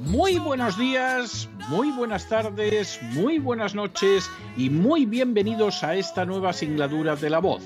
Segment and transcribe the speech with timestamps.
[0.00, 6.52] muy buenos días, muy buenas tardes, muy buenas noches y muy bienvenidos a esta nueva
[6.52, 7.62] singladura de La Voz.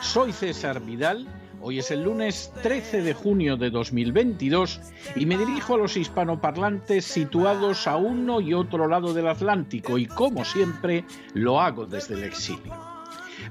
[0.00, 1.26] Soy César Vidal.
[1.60, 4.80] Hoy es el lunes 13 de junio de 2022
[5.14, 10.06] y me dirijo a los hispanoparlantes situados a uno y otro lado del Atlántico y
[10.06, 11.04] como siempre
[11.34, 12.89] lo hago desde el exilio.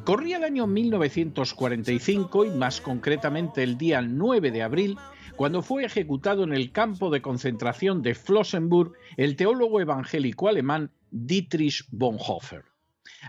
[0.05, 4.97] Corría el año 1945 y más concretamente el día 9 de abril,
[5.35, 11.85] cuando fue ejecutado en el campo de concentración de Flossenburg el teólogo evangélico alemán Dietrich
[11.91, 12.65] Bonhoeffer.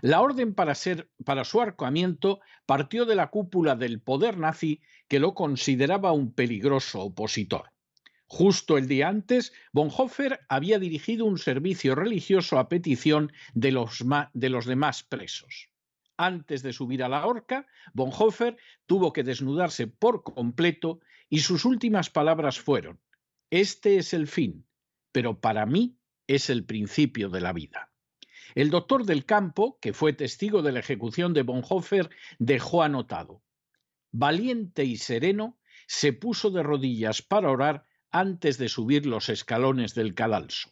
[0.01, 6.13] La orden para, su arcamiento partió de la cúpula del poder nazi que lo consideraba
[6.13, 7.71] un peligroso opositor.
[8.27, 15.03] Justo el día antes, Bonhoeffer había dirigido un servicio religioso a petición de los demás
[15.03, 15.70] presos
[16.27, 18.57] antes de subir a la horca, Bonhoeffer
[18.87, 23.01] tuvo que desnudarse por completo y sus últimas palabras fueron,
[23.51, 24.67] Este es el fin,
[25.13, 27.91] pero para mí es el principio de la vida.
[28.55, 33.43] El doctor del campo, que fue testigo de la ejecución de Bonhoeffer, dejó anotado,
[34.13, 40.15] Valiente y sereno, se puso de rodillas para orar antes de subir los escalones del
[40.15, 40.71] cadalso.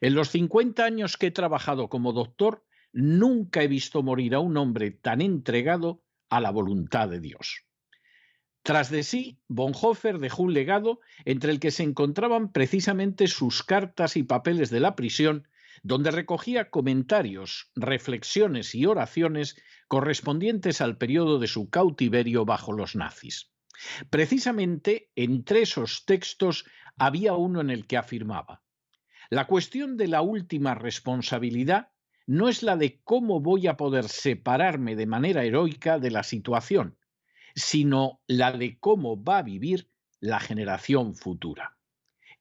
[0.00, 2.64] En los 50 años que he trabajado como doctor,
[2.96, 7.64] Nunca he visto morir a un hombre tan entregado a la voluntad de Dios.
[8.62, 14.16] Tras de sí, Bonhoeffer dejó un legado entre el que se encontraban precisamente sus cartas
[14.16, 15.48] y papeles de la prisión,
[15.82, 19.56] donde recogía comentarios, reflexiones y oraciones
[19.88, 23.50] correspondientes al periodo de su cautiverio bajo los nazis.
[24.08, 26.64] Precisamente entre esos textos
[26.96, 28.62] había uno en el que afirmaba,
[29.30, 31.88] la cuestión de la última responsabilidad
[32.26, 36.98] no es la de cómo voy a poder separarme de manera heroica de la situación,
[37.54, 39.90] sino la de cómo va a vivir
[40.20, 41.76] la generación futura.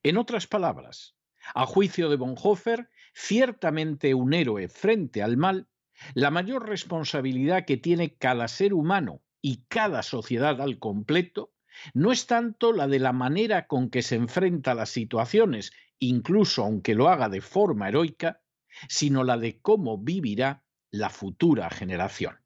[0.04, 1.16] En otras palabras,
[1.54, 5.68] a juicio de Bonhoeffer, ciertamente un héroe frente al mal,
[6.14, 11.54] la mayor responsabilidad que tiene cada ser humano y cada sociedad al completo
[11.94, 16.64] no es tanto la de la manera con que se enfrenta a las situaciones, incluso
[16.64, 18.43] aunque lo haga de forma heroica,
[18.88, 22.40] sino la de cómo vivirá la futura generación.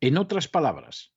[0.00, 1.12] En otras palabras,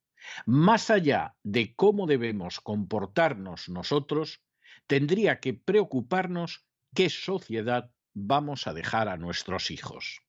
[0.45, 4.41] más allá de cómo debemos comportarnos nosotros,
[4.87, 6.65] tendría que preocuparnos
[6.95, 10.21] qué sociedad vamos a dejar a nuestros hijos.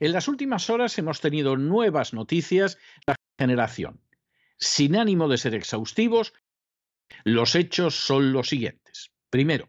[0.00, 2.76] En las últimas horas hemos tenido nuevas noticias
[3.06, 4.00] de la generación.
[4.58, 6.32] Sin ánimo de ser exhaustivos,
[7.24, 9.12] los hechos son los siguientes.
[9.30, 9.68] Primero,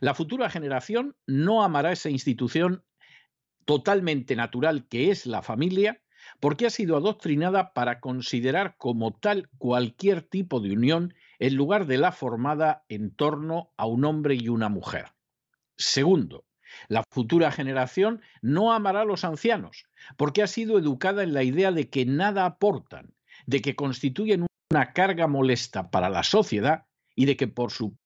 [0.00, 2.84] la futura generación no amará esa institución
[3.70, 6.02] totalmente natural que es la familia
[6.40, 11.96] porque ha sido adoctrinada para considerar como tal cualquier tipo de unión en lugar de
[11.96, 15.12] la formada en torno a un hombre y una mujer.
[15.76, 16.46] Segundo,
[16.88, 19.84] la futura generación no amará a los ancianos,
[20.16, 23.14] porque ha sido educada en la idea de que nada aportan,
[23.46, 27.96] de que constituyen una carga molesta para la sociedad y de que por su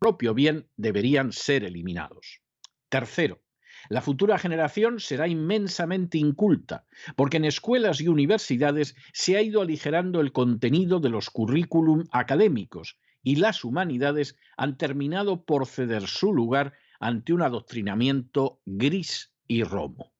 [0.00, 2.40] propio bien deberían ser eliminados.
[2.88, 3.45] Tercero,
[3.88, 6.84] la futura generación será inmensamente inculta,
[7.14, 12.98] porque en escuelas y universidades se ha ido aligerando el contenido de los currículum académicos
[13.22, 20.12] y las humanidades han terminado por ceder su lugar ante un adoctrinamiento gris y romo.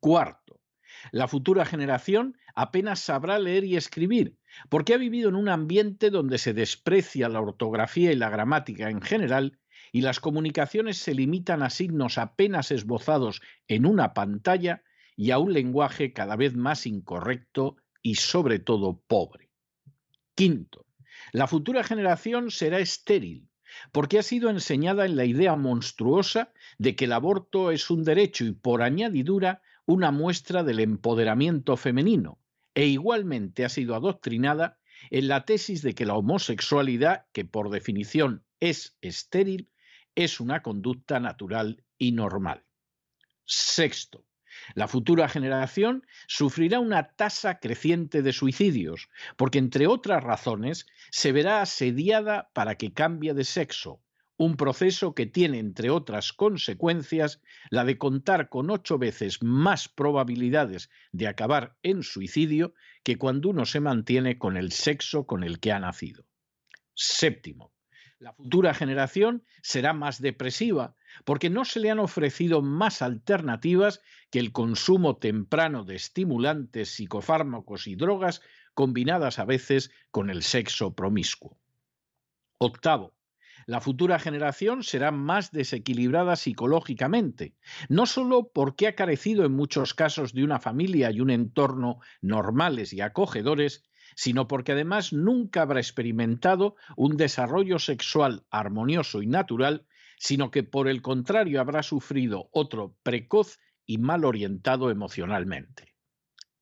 [0.00, 0.60] Cuarto,
[1.12, 4.36] la futura generación apenas sabrá leer y escribir,
[4.68, 9.00] porque ha vivido en un ambiente donde se desprecia la ortografía y la gramática en
[9.00, 9.59] general
[9.92, 14.82] y las comunicaciones se limitan a signos apenas esbozados en una pantalla
[15.16, 19.50] y a un lenguaje cada vez más incorrecto y sobre todo pobre.
[20.34, 20.86] Quinto,
[21.32, 23.50] la futura generación será estéril
[23.92, 28.44] porque ha sido enseñada en la idea monstruosa de que el aborto es un derecho
[28.44, 32.38] y por añadidura una muestra del empoderamiento femenino,
[32.74, 34.78] e igualmente ha sido adoctrinada
[35.10, 39.68] en la tesis de que la homosexualidad, que por definición es estéril,
[40.14, 42.64] es una conducta natural y normal.
[43.44, 44.24] Sexto,
[44.74, 51.62] la futura generación sufrirá una tasa creciente de suicidios, porque entre otras razones se verá
[51.62, 54.02] asediada para que cambie de sexo,
[54.36, 60.88] un proceso que tiene, entre otras consecuencias, la de contar con ocho veces más probabilidades
[61.12, 62.72] de acabar en suicidio
[63.02, 66.24] que cuando uno se mantiene con el sexo con el que ha nacido.
[66.94, 67.74] Séptimo,
[68.20, 70.94] la futura generación será más depresiva
[71.24, 77.86] porque no se le han ofrecido más alternativas que el consumo temprano de estimulantes, psicofármacos
[77.86, 78.42] y drogas
[78.74, 81.58] combinadas a veces con el sexo promiscuo.
[82.58, 83.14] Octavo,
[83.66, 87.54] la futura generación será más desequilibrada psicológicamente,
[87.88, 92.92] no solo porque ha carecido en muchos casos de una familia y un entorno normales
[92.92, 93.82] y acogedores,
[94.20, 99.86] sino porque además nunca habrá experimentado un desarrollo sexual armonioso y natural,
[100.18, 105.94] sino que por el contrario habrá sufrido otro precoz y mal orientado emocionalmente.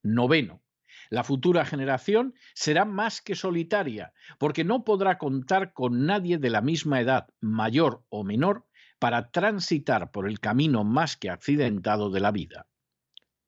[0.05, 0.63] Noveno.
[1.11, 6.61] La futura generación será más que solitaria, porque no podrá contar con nadie de la
[6.61, 8.69] misma edad, mayor o menor,
[9.01, 12.69] para transitar por el camino más que accidentado de la vida.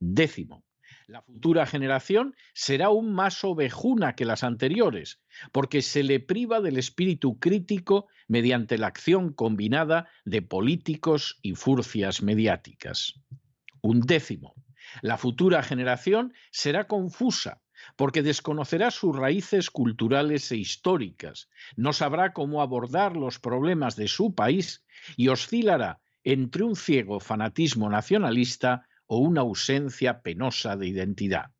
[0.00, 0.64] Décimo.
[1.11, 6.76] La futura generación será aún más ovejuna que las anteriores, porque se le priva del
[6.76, 13.14] espíritu crítico mediante la acción combinada de políticos y furcias mediáticas.
[13.83, 14.55] Un décimo.
[15.02, 17.61] La futura generación será confusa,
[17.97, 24.37] porque desconocerá sus raíces culturales e históricas, no sabrá cómo abordar los problemas de su
[24.37, 24.85] país
[25.17, 31.50] y oscilará entre un ciego fanatismo nacionalista o una ausencia penosa de identidad.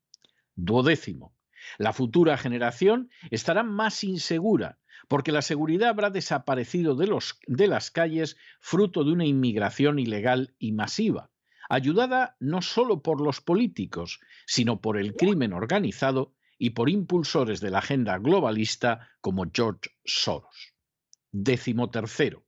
[0.55, 1.35] Duodécimo.
[1.79, 4.79] La futura generación estará más insegura,
[5.09, 7.13] porque la seguridad habrá desaparecido de,
[7.49, 11.33] de las calles fruto de una inmigración ilegal y masiva,
[11.69, 17.71] ayudada no solo por los políticos, sino por el crimen organizado y por impulsores de
[17.71, 20.73] la agenda globalista como George Soros.
[21.33, 22.47] Décimo tercero,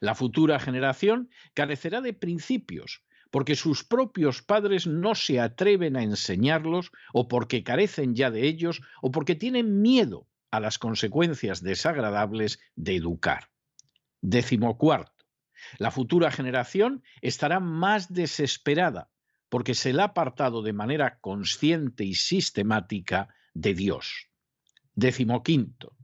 [0.00, 6.92] la futura generación carecerá de principios porque sus propios padres no se atreven a enseñarlos
[7.14, 12.94] o porque carecen ya de ellos o porque tienen miedo a las consecuencias desagradables de
[12.94, 13.48] educar.
[14.20, 15.24] Décimo cuarto.
[15.78, 19.10] La futura generación estará más desesperada
[19.48, 24.28] porque se la ha apartado de manera consciente y sistemática de Dios.
[24.94, 25.96] Décimo quinto.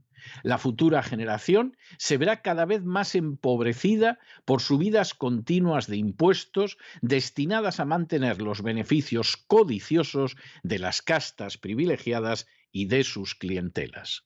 [0.43, 7.79] La futura generación se verá cada vez más empobrecida por subidas continuas de impuestos destinadas
[7.79, 14.25] a mantener los beneficios codiciosos de las castas privilegiadas y de sus clientelas.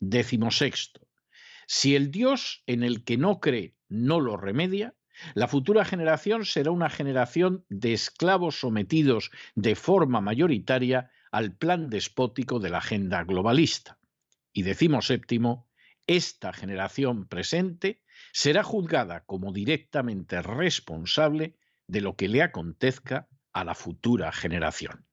[0.00, 1.06] Décimo sexto.
[1.66, 4.94] Si el Dios en el que no cree no lo remedia,
[5.34, 12.58] la futura generación será una generación de esclavos sometidos de forma mayoritaria al plan despótico
[12.58, 13.98] de la agenda globalista.
[14.54, 15.68] Y decimos séptimo,
[16.06, 18.00] esta generación presente
[18.32, 21.58] será juzgada como directamente responsable
[21.88, 25.06] de lo que le acontezca a la futura generación.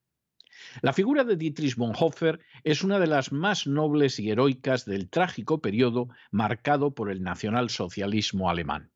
[0.82, 5.60] La figura de Dietrich Bonhoeffer es una de las más nobles y heroicas del trágico
[5.60, 8.92] periodo marcado por el nacionalsocialismo alemán.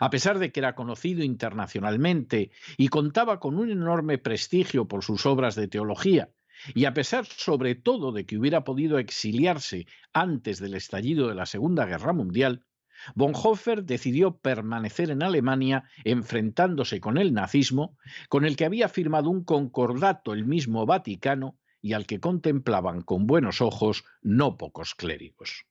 [0.00, 5.26] A pesar de que era conocido internacionalmente y contaba con un enorme prestigio por sus
[5.26, 6.30] obras de teología,
[6.74, 11.46] y a pesar sobre todo de que hubiera podido exiliarse antes del estallido de la
[11.46, 12.64] Segunda Guerra Mundial,
[13.14, 17.96] Bonhoeffer decidió permanecer en Alemania enfrentándose con el nazismo,
[18.28, 23.26] con el que había firmado un concordato el mismo Vaticano y al que contemplaban con
[23.26, 25.66] buenos ojos no pocos clérigos.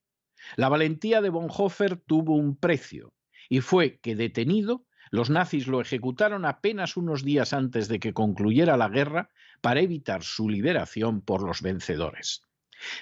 [0.55, 3.13] La valentía de Bonhoeffer tuvo un precio,
[3.49, 8.77] y fue que detenido, los nazis lo ejecutaron apenas unos días antes de que concluyera
[8.77, 9.29] la guerra
[9.61, 12.43] para evitar su liberación por los vencedores.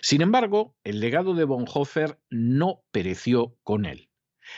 [0.02, 4.10] Sin embargo, el legado de Bonhoeffer no pereció con él.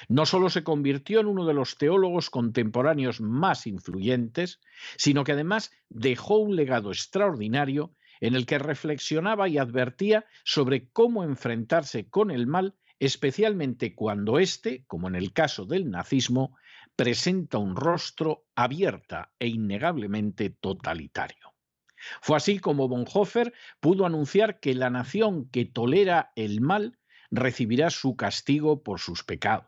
[0.08, 4.60] No solo se convirtió en uno de los teólogos contemporáneos más influyentes,
[4.98, 11.24] sino que además dejó un legado extraordinario en el que reflexionaba y advertía sobre cómo
[11.24, 16.58] enfrentarse con el mal, especialmente cuando éste, como en el caso del nazismo,
[16.96, 21.55] presenta un rostro abierta e innegablemente totalitario.
[22.22, 26.98] Fue así como Bonhoeffer pudo anunciar que la nación que tolera el mal
[27.32, 29.68] recibirá su castigo por sus pecados,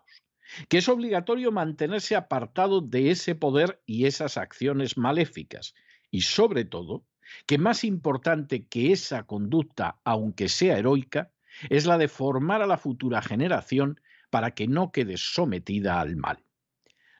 [0.70, 5.74] que es obligatorio mantenerse apartado de ese poder y esas acciones maléficas,
[6.12, 7.06] y sobre todo,
[7.46, 11.32] que más importante que esa conducta, aunque sea heroica,
[11.70, 16.44] es la de formar a la futura generación para que no quede sometida al mal.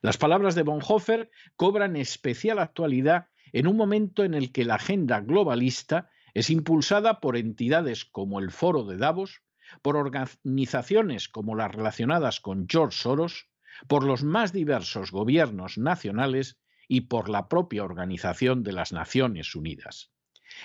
[0.01, 5.21] Las palabras de Bonhoeffer cobran especial actualidad en un momento en el que la agenda
[5.21, 9.41] globalista es impulsada por entidades como el Foro de Davos,
[9.81, 13.49] por organizaciones como las relacionadas con George Soros,
[13.87, 20.11] por los más diversos gobiernos nacionales y por la propia Organización de las Naciones Unidas.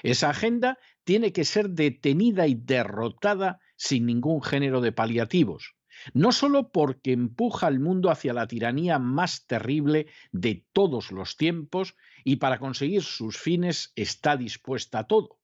[0.03, 5.75] Esa agenda tiene que ser detenida y derrotada sin ningún género de paliativos,
[6.15, 11.97] no solo porque empuja al mundo hacia la tiranía más terrible de todos los tiempos
[12.25, 15.39] y para conseguir sus fines está dispuesta a todo,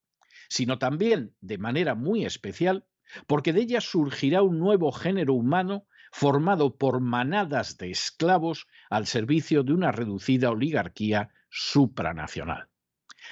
[0.48, 2.86] sino también, de manera muy especial,
[3.26, 9.62] porque de ella surgirá un nuevo género humano formado por manadas de esclavos al servicio
[9.62, 12.68] de una reducida oligarquía supranacional.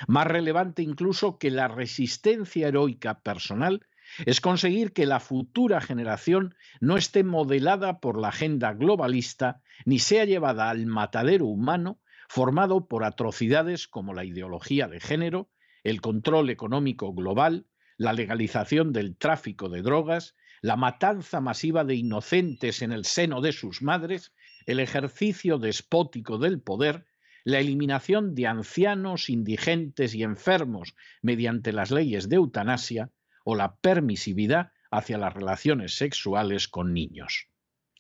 [0.09, 3.87] Más relevante incluso que la resistencia heroica personal
[4.25, 10.25] es conseguir que la futura generación no esté modelada por la agenda globalista ni sea
[10.25, 15.51] llevada al matadero humano formado por atrocidades como la ideología de género,
[15.85, 22.83] el control económico global, la legalización del tráfico de drogas, la matanza masiva de inocentes
[22.83, 24.33] en el seno de sus madres,
[24.67, 27.07] el ejercicio despótico del poder,
[27.45, 33.13] la eliminación de ancianos, indigentes y enfermos mediante las leyes de eutanasia
[33.49, 37.49] o la permisividad hacia las relaciones sexuales con niños.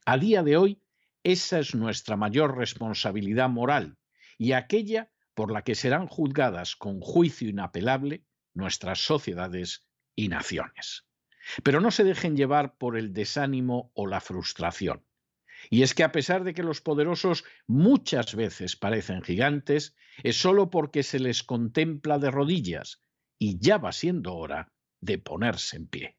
[0.05, 0.83] A día de hoy,
[1.23, 3.97] esa es nuestra mayor responsabilidad moral
[4.38, 8.25] y aquella por la que serán juzgadas con juicio inapelable
[8.55, 9.87] nuestras sociedades
[10.17, 11.07] y naciones.
[11.62, 15.07] Pero no se dejen llevar por el desánimo o la frustración.
[15.71, 20.71] Y es que a pesar de que los poderosos muchas veces parecen gigantes, es solo
[20.71, 23.00] porque se les contempla de rodillas,
[23.38, 26.17] y ya va siendo hora de ponerse en pie.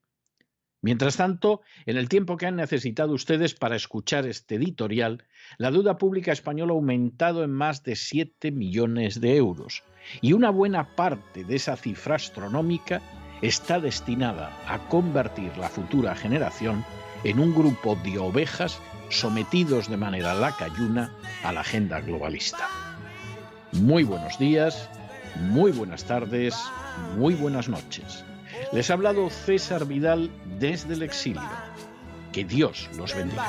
[0.82, 5.26] Mientras tanto, en el tiempo que han necesitado ustedes para escuchar este editorial,
[5.58, 9.84] la deuda pública española ha aumentado en más de 7 millones de euros
[10.22, 13.02] y una buena parte de esa cifra astronómica
[13.42, 16.86] está destinada a convertir la futura generación
[17.24, 18.80] en un grupo de ovejas
[19.10, 22.68] sometidos de manera lacayuna a la agenda globalista.
[23.74, 24.90] Muy buenos días,
[25.52, 26.56] muy buenas tardes,
[27.18, 28.24] muy buenas noches.
[28.74, 31.42] Les ha hablado César Vidal desde el exilio.
[32.32, 33.46] Que Dios los bendiga.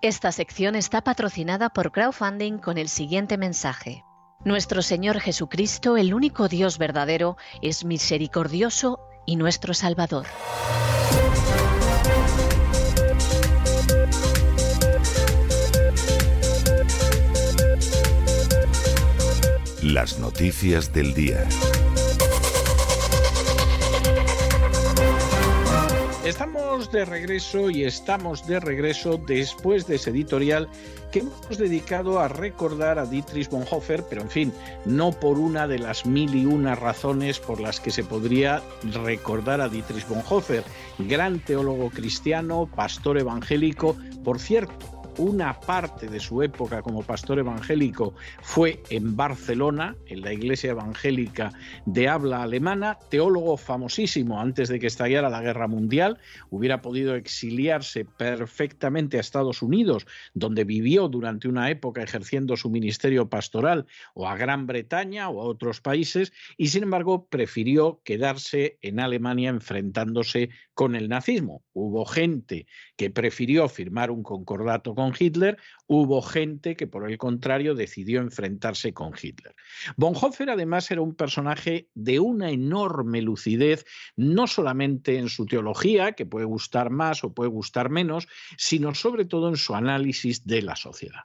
[0.00, 4.04] Esta sección está patrocinada por crowdfunding con el siguiente mensaje.
[4.44, 10.26] Nuestro Señor Jesucristo, el único Dios verdadero, es misericordioso y nuestro Salvador.
[19.82, 21.46] Las noticias del día.
[26.32, 30.66] Estamos de regreso y estamos de regreso después de ese editorial
[31.12, 34.52] que hemos dedicado a recordar a Dietrich Bonhoeffer, pero en fin,
[34.86, 39.60] no por una de las mil y una razones por las que se podría recordar
[39.60, 40.64] a Dietrich Bonhoeffer,
[41.00, 48.14] gran teólogo cristiano, pastor evangélico, por cierto, una parte de su época como pastor evangélico
[48.40, 51.52] fue en Barcelona, en la iglesia evangélica
[51.86, 56.18] de habla alemana, teólogo famosísimo antes de que estallara la guerra mundial,
[56.50, 63.28] hubiera podido exiliarse perfectamente a Estados Unidos, donde vivió durante una época ejerciendo su ministerio
[63.28, 69.00] pastoral, o a Gran Bretaña o a otros países, y sin embargo prefirió quedarse en
[69.00, 71.62] Alemania enfrentándose con el nazismo.
[71.74, 77.74] Hubo gente que prefirió firmar un concordato con Hitler, hubo gente que por el contrario
[77.74, 79.54] decidió enfrentarse con Hitler.
[79.96, 83.84] Bonhoeffer además era un personaje de una enorme lucidez,
[84.16, 89.24] no solamente en su teología, que puede gustar más o puede gustar menos, sino sobre
[89.24, 91.22] todo en su análisis de la sociedad.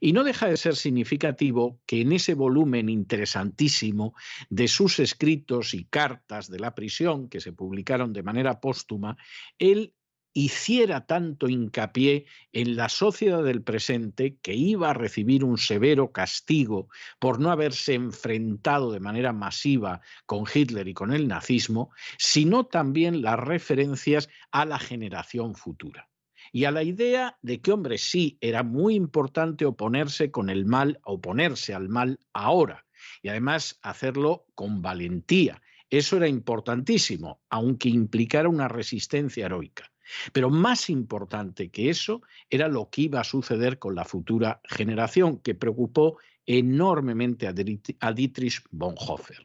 [0.00, 4.14] Y no deja de ser significativo que en ese volumen interesantísimo
[4.50, 9.16] de sus escritos y cartas de la prisión, que se publicaron de manera póstuma,
[9.58, 9.94] él
[10.34, 16.88] hiciera tanto hincapié en la sociedad del presente que iba a recibir un severo castigo
[17.20, 23.22] por no haberse enfrentado de manera masiva con Hitler y con el nazismo, sino también
[23.22, 26.08] las referencias a la generación futura
[26.54, 31.00] y a la idea de que, hombre, sí, era muy importante oponerse con el mal,
[31.02, 32.86] oponerse al mal ahora,
[33.22, 35.60] y además hacerlo con valentía.
[35.90, 39.90] Eso era importantísimo, aunque implicara una resistencia heroica.
[40.32, 45.40] Pero más importante que eso era lo que iba a suceder con la futura generación,
[45.40, 49.44] que preocupó enormemente a Dietrich Bonhoeffer.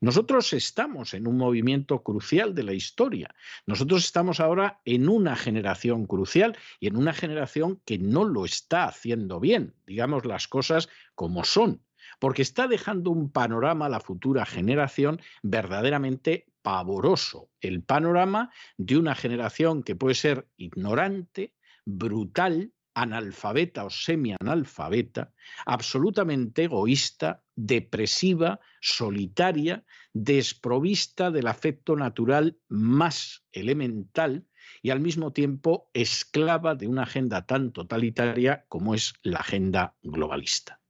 [0.00, 3.34] Nosotros estamos en un movimiento crucial de la historia.
[3.66, 8.84] Nosotros estamos ahora en una generación crucial y en una generación que no lo está
[8.84, 11.82] haciendo bien, digamos las cosas como son,
[12.18, 19.14] porque está dejando un panorama a la futura generación verdaderamente pavoroso, el panorama de una
[19.14, 25.30] generación que puede ser ignorante, brutal, analfabeta o semianalfabeta,
[25.66, 34.46] absolutamente egoísta, depresiva, solitaria, desprovista del afecto natural más elemental
[34.82, 40.80] y al mismo tiempo esclava de una agenda tan totalitaria como es la agenda globalista.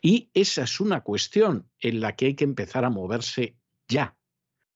[0.00, 4.16] Y esa es una cuestión en la que hay que empezar a moverse ya.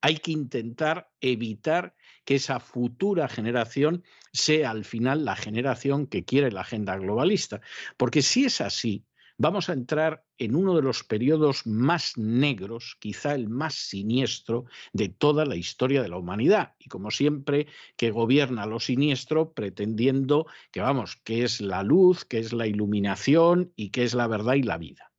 [0.01, 6.53] Hay que intentar evitar que esa futura generación sea al final la generación que quiere
[6.53, 7.61] la agenda globalista.
[7.97, 9.05] Porque si es así,
[9.39, 15.09] vamos a entrar en uno de los periodos más negros, quizá el más siniestro de
[15.09, 16.75] toda la historia de la humanidad.
[16.79, 22.39] Y como siempre, que gobierna lo siniestro pretendiendo que, vamos, que es la luz, que
[22.39, 25.12] es la iluminación y que es la verdad y la vida.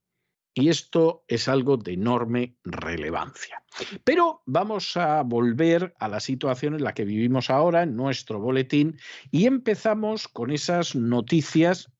[0.54, 3.64] Y esto es algo de enorme relevancia.
[4.04, 9.00] Pero vamos a volver a la situación en la que vivimos ahora, en nuestro boletín,
[9.32, 11.92] y empezamos con esas noticias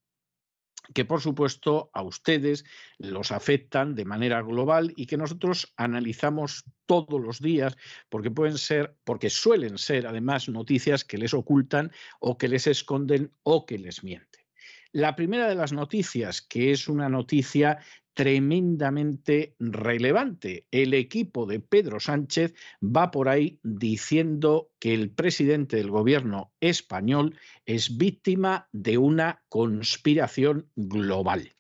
[0.94, 2.66] que por supuesto a ustedes
[2.98, 7.78] los afectan de manera global y que nosotros analizamos todos los días
[8.10, 13.32] porque pueden ser porque suelen ser además noticias que les ocultan o que les esconden
[13.44, 14.44] o que les mienten.
[14.92, 17.80] La primera de las noticias, que es una noticia
[18.14, 20.68] tremendamente relevante.
[20.72, 27.38] El equipo de Pedro Sánchez va por ahí diciendo que el presidente del gobierno español
[27.66, 31.54] es víctima de una conspiración global.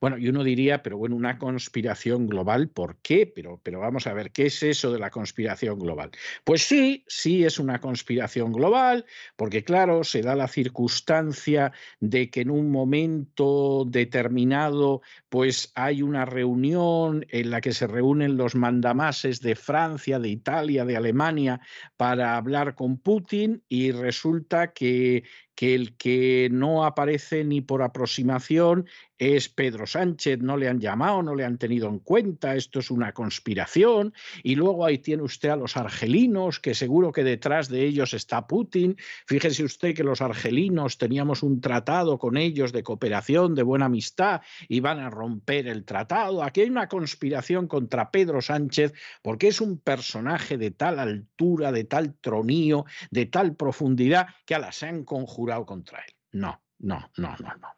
[0.00, 3.26] Bueno, y uno diría, pero bueno, una conspiración global, ¿por qué?
[3.26, 6.10] Pero, pero vamos a ver, ¿qué es eso de la conspiración global?
[6.44, 9.04] Pues sí, sí es una conspiración global,
[9.36, 16.24] porque claro, se da la circunstancia de que en un momento determinado, pues hay una
[16.24, 21.60] reunión en la que se reúnen los mandamases de Francia, de Italia, de Alemania,
[21.96, 25.24] para hablar con Putin y resulta que
[25.54, 28.86] que el que no aparece ni por aproximación
[29.16, 32.90] es Pedro Sánchez, no le han llamado, no le han tenido en cuenta, esto es
[32.90, 34.12] una conspiración,
[34.42, 38.48] y luego ahí tiene usted a los argelinos, que seguro que detrás de ellos está
[38.48, 38.96] Putin.
[39.26, 44.40] Fíjese usted que los argelinos teníamos un tratado con ellos de cooperación, de buena amistad,
[44.68, 46.42] y van a romper el tratado.
[46.42, 51.84] Aquí hay una conspiración contra Pedro Sánchez, porque es un personaje de tal altura, de
[51.84, 56.14] tal tronío, de tal profundidad, que a la se han conjurado contra él.
[56.32, 57.68] No, no, no, no, no,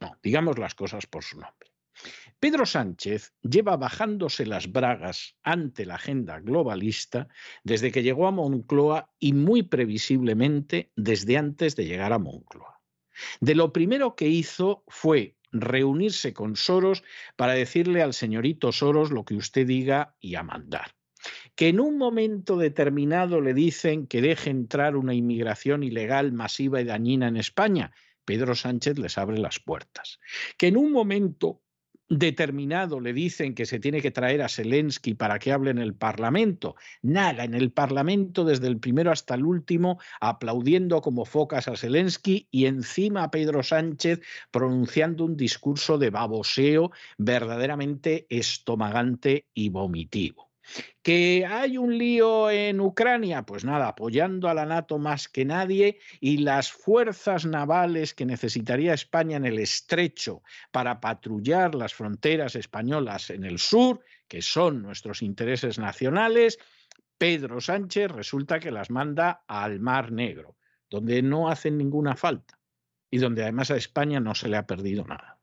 [0.00, 0.16] no.
[0.22, 1.70] Digamos las cosas por su nombre.
[2.38, 7.28] Pedro Sánchez lleva bajándose las bragas ante la agenda globalista
[7.62, 12.80] desde que llegó a Moncloa y muy previsiblemente desde antes de llegar a Moncloa.
[13.40, 17.02] De lo primero que hizo fue reunirse con Soros
[17.36, 20.94] para decirle al señorito Soros lo que usted diga y a mandar
[21.54, 26.84] que en un momento determinado le dicen que deje entrar una inmigración ilegal masiva y
[26.84, 27.92] dañina en España,
[28.24, 30.20] Pedro Sánchez les abre las puertas.
[30.56, 31.62] Que en un momento
[32.10, 35.94] determinado le dicen que se tiene que traer a Zelensky para que hable en el
[35.94, 36.74] Parlamento.
[37.02, 42.48] Nada, en el Parlamento desde el primero hasta el último aplaudiendo como focas a Zelensky
[42.50, 50.49] y encima a Pedro Sánchez pronunciando un discurso de baboseo verdaderamente estomagante y vomitivo.
[51.02, 53.42] ¿Que hay un lío en Ucrania?
[53.44, 58.94] Pues nada, apoyando a la NATO más que nadie y las fuerzas navales que necesitaría
[58.94, 65.22] España en el estrecho para patrullar las fronteras españolas en el sur, que son nuestros
[65.22, 66.58] intereses nacionales,
[67.18, 70.56] Pedro Sánchez resulta que las manda al Mar Negro,
[70.88, 72.58] donde no hacen ninguna falta
[73.10, 75.39] y donde además a España no se le ha perdido nada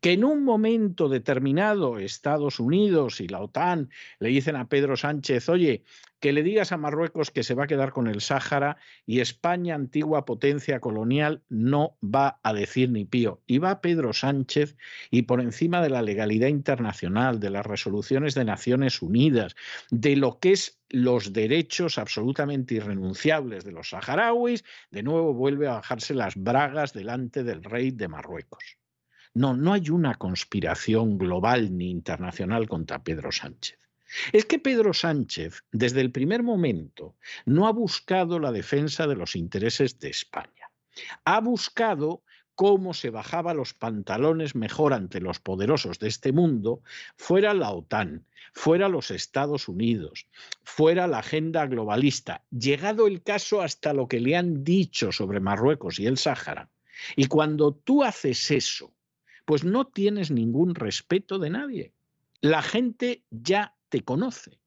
[0.00, 5.48] que en un momento determinado Estados Unidos y la OTAN le dicen a Pedro Sánchez,
[5.48, 5.84] oye,
[6.20, 8.76] que le digas a Marruecos que se va a quedar con el Sáhara
[9.06, 13.40] y España, antigua potencia colonial, no va a decir ni pío.
[13.46, 14.76] Y va Pedro Sánchez
[15.10, 19.54] y por encima de la legalidad internacional, de las resoluciones de Naciones Unidas,
[19.90, 25.74] de lo que es los derechos absolutamente irrenunciables de los saharauis, de nuevo vuelve a
[25.74, 28.77] bajarse las bragas delante del rey de Marruecos.
[29.38, 33.78] No, no hay una conspiración global ni internacional contra Pedro Sánchez.
[34.32, 37.14] Es que Pedro Sánchez, desde el primer momento,
[37.46, 40.72] no ha buscado la defensa de los intereses de España.
[41.24, 42.24] Ha buscado
[42.56, 46.82] cómo se bajaba los pantalones mejor ante los poderosos de este mundo,
[47.16, 50.26] fuera la OTAN, fuera los Estados Unidos,
[50.64, 56.00] fuera la agenda globalista, llegado el caso hasta lo que le han dicho sobre Marruecos
[56.00, 56.70] y el Sáhara.
[57.14, 58.92] Y cuando tú haces eso,
[59.48, 61.94] pues no tienes ningún respeto de nadie.
[62.42, 64.60] La gente ya te conoce.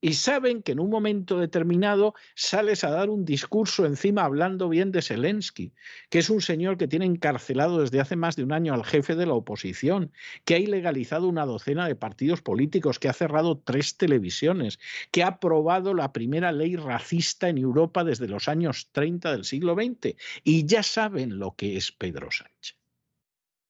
[0.00, 4.92] Y saben que en un momento determinado sales a dar un discurso encima hablando bien
[4.92, 5.72] de Zelensky,
[6.08, 9.16] que es un señor que tiene encarcelado desde hace más de un año al jefe
[9.16, 10.12] de la oposición,
[10.44, 14.78] que ha ilegalizado una docena de partidos políticos, que ha cerrado tres televisiones,
[15.10, 19.74] que ha aprobado la primera ley racista en Europa desde los años 30 del siglo
[19.74, 20.14] XX.
[20.44, 22.76] Y ya saben lo que es Pedro Sánchez.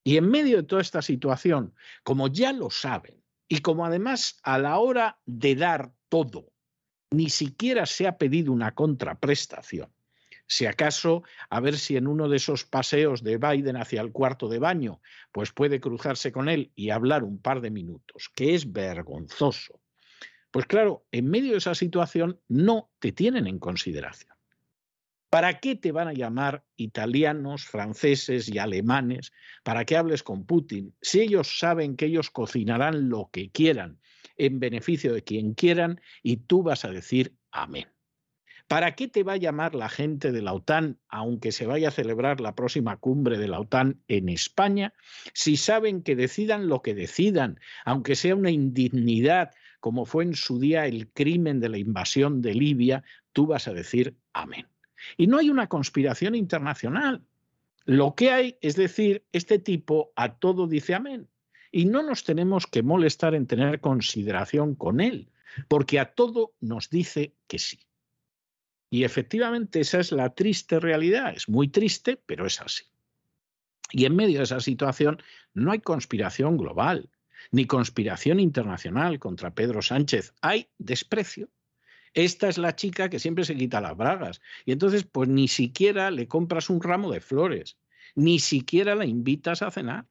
[0.06, 4.56] Y en medio de toda esta situación, como ya lo saben, y como además a
[4.56, 6.52] la hora de dar todo,
[7.10, 9.92] ni siquiera se ha pedido una contraprestación,
[10.46, 14.48] si acaso a ver si en uno de esos paseos de Biden hacia el cuarto
[14.48, 15.00] de baño,
[15.32, 19.80] pues puede cruzarse con él y hablar un par de minutos, que es vergonzoso.
[20.52, 24.35] Pues claro, en medio de esa situación no te tienen en consideración.
[25.30, 29.32] ¿Para qué te van a llamar italianos, franceses y alemanes
[29.64, 34.00] para que hables con Putin si ellos saben que ellos cocinarán lo que quieran
[34.36, 37.88] en beneficio de quien quieran y tú vas a decir amén?
[38.68, 41.92] ¿Para qué te va a llamar la gente de la OTAN, aunque se vaya a
[41.92, 44.92] celebrar la próxima cumbre de la OTAN en España,
[45.34, 50.58] si saben que decidan lo que decidan, aunque sea una indignidad, como fue en su
[50.58, 54.66] día el crimen de la invasión de Libia, tú vas a decir amén?
[55.16, 57.22] Y no hay una conspiración internacional.
[57.84, 61.28] Lo que hay es decir, este tipo a todo dice amén.
[61.70, 65.30] Y no nos tenemos que molestar en tener consideración con él,
[65.68, 67.80] porque a todo nos dice que sí.
[68.90, 71.34] Y efectivamente esa es la triste realidad.
[71.36, 72.84] Es muy triste, pero es así.
[73.92, 75.22] Y en medio de esa situación
[75.54, 77.10] no hay conspiración global,
[77.50, 80.34] ni conspiración internacional contra Pedro Sánchez.
[80.40, 81.48] Hay desprecio.
[82.16, 84.40] Esta es la chica que siempre se quita las bragas.
[84.64, 87.76] Y entonces, pues ni siquiera le compras un ramo de flores,
[88.14, 90.06] ni siquiera la invitas a cenar,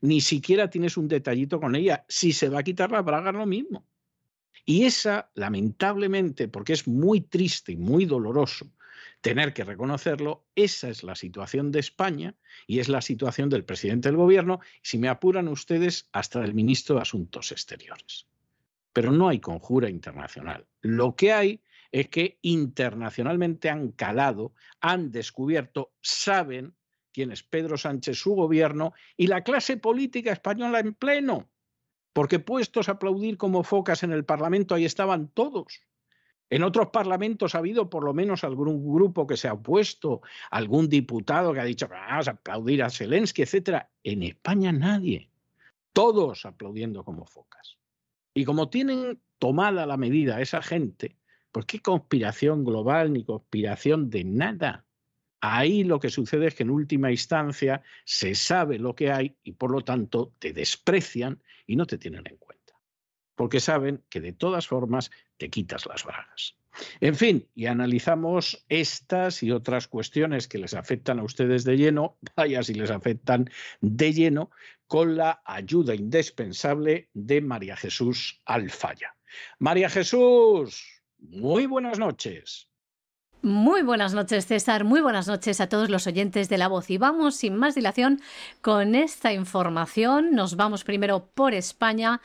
[0.00, 2.04] ni siquiera tienes un detallito con ella.
[2.08, 3.84] Si se va a quitar las bragas, lo mismo.
[4.64, 8.70] Y esa, lamentablemente, porque es muy triste y muy doloroso,
[9.20, 12.36] tener que reconocerlo, esa es la situación de España
[12.68, 16.94] y es la situación del presidente del gobierno, si me apuran ustedes, hasta del ministro
[16.94, 18.28] de Asuntos Exteriores.
[18.92, 20.66] Pero no hay conjura internacional.
[20.80, 26.74] Lo que hay es que internacionalmente han calado, han descubierto, saben
[27.12, 31.48] quién es Pedro Sánchez, su gobierno y la clase política española en pleno.
[32.12, 35.80] Porque puestos a aplaudir como focas en el Parlamento, ahí estaban todos.
[36.50, 40.88] En otros parlamentos ha habido por lo menos algún grupo que se ha opuesto, algún
[40.88, 43.90] diputado que ha dicho vamos a aplaudir a Zelensky, etcétera.
[44.02, 45.30] En España nadie.
[45.92, 47.77] Todos aplaudiendo como focas.
[48.34, 51.16] Y como tienen tomada la medida esa gente,
[51.52, 54.84] pues qué conspiración global ni conspiración de nada.
[55.40, 59.52] Ahí lo que sucede es que en última instancia se sabe lo que hay y
[59.52, 62.58] por lo tanto te desprecian y no te tienen en cuenta
[63.38, 66.56] porque saben que de todas formas te quitas las bragas.
[67.00, 72.18] En fin, y analizamos estas y otras cuestiones que les afectan a ustedes de lleno,
[72.36, 73.48] vaya si les afectan
[73.80, 74.50] de lleno,
[74.88, 79.14] con la ayuda indispensable de María Jesús Alfaya.
[79.58, 82.68] María Jesús, muy buenas noches.
[83.40, 84.82] Muy buenas noches, César.
[84.82, 86.90] Muy buenas noches a todos los oyentes de La Voz.
[86.90, 88.20] Y vamos sin más dilación
[88.62, 90.32] con esta información.
[90.32, 92.20] Nos vamos primero por España,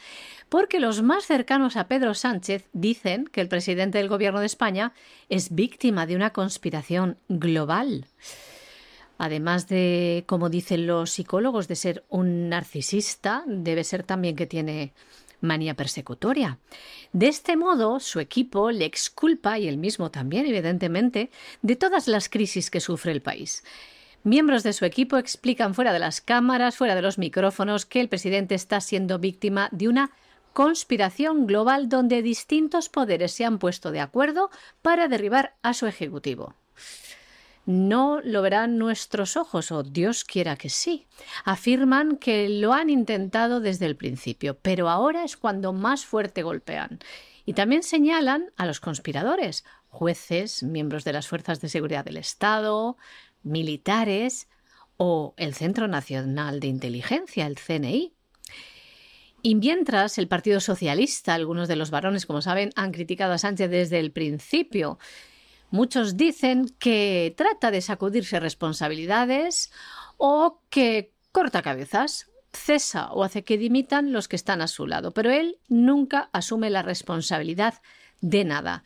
[0.49, 4.93] porque los más cercanos a Pedro Sánchez dicen que el presidente del Gobierno de España
[5.29, 8.07] es víctima de una conspiración global.
[9.17, 14.93] Además de, como dicen los psicólogos, de ser un narcisista, debe ser también que tiene
[15.43, 16.57] manía persecutoria.
[17.11, 21.29] De este modo, su equipo le exculpa, y él mismo también, evidentemente,
[21.61, 23.63] de todas las crisis que sufre el país.
[24.23, 28.09] Miembros de su equipo explican fuera de las cámaras, fuera de los micrófonos, que el
[28.09, 30.11] presidente está siendo víctima de una
[30.53, 34.49] conspiración global donde distintos poderes se han puesto de acuerdo
[34.81, 36.55] para derribar a su ejecutivo
[37.65, 41.07] no lo verán nuestros ojos, o Dios quiera que sí.
[41.45, 46.99] Afirman que lo han intentado desde el principio, pero ahora es cuando más fuerte golpean.
[47.45, 52.97] Y también señalan a los conspiradores, jueces, miembros de las Fuerzas de Seguridad del Estado,
[53.43, 54.47] militares
[54.97, 58.13] o el Centro Nacional de Inteligencia, el CNI.
[59.41, 63.69] Y mientras el Partido Socialista, algunos de los varones, como saben, han criticado a Sánchez
[63.69, 64.99] desde el principio
[65.73, 69.71] Muchos dicen que trata de sacudirse responsabilidades
[70.17, 75.15] o que corta cabezas, cesa o hace que dimitan los que están a su lado,
[75.15, 77.81] pero él nunca asume la responsabilidad
[78.21, 78.83] de nada.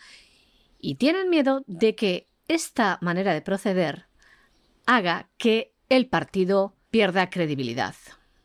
[0.80, 4.06] Y tienen miedo de que esta manera de proceder
[4.86, 7.96] haga que el partido pierda credibilidad.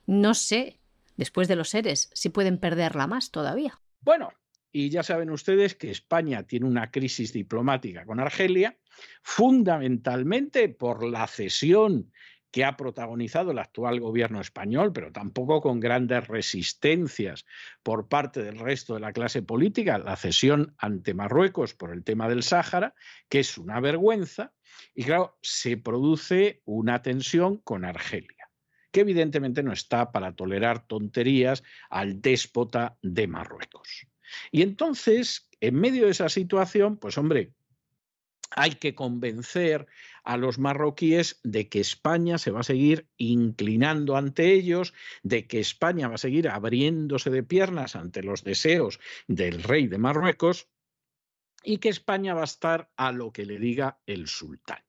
[0.04, 0.80] No sé,
[1.16, 3.78] después de los seres, si pueden perderla más todavía.
[4.00, 4.32] Bueno,
[4.72, 8.78] y ya saben ustedes que España tiene una crisis diplomática con Argelia,
[9.22, 12.10] fundamentalmente por la cesión
[12.50, 17.46] que ha protagonizado el actual gobierno español, pero tampoco con grandes resistencias
[17.82, 22.28] por parte del resto de la clase política, la cesión ante Marruecos por el tema
[22.28, 22.94] del Sáhara,
[23.30, 24.52] que es una vergüenza,
[24.94, 28.50] y claro, se produce una tensión con Argelia,
[28.90, 34.11] que evidentemente no está para tolerar tonterías al déspota de Marruecos.
[34.50, 37.52] Y entonces, en medio de esa situación, pues hombre,
[38.54, 39.86] hay que convencer
[40.24, 45.60] a los marroquíes de que España se va a seguir inclinando ante ellos, de que
[45.60, 50.68] España va a seguir abriéndose de piernas ante los deseos del rey de Marruecos
[51.64, 54.82] y que España va a estar a lo que le diga el sultán.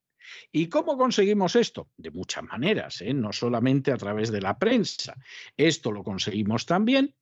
[0.51, 1.89] ¿Y cómo conseguimos esto?
[1.97, 3.13] De muchas maneras, ¿eh?
[3.13, 5.15] no solamente a través de la prensa.
[5.57, 7.13] Esto lo conseguimos también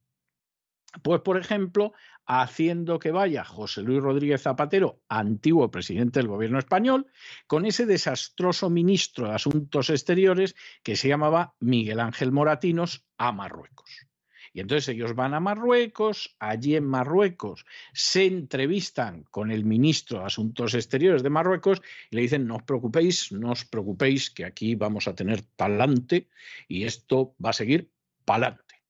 [1.04, 1.94] pues, por ejemplo,
[2.26, 7.08] haciendo que vaya José Luis Rodríguez Zapatero, antiguo presidente del gobierno español,
[7.48, 14.08] con ese desastroso ministro de Asuntos Exteriores que se llamaba Miguel Ángel Moratinos a Marruecos.
[14.54, 20.26] Y entonces ellos van a Marruecos, allí en Marruecos se entrevistan con el ministro de
[20.26, 24.76] Asuntos Exteriores de Marruecos y le dicen, no os preocupéis, no os preocupéis, que aquí
[24.76, 26.28] vamos a tener talante
[26.68, 27.92] y esto va a seguir
[28.26, 28.84] pa'lante.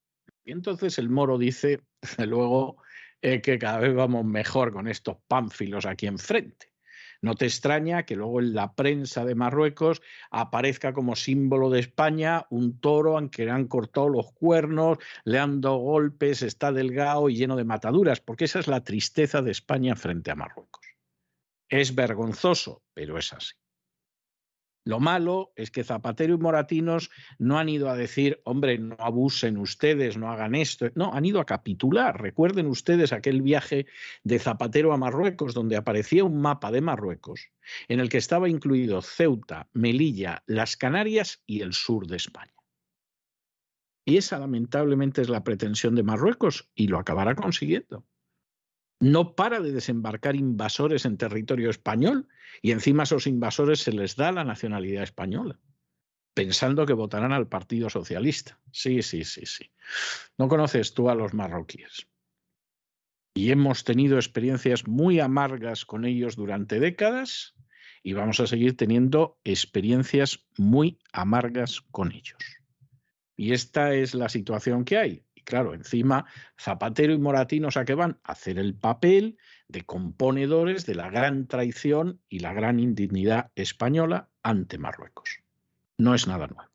[0.43, 1.81] Y entonces el moro dice,
[2.17, 2.77] luego,
[3.21, 6.71] que cada vez vamos mejor con estos pánfilos aquí enfrente.
[7.23, 12.47] No te extraña que luego en la prensa de Marruecos aparezca como símbolo de España
[12.49, 17.29] un toro al que le han cortado los cuernos, le han dado golpes, está delgado
[17.29, 20.83] y lleno de mataduras, porque esa es la tristeza de España frente a Marruecos.
[21.69, 23.53] Es vergonzoso, pero es así.
[24.83, 29.57] Lo malo es que Zapatero y Moratinos no han ido a decir, hombre, no abusen
[29.57, 30.89] ustedes, no hagan esto.
[30.95, 32.19] No, han ido a capitular.
[32.19, 33.85] Recuerden ustedes aquel viaje
[34.23, 37.51] de Zapatero a Marruecos, donde aparecía un mapa de Marruecos
[37.87, 42.53] en el que estaba incluido Ceuta, Melilla, las Canarias y el sur de España.
[44.03, 48.03] Y esa lamentablemente es la pretensión de Marruecos y lo acabará consiguiendo
[49.01, 52.27] no para de desembarcar invasores en territorio español
[52.61, 55.59] y encima a esos invasores se les da la nacionalidad española,
[56.35, 58.59] pensando que votarán al Partido Socialista.
[58.71, 59.71] Sí, sí, sí, sí.
[60.37, 62.07] No conoces tú a los marroquíes.
[63.33, 67.55] Y hemos tenido experiencias muy amargas con ellos durante décadas
[68.03, 72.39] y vamos a seguir teniendo experiencias muy amargas con ellos.
[73.35, 76.25] Y esta es la situación que hay claro, encima
[76.59, 78.19] Zapatero y Moratinos a qué van?
[78.23, 84.29] A hacer el papel de componedores de la gran traición y la gran indignidad española
[84.43, 85.39] ante Marruecos.
[85.97, 86.70] No es nada nuevo.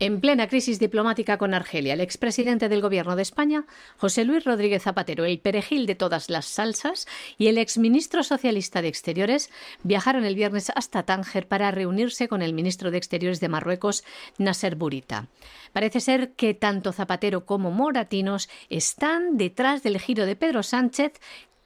[0.00, 3.64] En plena crisis diplomática con Argelia, el expresidente del Gobierno de España,
[3.96, 7.06] José Luis Rodríguez Zapatero, el perejil de todas las salsas,
[7.38, 9.50] y el exministro socialista de Exteriores
[9.84, 14.02] viajaron el viernes hasta Tánger para reunirse con el ministro de Exteriores de Marruecos,
[14.36, 15.28] Nasser Burita.
[15.72, 21.12] Parece ser que tanto Zapatero como Moratinos están detrás del giro de Pedro Sánchez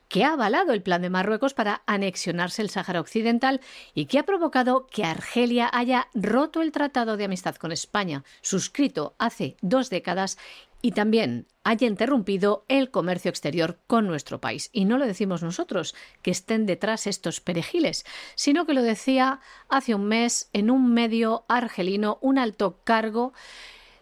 [0.09, 3.61] que ha avalado el plan de Marruecos para anexionarse el Sáhara Occidental
[3.95, 9.15] y que ha provocado que Argelia haya roto el Tratado de Amistad con España, suscrito
[9.19, 10.39] hace dos décadas,
[10.81, 14.71] y también haya interrumpido el comercio exterior con nuestro país.
[14.73, 18.05] Y no lo decimos nosotros, que estén detrás estos perejiles,
[18.37, 23.33] sino que lo decía hace un mes en un medio argelino un alto cargo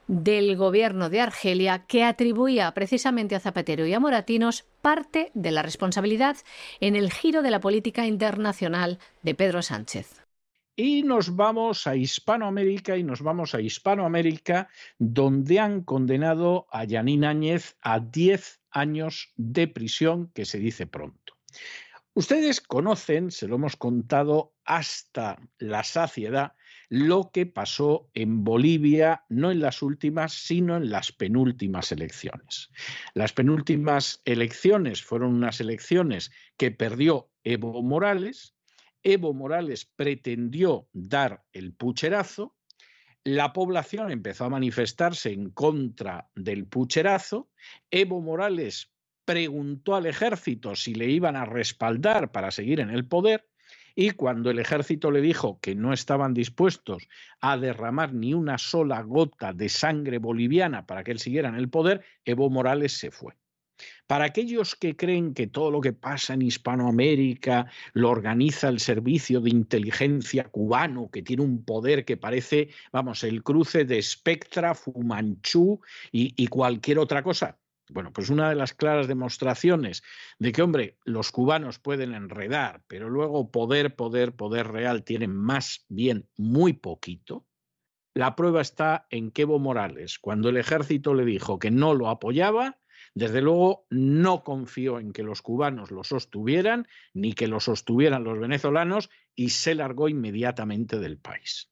[0.06, 5.62] del gobierno de Argelia que atribuía precisamente a Zapatero y a Moratinos parte de la
[5.62, 6.36] responsabilidad
[6.80, 10.22] en el giro de la política internacional de Pedro Sánchez.
[10.78, 17.24] Y nos vamos a Hispanoamérica y nos vamos a Hispanoamérica donde han condenado a Yanín
[17.24, 21.34] Áñez a 10 años de prisión, que se dice pronto.
[22.12, 26.52] Ustedes conocen, se lo hemos contado hasta la saciedad,
[26.88, 32.70] lo que pasó en Bolivia, no en las últimas, sino en las penúltimas elecciones.
[33.14, 38.54] Las penúltimas elecciones fueron unas elecciones que perdió Evo Morales.
[39.02, 42.54] Evo Morales pretendió dar el pucherazo.
[43.24, 47.50] La población empezó a manifestarse en contra del pucherazo.
[47.90, 48.92] Evo Morales
[49.24, 53.48] preguntó al ejército si le iban a respaldar para seguir en el poder
[53.98, 57.08] y cuando el ejército le dijo que no estaban dispuestos
[57.40, 61.70] a derramar ni una sola gota de sangre boliviana para que él siguiera en el
[61.70, 63.32] poder, Evo Morales se fue.
[64.06, 69.40] Para aquellos que creen que todo lo que pasa en Hispanoamérica lo organiza el servicio
[69.40, 75.80] de inteligencia cubano, que tiene un poder que parece, vamos, el cruce de Spectra, Fumanchu
[76.12, 77.58] y, y cualquier otra cosa,
[77.90, 80.02] bueno, pues una de las claras demostraciones
[80.38, 85.84] de que, hombre, los cubanos pueden enredar, pero luego poder, poder, poder real tienen más
[85.88, 87.46] bien muy poquito.
[88.14, 92.08] La prueba está en que Evo Morales, cuando el ejército le dijo que no lo
[92.08, 92.78] apoyaba,
[93.14, 98.38] desde luego no confió en que los cubanos lo sostuvieran, ni que lo sostuvieran los
[98.38, 101.70] venezolanos, y se largó inmediatamente del país.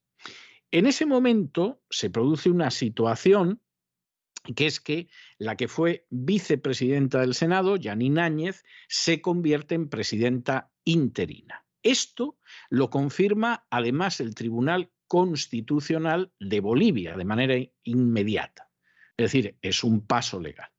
[0.71, 3.61] En ese momento se produce una situación
[4.55, 10.71] que es que la que fue vicepresidenta del Senado, Janine Áñez, se convierte en presidenta
[10.85, 11.65] interina.
[11.83, 12.39] Esto
[12.71, 18.71] lo confirma además el Tribunal Constitucional de Bolivia de manera inmediata.
[19.17, 20.71] Es decir, es un paso legal.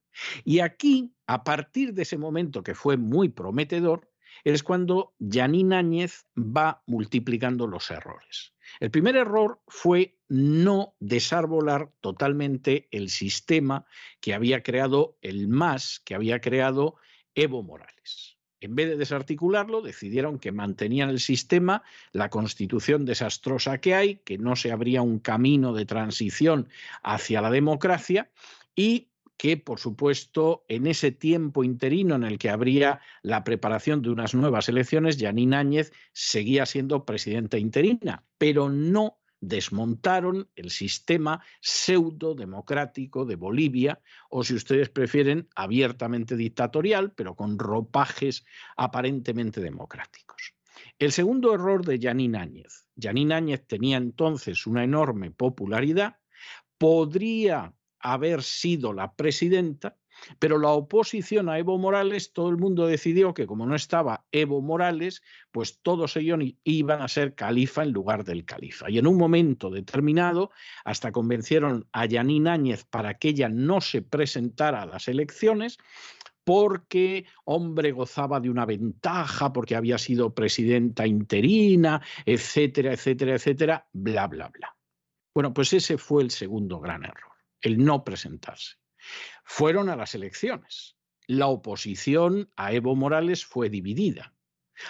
[0.43, 4.11] Y aquí, a partir de ese momento que fue muy prometedor,
[4.43, 8.53] es cuando Janine Áñez va multiplicando los errores.
[8.79, 13.85] El primer error fue no desarbolar totalmente el sistema
[14.21, 16.95] que había creado el MAS, que había creado
[17.35, 18.37] Evo Morales.
[18.61, 21.83] En vez de desarticularlo, decidieron que mantenían el sistema,
[22.13, 26.69] la constitución desastrosa que hay, que no se abría un camino de transición
[27.03, 28.31] hacia la democracia
[28.75, 34.09] y que, por supuesto, en ese tiempo interino en el que habría la preparación de
[34.09, 42.35] unas nuevas elecciones, Janine Áñez seguía siendo presidenta interina, pero no desmontaron el sistema pseudo
[42.35, 50.53] democrático de Bolivia, o si ustedes prefieren, abiertamente dictatorial, pero con ropajes aparentemente democráticos.
[50.97, 52.87] El segundo error de Janine Áñez.
[52.99, 56.17] Janine Áñez tenía entonces una enorme popularidad,
[56.77, 59.97] podría haber sido la presidenta,
[60.39, 64.61] pero la oposición a Evo Morales, todo el mundo decidió que como no estaba Evo
[64.61, 68.89] Morales, pues todos ellos iban a ser califa en lugar del califa.
[68.89, 70.51] Y en un momento determinado,
[70.83, 75.77] hasta convencieron a Yanín Áñez para que ella no se presentara a las elecciones,
[76.43, 84.27] porque, hombre, gozaba de una ventaja, porque había sido presidenta interina, etcétera, etcétera, etcétera, bla,
[84.27, 84.77] bla, bla.
[85.33, 88.75] Bueno, pues ese fue el segundo gran error, el no presentarse
[89.45, 90.97] fueron a las elecciones.
[91.27, 94.33] La oposición a Evo Morales fue dividida.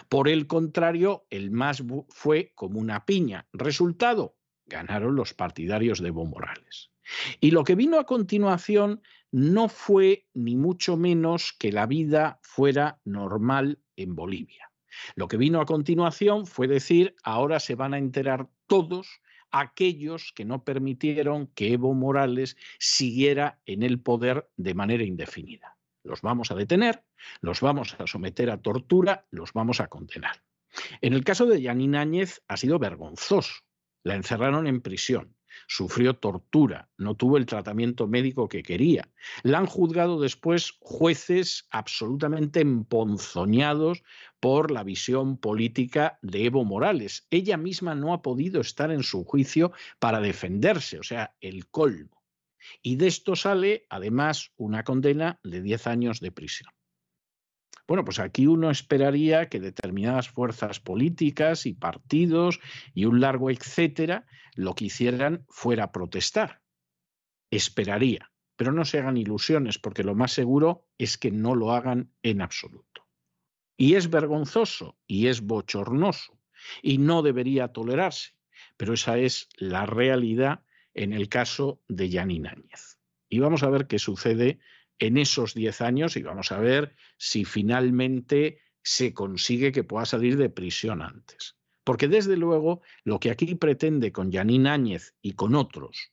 [0.10, 3.48] Por el contrario, el MAS fue como una piña.
[3.54, 4.36] Resultado,
[4.66, 6.92] ganaron los partidarios de Evo Morales.
[7.40, 9.02] Y lo que vino a continuación
[9.32, 14.72] no fue ni mucho menos que la vida fuera normal en Bolivia.
[15.16, 19.22] Lo que vino a continuación fue decir, ahora se van a enterar todos
[19.60, 25.78] aquellos que no permitieron que Evo Morales siguiera en el poder de manera indefinida.
[26.04, 27.04] Los vamos a detener,
[27.42, 30.44] los vamos a someter a tortura, los vamos a condenar.
[31.02, 33.64] En el caso de Yanin Áñez ha sido vergonzoso.
[34.04, 35.36] La encerraron en prisión
[35.68, 39.10] sufrió tortura, no tuvo el tratamiento médico que quería.
[39.44, 44.04] La han juzgado después jueces absolutamente emponzoñados
[44.40, 47.28] por la visión política de Evo Morales.
[47.32, 52.24] Ella misma no ha podido estar en su juicio para defenderse, o sea, el colmo.
[52.82, 56.75] Y de esto sale, además, una condena de 10 años de prisión.
[57.88, 62.60] Bueno, pues aquí uno esperaría que determinadas fuerzas políticas y partidos
[62.94, 64.26] y un largo etcétera
[64.56, 66.62] lo que hicieran fuera protestar.
[67.52, 72.12] Esperaría, pero no se hagan ilusiones porque lo más seguro es que no lo hagan
[72.24, 73.08] en absoluto.
[73.78, 76.40] Y es vergonzoso y es bochornoso
[76.82, 78.32] y no debería tolerarse,
[78.78, 80.62] pero esa es la realidad
[80.94, 82.98] en el caso de Yanin Áñez.
[83.30, 84.60] Y vamos a ver qué sucede
[85.00, 90.38] en esos 10 años y vamos a ver si finalmente se consigue que pueda salir
[90.38, 91.58] de prisión antes.
[91.84, 96.12] Porque desde luego lo que aquí pretende con Yanín Áñez y con otros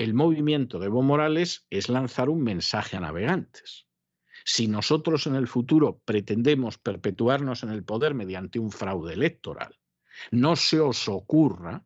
[0.00, 3.86] el movimiento de Evo Morales es lanzar un mensaje a navegantes.
[4.46, 9.78] Si nosotros en el futuro pretendemos perpetuarnos en el poder mediante un fraude electoral,
[10.30, 11.84] no se os ocurra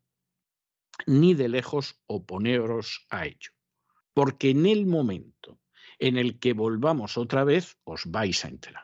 [1.07, 3.51] ni de lejos oponeros a ello.
[4.13, 5.59] Porque en el momento
[5.99, 8.84] en el que volvamos otra vez, os vais a enterar.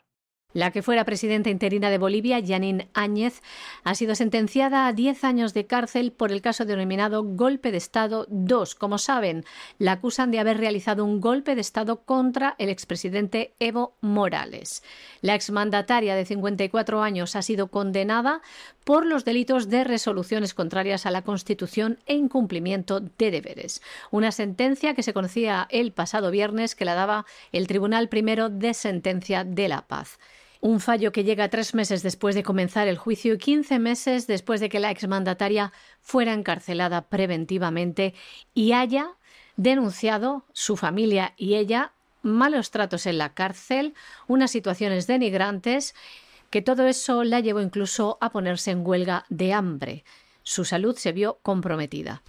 [0.52, 3.40] La que fuera presidenta interina de Bolivia, Janine Áñez,
[3.84, 8.26] ha sido sentenciada a 10 años de cárcel por el caso denominado Golpe de Estado
[8.30, 8.74] 2.
[8.74, 9.44] Como saben,
[9.78, 14.82] la acusan de haber realizado un golpe de Estado contra el expresidente Evo Morales.
[15.20, 18.42] La exmandataria de 54 años ha sido condenada
[18.82, 23.82] por los delitos de resoluciones contrarias a la Constitución e incumplimiento de deberes.
[24.10, 28.74] Una sentencia que se conocía el pasado viernes que la daba el Tribunal Primero de
[28.74, 30.18] Sentencia de la Paz.
[30.60, 34.60] Un fallo que llega tres meses después de comenzar el juicio y quince meses después
[34.60, 38.14] de que la exmandataria fuera encarcelada preventivamente
[38.52, 39.12] y haya
[39.56, 41.92] denunciado su familia y ella
[42.22, 43.94] malos tratos en la cárcel,
[44.26, 45.94] unas situaciones denigrantes,
[46.50, 50.04] que todo eso la llevó incluso a ponerse en huelga de hambre.
[50.42, 52.22] Su salud se vio comprometida.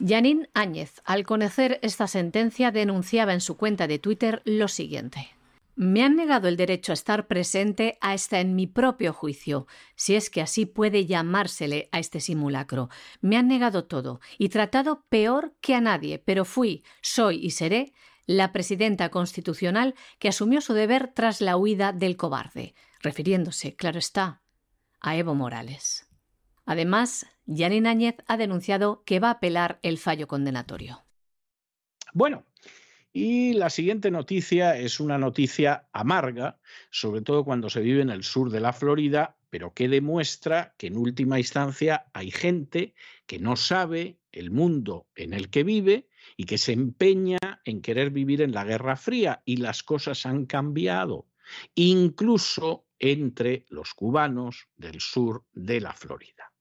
[0.00, 5.33] Janine Áñez, al conocer esta sentencia, denunciaba en su cuenta de Twitter lo siguiente.
[5.76, 9.66] Me han negado el derecho a estar presente hasta en mi propio juicio,
[9.96, 12.90] si es que así puede llamársele a este simulacro.
[13.20, 17.92] Me han negado todo y tratado peor que a nadie, pero fui, soy y seré
[18.26, 24.42] la presidenta constitucional que asumió su deber tras la huida del cobarde, refiriéndose, claro está,
[25.00, 26.08] a Evo Morales.
[26.64, 31.04] Además, Janine Áñez ha denunciado que va a apelar el fallo condenatorio.
[32.14, 32.44] Bueno,
[33.16, 36.58] y la siguiente noticia es una noticia amarga,
[36.90, 40.88] sobre todo cuando se vive en el sur de la Florida, pero que demuestra que
[40.88, 42.92] en última instancia hay gente
[43.26, 48.10] que no sabe el mundo en el que vive y que se empeña en querer
[48.10, 51.28] vivir en la Guerra Fría y las cosas han cambiado,
[51.76, 56.52] incluso entre los cubanos del sur de la Florida.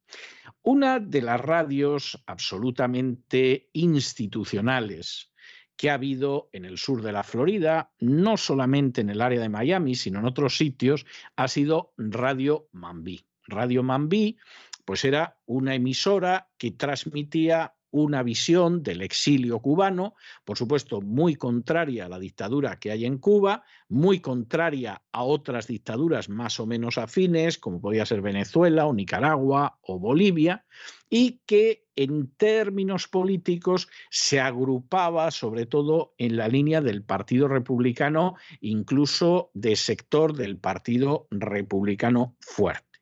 [0.61, 5.32] Una de las radios absolutamente institucionales
[5.75, 9.49] que ha habido en el sur de la Florida, no solamente en el área de
[9.49, 11.05] Miami, sino en otros sitios,
[11.35, 13.25] ha sido Radio Mambí.
[13.47, 14.37] Radio Mambí,
[14.85, 22.07] pues era una emisora que transmitía una visión del exilio cubano, por supuesto muy contraria
[22.07, 26.97] a la dictadura que hay en Cuba, muy contraria a otras dictaduras más o menos
[26.97, 30.65] afines, como podía ser Venezuela o Nicaragua o Bolivia,
[31.07, 38.35] y que en términos políticos se agrupaba sobre todo en la línea del Partido Republicano,
[38.59, 43.01] incluso de sector del Partido Republicano fuerte.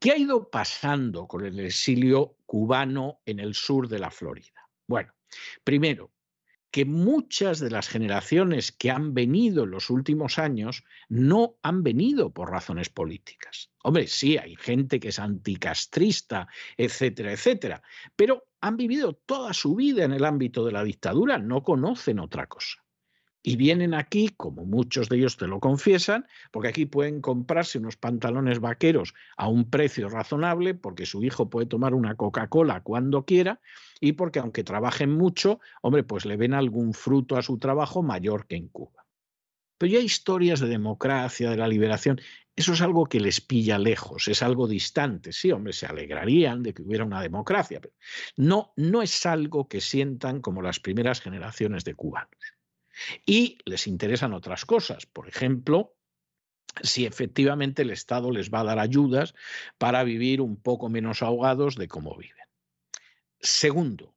[0.00, 4.70] ¿Qué ha ido pasando con el exilio cubano en el sur de la Florida?
[4.88, 5.12] Bueno,
[5.62, 6.12] primero,
[6.70, 12.32] que muchas de las generaciones que han venido en los últimos años no han venido
[12.32, 13.70] por razones políticas.
[13.82, 17.82] Hombre, sí, hay gente que es anticastrista, etcétera, etcétera,
[18.16, 22.46] pero han vivido toda su vida en el ámbito de la dictadura, no conocen otra
[22.46, 22.82] cosa
[23.42, 27.96] y vienen aquí, como muchos de ellos te lo confiesan, porque aquí pueden comprarse unos
[27.96, 33.60] pantalones vaqueros a un precio razonable, porque su hijo puede tomar una Coca-Cola cuando quiera
[34.00, 38.46] y porque aunque trabajen mucho, hombre, pues le ven algún fruto a su trabajo mayor
[38.46, 39.06] que en Cuba.
[39.78, 42.20] Pero ya historias de democracia, de la liberación,
[42.56, 45.32] eso es algo que les pilla lejos, es algo distante.
[45.32, 47.94] Sí, hombre, se alegrarían de que hubiera una democracia, pero
[48.36, 52.57] no, no es algo que sientan como las primeras generaciones de cubanos.
[53.24, 55.06] Y les interesan otras cosas.
[55.06, 55.94] Por ejemplo,
[56.82, 59.34] si efectivamente el Estado les va a dar ayudas
[59.78, 62.36] para vivir un poco menos ahogados de cómo viven.
[63.40, 64.16] Segundo,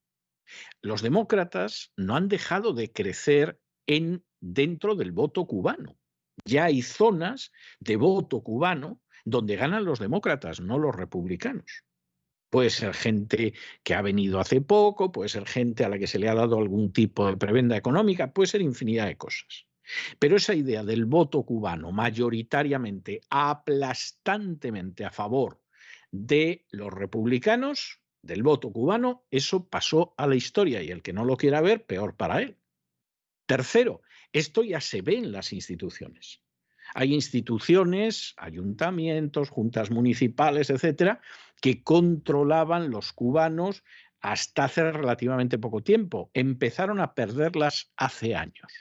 [0.82, 5.98] los demócratas no han dejado de crecer en, dentro del voto cubano.
[6.46, 11.84] Ya hay zonas de voto cubano donde ganan los demócratas, no los republicanos.
[12.52, 16.20] Puede ser gente que ha venido hace poco, puede ser gente a la que se
[16.20, 19.68] le ha dado algún tipo de prebenda económica, puede ser infinidad de cosas.
[20.20, 25.62] Pero esa idea del voto cubano mayoritariamente, aplastantemente a favor
[26.12, 31.24] de los republicanos, del voto cubano, eso pasó a la historia y el que no
[31.24, 32.58] lo quiera ver, peor para él.
[33.46, 34.02] Tercero,
[34.34, 36.42] esto ya se ve en las instituciones.
[36.94, 41.22] Hay instituciones, ayuntamientos, juntas municipales, etcétera,
[41.62, 43.84] que controlaban los cubanos
[44.20, 46.30] hasta hace relativamente poco tiempo.
[46.34, 48.72] Empezaron a perderlas hace años,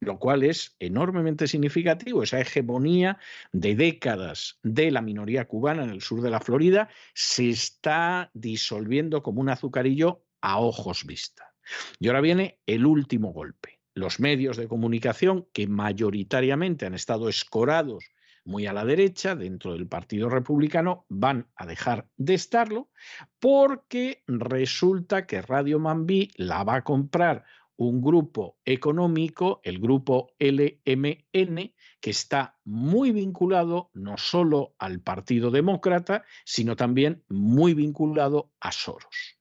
[0.00, 2.22] lo cual es enormemente significativo.
[2.22, 3.18] Esa hegemonía
[3.52, 9.22] de décadas de la minoría cubana en el sur de la Florida se está disolviendo
[9.22, 11.54] como un azucarillo a ojos vista.
[11.98, 18.04] Y ahora viene el último golpe los medios de comunicación que mayoritariamente han estado escorados
[18.44, 22.88] muy a la derecha dentro del Partido Republicano van a dejar de estarlo
[23.38, 27.44] porque resulta que Radio Mambí la va a comprar
[27.76, 36.24] un grupo económico, el grupo LMN, que está muy vinculado no solo al Partido Demócrata,
[36.44, 39.37] sino también muy vinculado a Soros.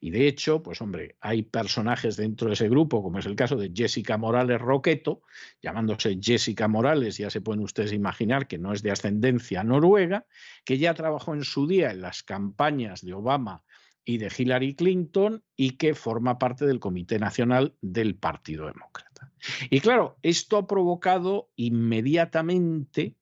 [0.00, 3.56] Y de hecho, pues hombre, hay personajes dentro de ese grupo, como es el caso
[3.56, 5.22] de Jessica Morales Roqueto,
[5.62, 10.26] llamándose Jessica Morales, ya se pueden ustedes imaginar que no es de ascendencia noruega,
[10.64, 13.62] que ya trabajó en su día en las campañas de Obama
[14.04, 19.32] y de Hillary Clinton y que forma parte del Comité Nacional del Partido Demócrata.
[19.68, 23.16] Y claro, esto ha provocado inmediatamente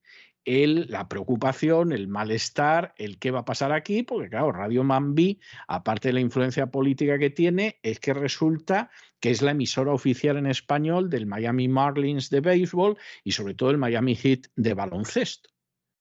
[0.45, 5.39] el, la preocupación, el malestar, el qué va a pasar aquí, porque claro, Radio Mambí,
[5.67, 8.89] aparte de la influencia política que tiene, es que resulta
[9.19, 13.71] que es la emisora oficial en español del Miami Marlins de béisbol y sobre todo
[13.71, 15.49] el Miami Heat de baloncesto.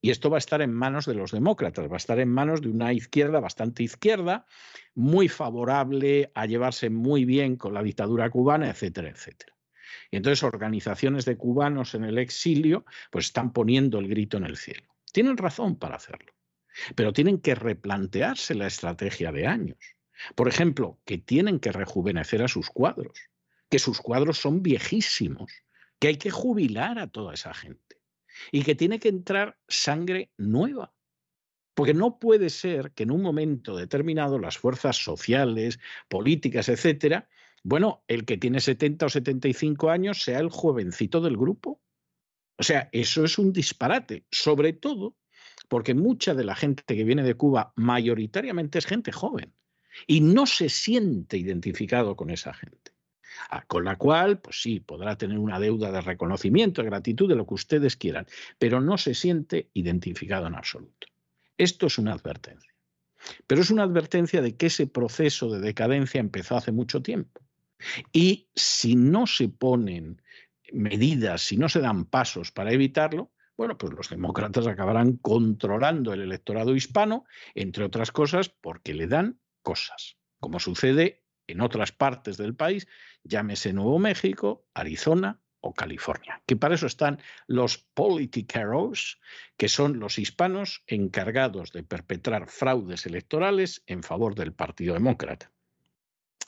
[0.02, 2.60] Y esto va a estar en manos de los demócratas, va a estar en manos
[2.60, 4.44] de una izquierda bastante izquierda,
[4.94, 9.53] muy favorable a llevarse muy bien con la dictadura cubana, etcétera, etcétera.
[10.10, 14.56] Y entonces organizaciones de cubanos en el exilio pues están poniendo el grito en el
[14.56, 14.94] cielo.
[15.12, 16.32] Tienen razón para hacerlo,
[16.94, 19.78] pero tienen que replantearse la estrategia de años.
[20.34, 23.18] Por ejemplo, que tienen que rejuvenecer a sus cuadros,
[23.70, 25.50] que sus cuadros son viejísimos,
[25.98, 28.00] que hay que jubilar a toda esa gente
[28.52, 30.92] y que tiene que entrar sangre nueva.
[31.74, 37.28] Porque no puede ser que en un momento determinado las fuerzas sociales, políticas, etcétera,
[37.64, 41.80] bueno, el que tiene 70 o 75 años sea el jovencito del grupo.
[42.58, 45.16] O sea, eso es un disparate, sobre todo
[45.68, 49.54] porque mucha de la gente que viene de Cuba mayoritariamente es gente joven
[50.06, 52.92] y no se siente identificado con esa gente.
[53.50, 57.34] Ah, con la cual, pues sí, podrá tener una deuda de reconocimiento, de gratitud, de
[57.34, 58.26] lo que ustedes quieran,
[58.58, 61.08] pero no se siente identificado en absoluto.
[61.56, 62.72] Esto es una advertencia.
[63.46, 67.43] Pero es una advertencia de que ese proceso de decadencia empezó hace mucho tiempo.
[68.12, 70.22] Y si no se ponen
[70.72, 76.22] medidas, si no se dan pasos para evitarlo, bueno, pues los demócratas acabarán controlando el
[76.22, 77.24] electorado hispano,
[77.54, 82.88] entre otras cosas, porque le dan cosas, como sucede en otras partes del país,
[83.22, 89.20] llámese Nuevo México, Arizona o California, que para eso están los politiqueros,
[89.56, 95.53] que son los hispanos encargados de perpetrar fraudes electorales en favor del Partido Demócrata.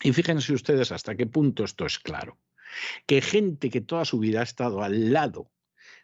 [0.02, 2.38] Y fíjense ustedes hasta qué punto esto es claro.
[3.06, 5.50] Que gente que toda su vida ha estado al lado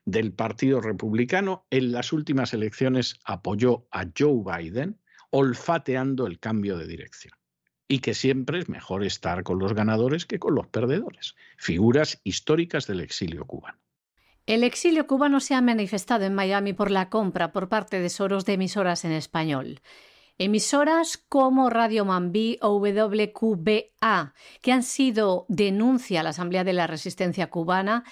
[0.04, 4.98] del Partido Republicano en las últimas elecciones apoyó a Joe Biden
[5.30, 7.34] olfateando el cambio de dirección
[7.88, 12.86] y que siempre es mejor estar con los ganadores que con los perdedores, figuras históricas
[12.86, 13.78] del exilio cubano.
[14.46, 18.44] El exilio cubano se ha manifestado en Miami por la compra por parte de Soros
[18.44, 19.80] de emisoras en español.
[20.44, 26.88] Emisoras como Radio Mambí o WQBA, que han sido denuncia a la Asamblea de la
[26.88, 28.02] Resistencia Cubana,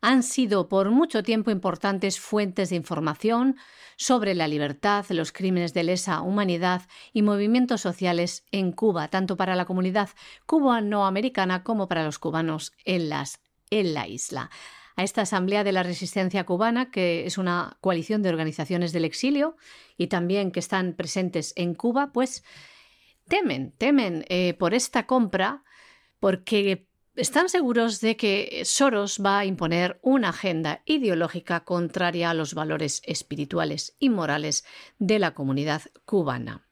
[0.00, 3.56] han sido por mucho tiempo importantes fuentes de información
[3.96, 6.82] sobre la libertad, los crímenes de lesa humanidad
[7.12, 10.10] y movimientos sociales en Cuba, tanto para la comunidad
[10.44, 14.50] cubanoamericana como para los cubanos en, la isla.
[14.96, 19.56] A esta Asamblea de la Resistencia Cubana, que es una coalición de organizaciones del exilio
[19.98, 22.44] y también que están presentes en Cuba, pues
[23.28, 25.64] temen, temen eh, por esta compra
[26.18, 32.54] porque están seguros de que Soros va a imponer una agenda ideológica contraria a los
[32.54, 34.64] valores espirituales y morales
[34.98, 36.65] de la comunidad cubana.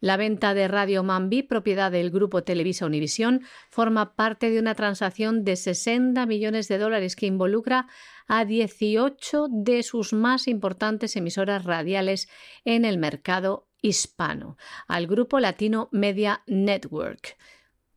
[0.00, 5.42] La venta de Radio Mambi, propiedad del grupo Televisa Univisión, forma parte de una transacción
[5.42, 7.88] de 60 millones de dólares que involucra
[8.28, 12.28] a 18 de sus más importantes emisoras radiales
[12.64, 17.36] en el mercado hispano, al grupo Latino Media Network.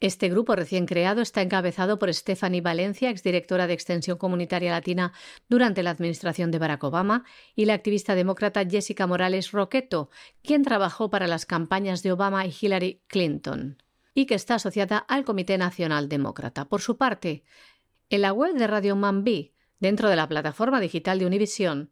[0.02, 5.14] Este grupo recién creado está encabezado por Stephanie Valencia, exdirectora de Extensión Comunitaria Latina
[5.47, 7.24] durante la administración de Barack Obama,
[7.56, 10.10] y la activista demócrata Jessica Morales Roqueto,
[10.41, 13.78] quien trabajó para las campañas de Obama y Hillary Clinton,
[14.16, 16.66] y que está asociada al Comité Nacional Demócrata.
[16.68, 17.43] Por su parte,
[18.10, 21.91] en la web de Radio Mambi, dentro de la plataforma digital de Univision,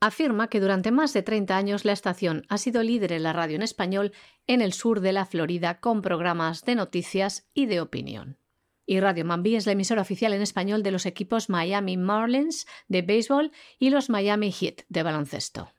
[0.00, 3.56] afirma que durante más de 30 años la estación ha sido líder en la radio
[3.56, 4.12] en español
[4.46, 8.38] en el sur de la Florida con programas de noticias y de opinión.
[8.86, 13.02] Y Radio Mambi es la emisora oficial en español de los equipos Miami Marlins de
[13.02, 15.70] béisbol y los Miami Heat de baloncesto.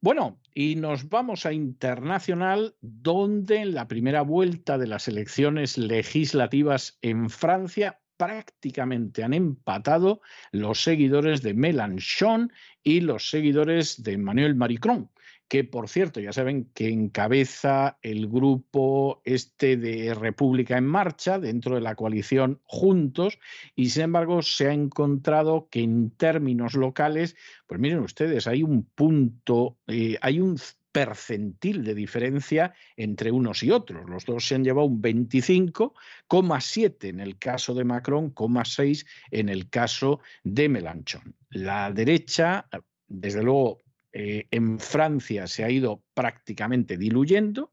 [0.00, 6.98] Bueno, y nos vamos a internacional, donde en la primera vuelta de las elecciones legislativas
[7.00, 10.20] en Francia prácticamente han empatado
[10.52, 12.52] los seguidores de Mélenchon
[12.84, 15.10] y los seguidores de Emmanuel Macron,
[15.48, 21.74] que por cierto ya saben que encabeza el grupo este de República en Marcha dentro
[21.74, 23.38] de la coalición Juntos
[23.74, 28.84] y sin embargo se ha encontrado que en términos locales, pues miren ustedes, hay un
[28.84, 30.58] punto, eh, hay un
[30.94, 34.08] percentil de diferencia entre unos y otros.
[34.08, 38.32] Los dos se han llevado un 25,7 en el caso de Macron,
[38.64, 41.34] 6 en el caso de Melanchon.
[41.50, 42.68] La derecha,
[43.08, 43.80] desde luego,
[44.12, 47.72] eh, en Francia se ha ido prácticamente diluyendo.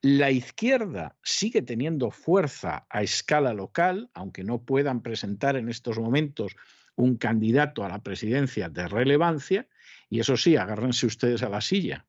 [0.00, 6.54] La izquierda sigue teniendo fuerza a escala local, aunque no puedan presentar en estos momentos
[6.94, 9.66] un candidato a la presidencia de relevancia.
[10.08, 12.06] Y eso sí, agárrense ustedes a la silla,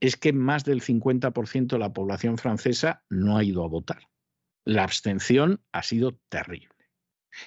[0.00, 4.08] es que más del 50% de la población francesa no ha ido a votar.
[4.64, 6.74] La abstención ha sido terrible.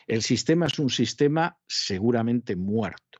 [0.07, 3.19] El sistema es un sistema seguramente muerto.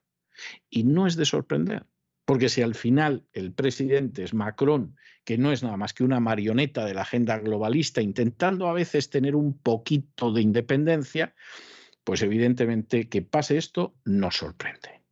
[0.70, 1.86] Y no es de sorprender,
[2.26, 6.20] porque si al final el presidente es Macron, que no es nada más que una
[6.20, 11.36] marioneta de la agenda globalista, intentando a veces tener un poquito de independencia,
[12.04, 15.03] pues evidentemente que pase esto nos sorprende.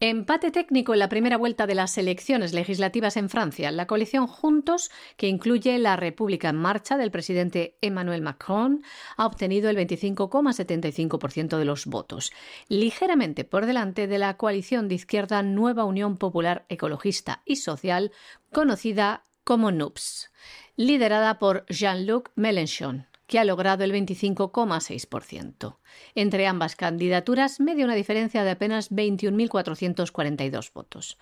[0.00, 3.70] Empate técnico en la primera vuelta de las elecciones legislativas en Francia.
[3.70, 8.82] La coalición Juntos, que incluye la República en Marcha del presidente Emmanuel Macron,
[9.16, 12.32] ha obtenido el 25,75% de los votos,
[12.68, 18.10] ligeramente por delante de la coalición de izquierda Nueva Unión Popular Ecologista y Social,
[18.52, 20.32] conocida como NUPS,
[20.76, 25.78] liderada por Jean-Luc Mélenchon que ha logrado el 25,6%.
[26.14, 31.18] Entre ambas candidaturas media una diferencia de apenas 21.442 votos.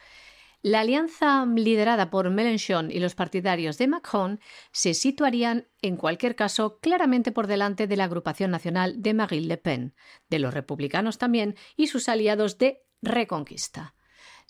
[0.65, 4.39] La alianza liderada por Mélenchon y los partidarios de Macron
[4.71, 9.57] se situarían, en cualquier caso, claramente por delante de la agrupación nacional de Marine Le
[9.57, 9.95] Pen,
[10.31, 13.97] de los republicanos también y sus aliados de Reconquista.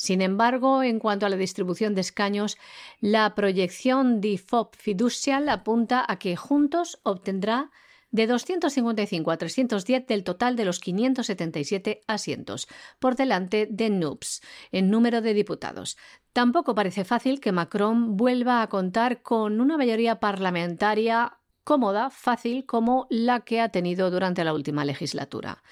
[0.03, 2.59] Sin embargo, en cuanto a la distribución de escaños,
[3.01, 7.71] la proyección de FOP fiducial apunta a que Juntos obtendrá
[8.11, 12.67] de 255 a 310 del total de los 577 asientos,
[12.99, 14.43] por delante de NUPS
[14.73, 15.97] en número de diputados.
[16.33, 23.07] Tampoco parece fácil que Macron vuelva a contar con una mayoría parlamentaria cómoda, fácil, como
[23.09, 25.63] la que ha tenido durante la última legislatura.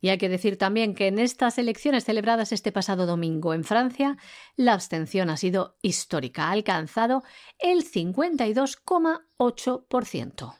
[0.00, 4.16] Y hay que decir también que en estas elecciones celebradas este pasado domingo en Francia,
[4.56, 7.22] la abstención ha sido histórica, ha alcanzado
[7.58, 10.54] el 52,8%.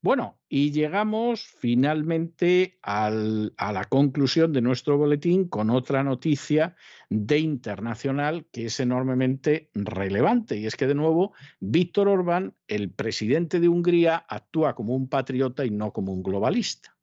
[0.00, 6.76] Bueno, y llegamos finalmente a la conclusión de nuestro boletín con otra noticia
[7.10, 10.56] de internacional que es enormemente relevante.
[10.56, 15.66] Y es que, de nuevo, Víctor Orbán, el presidente de Hungría, actúa como un patriota
[15.66, 16.96] y no como un globalista.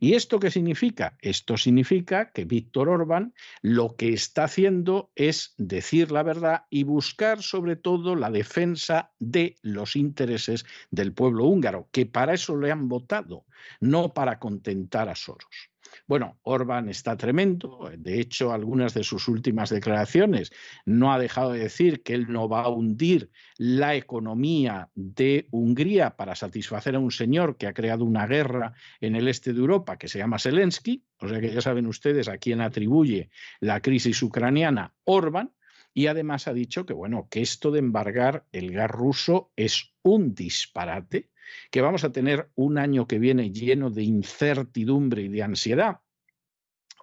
[0.00, 1.16] ¿Y esto qué significa?
[1.20, 7.42] Esto significa que Víctor Orbán lo que está haciendo es decir la verdad y buscar
[7.42, 12.88] sobre todo la defensa de los intereses del pueblo húngaro, que para eso le han
[12.88, 13.44] votado,
[13.80, 15.70] no para contentar a Soros.
[16.08, 17.90] Bueno, Orbán está tremendo.
[17.98, 20.52] De hecho, algunas de sus últimas declaraciones
[20.84, 26.16] no ha dejado de decir que él no va a hundir la economía de Hungría
[26.16, 29.98] para satisfacer a un señor que ha creado una guerra en el este de Europa
[29.98, 31.04] que se llama Zelensky.
[31.18, 35.52] O sea que ya saben ustedes a quién atribuye la crisis ucraniana Orbán.
[35.92, 40.34] Y además ha dicho que, bueno, que esto de embargar el gas ruso es un
[40.34, 41.30] disparate,
[41.70, 46.00] que vamos a tener un año que viene lleno de incertidumbre y de ansiedad,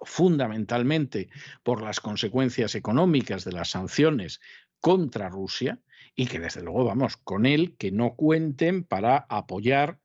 [0.02, 1.30] fundamentalmente
[1.62, 4.40] por las consecuencias económicas de las sanciones
[4.80, 5.80] contra Rusia,
[6.14, 9.98] y que desde luego vamos con él que no cuenten para apoyar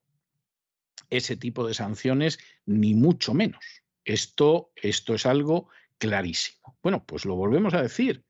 [1.10, 3.64] ese tipo de sanciones, ni mucho menos.
[4.06, 6.78] Esto, esto es algo clarísimo.
[6.82, 8.24] Bueno, pues lo volvemos a decir.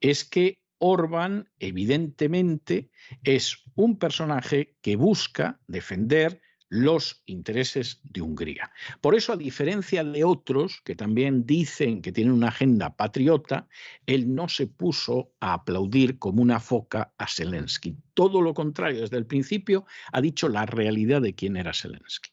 [0.00, 2.90] Es que Orbán, evidentemente,
[3.22, 8.72] es un personaje que busca defender los intereses de Hungría.
[9.02, 13.68] Por eso, a diferencia de otros que también dicen que tienen una agenda patriota,
[14.06, 17.94] él no se puso a aplaudir como una foca a Zelensky.
[18.14, 22.31] Todo lo contrario, desde el principio ha dicho la realidad de quién era Zelensky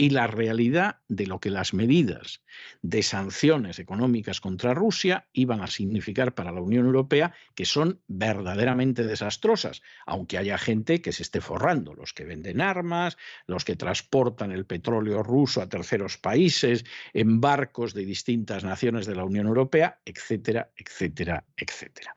[0.00, 2.42] y la realidad de lo que las medidas
[2.80, 9.04] de sanciones económicas contra Rusia iban a significar para la Unión Europea, que son verdaderamente
[9.04, 14.52] desastrosas, aunque haya gente que se esté forrando, los que venden armas, los que transportan
[14.52, 20.00] el petróleo ruso a terceros países, en barcos de distintas naciones de la Unión Europea,
[20.06, 22.16] etcétera, etcétera, etcétera.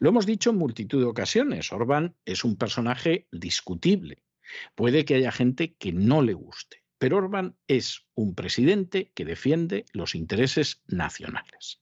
[0.00, 4.22] Lo hemos dicho en multitud de ocasiones, Orbán es un personaje discutible.
[4.74, 9.84] Puede que haya gente que no le guste pero Orbán es un presidente que defiende
[9.92, 11.80] los intereses nacionales,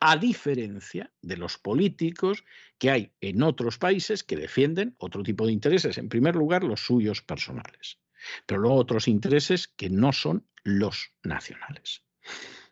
[0.00, 2.44] a diferencia de los políticos
[2.78, 6.84] que hay en otros países que defienden otro tipo de intereses, en primer lugar los
[6.84, 7.98] suyos personales,
[8.46, 12.02] pero luego otros intereses que no son los nacionales.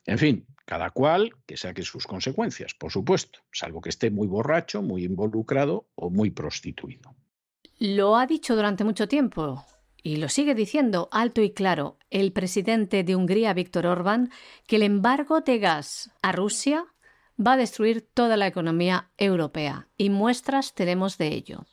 [0.05, 4.83] En fin, cada cual que saque sus consecuencias, por supuesto, salvo que esté muy borracho,
[4.83, 7.15] muy involucrado o muy prostituido.
[7.79, 9.65] Lo ha dicho durante mucho tiempo.
[10.03, 14.31] Y lo sigue diciendo alto y claro el presidente de Hungría, Víctor Orbán,
[14.67, 16.87] que el embargo de gas a Rusia
[17.39, 19.89] va a destruir toda la economía europea.
[19.97, 21.67] Y muestras tenemos de ello.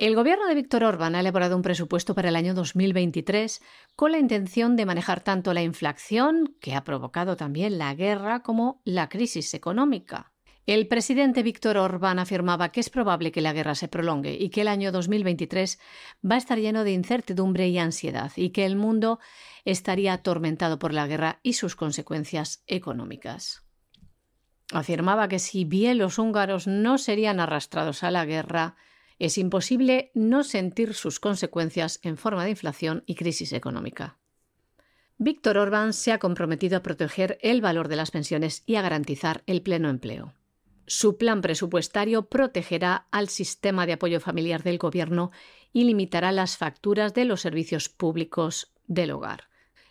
[0.00, 3.60] El gobierno de Víctor Orbán ha elaborado un presupuesto para el año 2023
[3.96, 8.80] con la intención de manejar tanto la inflación, que ha provocado también la guerra, como
[8.84, 10.29] la crisis económica.
[10.66, 14.60] El presidente Víctor Orbán afirmaba que es probable que la guerra se prolongue y que
[14.60, 15.80] el año 2023
[16.28, 19.18] va a estar lleno de incertidumbre y ansiedad y que el mundo
[19.64, 23.64] estaría atormentado por la guerra y sus consecuencias económicas.
[24.72, 28.76] Afirmaba que si bien los húngaros no serían arrastrados a la guerra,
[29.18, 34.18] es imposible no sentir sus consecuencias en forma de inflación y crisis económica.
[35.18, 39.42] Víctor Orbán se ha comprometido a proteger el valor de las pensiones y a garantizar
[39.46, 40.34] el pleno empleo.
[40.92, 45.30] Su plan presupuestario protegerá al sistema de apoyo familiar del Gobierno
[45.72, 49.44] y limitará las facturas de los servicios públicos del hogar.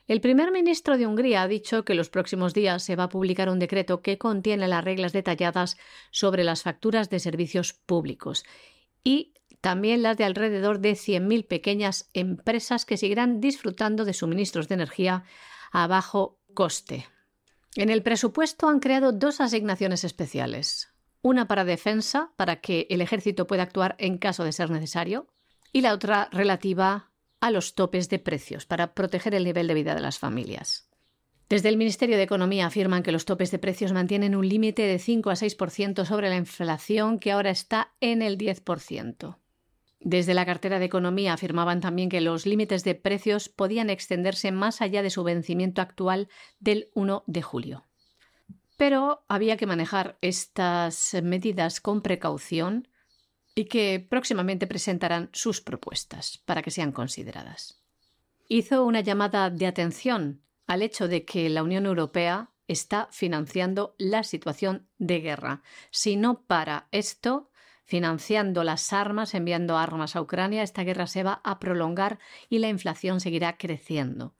[0.07, 3.47] El primer ministro de Hungría ha dicho que los próximos días se va a publicar
[3.47, 5.77] un decreto que contiene las reglas detalladas
[6.11, 8.43] sobre las facturas de servicios públicos
[9.01, 14.75] y también las de alrededor de 100.000 pequeñas empresas que seguirán disfrutando de suministros de
[14.75, 15.23] energía
[15.71, 17.07] a bajo coste.
[17.75, 20.89] En el presupuesto han creado dos asignaciones especiales.
[21.21, 25.27] Una para defensa, para que el ejército pueda actuar en caso de ser necesario,
[25.71, 27.11] y la otra relativa
[27.41, 30.89] a los topes de precios, para proteger el nivel de vida de las familias.
[31.47, 34.99] Desde el Ministerio de Economía afirman que los topes de precios mantienen un límite de
[34.99, 39.37] 5 a 6% sobre la inflación, que ahora está en el 10%.
[39.99, 44.81] Desde la cartera de Economía afirmaban también que los límites de precios podían extenderse más
[44.81, 46.29] allá de su vencimiento actual
[46.59, 47.85] del 1 de julio.
[48.77, 52.87] Pero había que manejar estas medidas con precaución
[53.53, 57.83] y que próximamente presentarán sus propuestas para que sean consideradas.
[58.47, 64.23] Hizo una llamada de atención al hecho de que la Unión Europea está financiando la
[64.23, 65.61] situación de guerra.
[65.91, 67.49] Si no para esto,
[67.89, 72.69] financiando las armas, enviando armas a Ucrania, esta guerra se va a prolongar y la
[72.69, 74.35] inflación seguirá creciendo.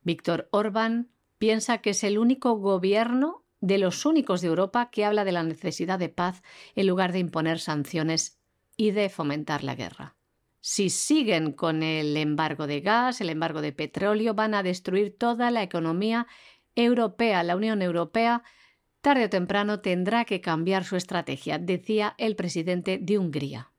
[0.00, 5.26] Víctor Orbán piensa que es el único gobierno de los únicos de Europa que habla
[5.26, 6.42] de la necesidad de paz
[6.74, 8.40] en lugar de imponer sanciones
[8.74, 10.16] y de fomentar la guerra.
[10.62, 15.50] Si siguen con el embargo de gas, el embargo de petróleo, van a destruir toda
[15.50, 16.26] la economía
[16.74, 17.42] europea.
[17.42, 18.42] La Unión Europea
[19.04, 23.70] tarde o temprano tendrá que cambiar su estrategia, decía el presidente de Hungría.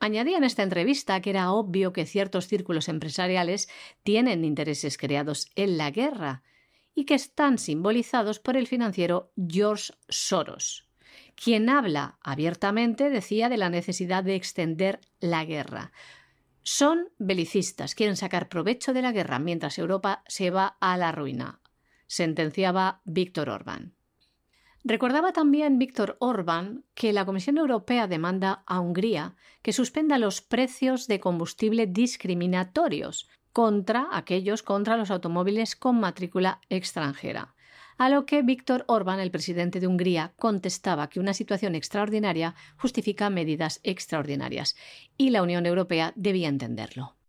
[0.00, 3.68] Añadía en esta entrevista que era obvio que ciertos círculos empresariales
[4.02, 6.42] tienen intereses creados en la guerra
[6.96, 10.88] y que están simbolizados por el financiero George Soros,
[11.36, 15.92] quien habla abiertamente, decía, de la necesidad de extender la guerra.
[16.64, 21.60] Son belicistas, quieren sacar provecho de la guerra mientras Europa se va a la ruina,
[22.08, 23.99] sentenciaba Víctor Orbán.
[24.82, 31.06] Recordaba también Víctor Orbán que la Comisión Europea demanda a Hungría que suspenda los precios
[31.06, 37.54] de combustible discriminatorios contra aquellos contra los automóviles con matrícula extranjera.
[37.98, 43.28] A lo que Víctor Orbán, el presidente de Hungría, contestaba que una situación extraordinaria justifica
[43.28, 44.76] medidas extraordinarias
[45.18, 47.19] y la Unión Europea debía entenderlo.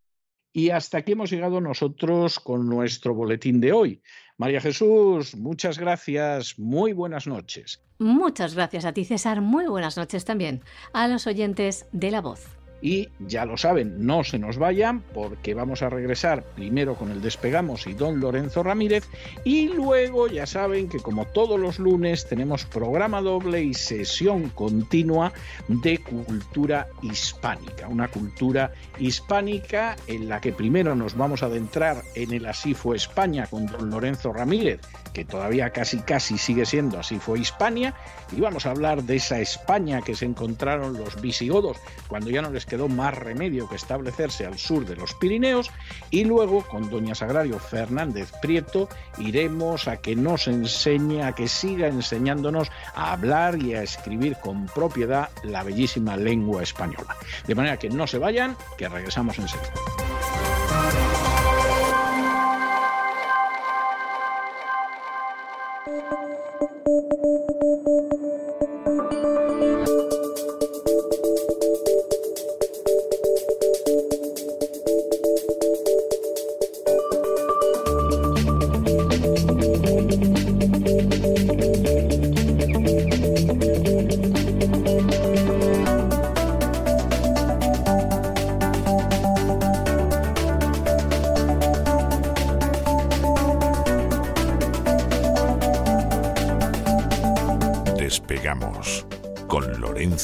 [0.53, 4.01] Y hasta aquí hemos llegado nosotros con nuestro boletín de hoy.
[4.37, 7.81] María Jesús, muchas gracias, muy buenas noches.
[7.99, 10.61] Muchas gracias a ti, César, muy buenas noches también
[10.93, 12.60] a los oyentes de La Voz.
[12.81, 17.21] Y ya lo saben, no se nos vayan porque vamos a regresar primero con el
[17.21, 19.07] Despegamos y don Lorenzo Ramírez.
[19.43, 25.31] Y luego ya saben que como todos los lunes tenemos programa doble y sesión continua
[25.67, 32.33] de cultura hispánica, una cultura hispánica en la que primero nos vamos a adentrar en
[32.33, 34.81] el Así fue España con don Lorenzo Ramírez,
[35.13, 37.93] que todavía casi casi sigue siendo Así fue Hispania,
[38.31, 42.49] y vamos a hablar de esa España que se encontraron los visigodos cuando ya no
[42.49, 45.71] les quedó más remedio que establecerse al sur de los Pirineos
[46.09, 48.87] y luego con doña Sagrario Fernández Prieto
[49.17, 54.65] iremos a que nos enseñe, a que siga enseñándonos a hablar y a escribir con
[54.67, 57.15] propiedad la bellísima lengua española.
[57.47, 59.71] De manera que no se vayan, que regresamos enseguida.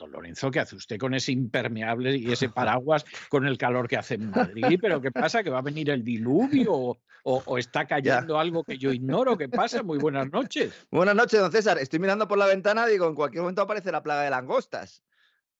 [0.00, 3.98] Don Lorenzo, ¿qué hace usted con ese impermeable y ese paraguas con el calor que
[3.98, 4.78] hace en Madrid?
[4.80, 5.42] ¿Pero qué pasa?
[5.42, 9.36] ¿Que va a venir el diluvio o, está cayendo algo que yo ignoro?
[9.36, 9.82] ¿Qué pasa?
[9.82, 10.72] Muy buenas noches.
[10.90, 11.78] Buenas noches, don César.
[11.78, 15.02] Estoy mirando por la ventana y digo, en cualquier momento aparece la plaga de langostas.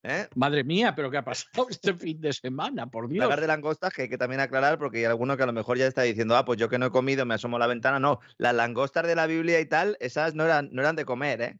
[0.02, 0.26] ¿eh?
[0.34, 2.86] Madre mía, pero ¿qué ha pasado este fin de semana?
[2.86, 3.26] Por Dios.
[3.26, 5.76] Plagas de langostas que hay que también aclarar porque hay alguno que a lo mejor
[5.76, 8.00] ya está diciendo, ah, pues yo que no he comido, me asomo a la ventana.
[8.00, 11.42] No, las langostas de la Biblia y tal, esas no eran, no eran de comer,
[11.42, 11.58] ¿eh?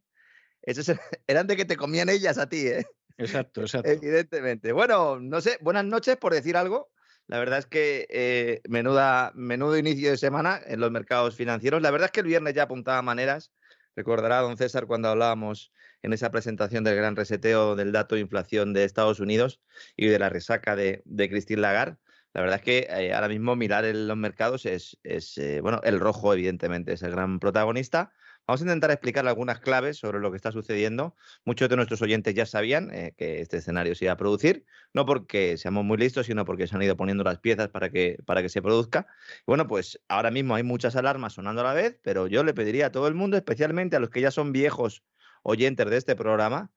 [0.63, 0.87] Esos
[1.27, 2.87] eran de que te comían ellas a ti, ¿eh?
[3.19, 3.89] Exacto, exacto.
[3.89, 4.73] Evidentemente.
[4.73, 6.91] Bueno, no sé, buenas noches por decir algo.
[7.27, 11.81] La verdad es que eh, menuda, menudo inicio de semana en los mercados financieros.
[11.81, 13.53] La verdad es que el viernes ya apuntaba maneras.
[13.95, 18.73] Recordará don César cuando hablábamos en esa presentación del gran reseteo del dato de inflación
[18.73, 19.61] de Estados Unidos
[19.97, 21.99] y de la resaca de, de Christine Lagarde.
[22.33, 25.81] La verdad es que eh, ahora mismo mirar en los mercados es, es eh, bueno,
[25.83, 28.13] el rojo evidentemente es el gran protagonista.
[28.51, 31.15] Vamos a intentar explicar algunas claves sobre lo que está sucediendo.
[31.45, 35.07] Muchos de nuestros oyentes ya sabían eh, que este escenario se iba a producir, no
[35.07, 38.43] porque seamos muy listos, sino porque se han ido poniendo las piezas para que, para
[38.43, 39.07] que se produzca.
[39.47, 42.87] Bueno, pues ahora mismo hay muchas alarmas sonando a la vez, pero yo le pediría
[42.87, 45.05] a todo el mundo, especialmente a los que ya son viejos
[45.45, 46.73] oyentes de este programa,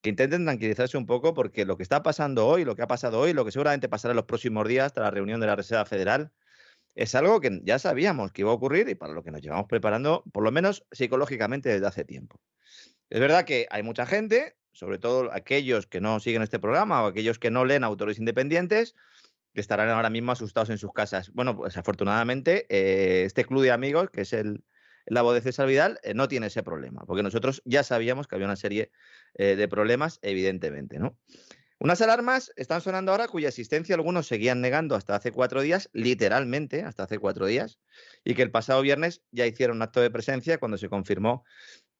[0.00, 3.20] que intenten tranquilizarse un poco porque lo que está pasando hoy, lo que ha pasado
[3.20, 5.84] hoy, lo que seguramente pasará en los próximos días hasta la reunión de la Reserva
[5.84, 6.32] Federal,
[6.94, 9.66] es algo que ya sabíamos que iba a ocurrir y para lo que nos llevamos
[9.68, 12.40] preparando, por lo menos psicológicamente, desde hace tiempo.
[13.10, 17.06] Es verdad que hay mucha gente, sobre todo aquellos que no siguen este programa o
[17.06, 18.94] aquellos que no leen autores independientes,
[19.54, 21.30] que estarán ahora mismo asustados en sus casas.
[21.32, 24.64] Bueno, pues afortunadamente, eh, este club de amigos, que es el,
[25.06, 28.46] la de César Vidal, eh, no tiene ese problema, porque nosotros ya sabíamos que había
[28.46, 28.90] una serie
[29.34, 31.18] eh, de problemas, evidentemente, ¿no?
[31.82, 36.84] Unas alarmas están sonando ahora cuya existencia algunos seguían negando hasta hace cuatro días, literalmente
[36.84, 37.80] hasta hace cuatro días,
[38.22, 41.44] y que el pasado viernes ya hicieron un acto de presencia cuando se confirmó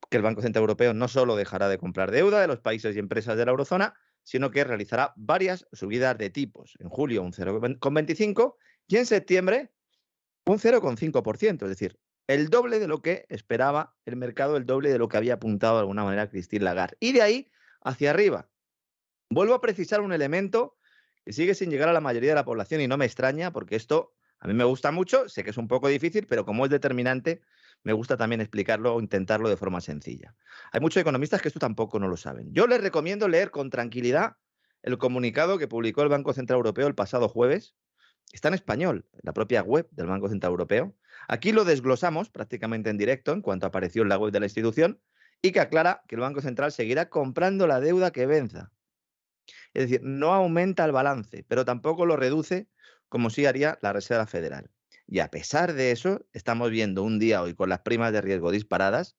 [0.09, 2.99] que el Banco Central Europeo no solo dejará de comprar deuda de los países y
[2.99, 6.77] empresas de la eurozona, sino que realizará varias subidas de tipos.
[6.79, 8.55] En julio un 0,25
[8.87, 9.73] y en septiembre
[10.45, 14.97] un 0,5%, es decir, el doble de lo que esperaba el mercado, el doble de
[14.97, 16.95] lo que había apuntado de alguna manera Christine Lagarde.
[17.01, 18.47] Y de ahí hacia arriba.
[19.33, 20.77] Vuelvo a precisar un elemento
[21.25, 23.75] que sigue sin llegar a la mayoría de la población y no me extraña porque
[23.75, 26.69] esto a mí me gusta mucho, sé que es un poco difícil, pero como es
[26.69, 27.41] determinante,
[27.81, 30.35] me gusta también explicarlo o intentarlo de forma sencilla.
[30.71, 32.53] Hay muchos economistas que esto tampoco no lo saben.
[32.53, 34.35] Yo les recomiendo leer con tranquilidad
[34.83, 37.75] el comunicado que publicó el Banco Central Europeo el pasado jueves.
[38.33, 40.93] Está en español, en la propia web del Banco Central Europeo.
[41.27, 45.01] Aquí lo desglosamos prácticamente en directo en cuanto apareció en la web de la institución
[45.41, 48.71] y que aclara que el Banco Central seguirá comprando la deuda que venza.
[49.73, 52.67] Es decir, no aumenta el balance, pero tampoco lo reduce
[53.09, 54.69] como sí haría la Reserva Federal.
[55.07, 58.51] Y a pesar de eso, estamos viendo un día hoy con las primas de riesgo
[58.51, 59.17] disparadas.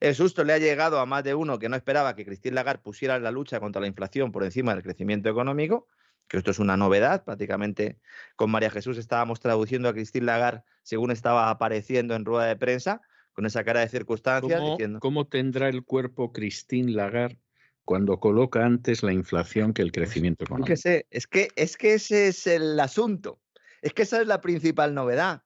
[0.00, 2.82] El susto le ha llegado a más de uno que no esperaba que Christine Lagarde
[2.82, 5.88] pusiera la lucha contra la inflación por encima del crecimiento económico
[6.28, 7.24] que esto es una novedad.
[7.24, 7.98] Prácticamente
[8.36, 13.00] con María Jesús estábamos traduciendo a Christine Lagarde según estaba apareciendo en rueda de prensa,
[13.32, 14.60] con esa cara de circunstancias.
[14.60, 17.38] ¿Cómo, diciendo, ¿cómo tendrá el cuerpo Christine Lagarde
[17.86, 20.66] cuando coloca antes la inflación que el crecimiento económico?
[20.66, 23.40] que es, que, es que ese es el asunto.
[23.80, 25.44] Es que esa es la principal novedad.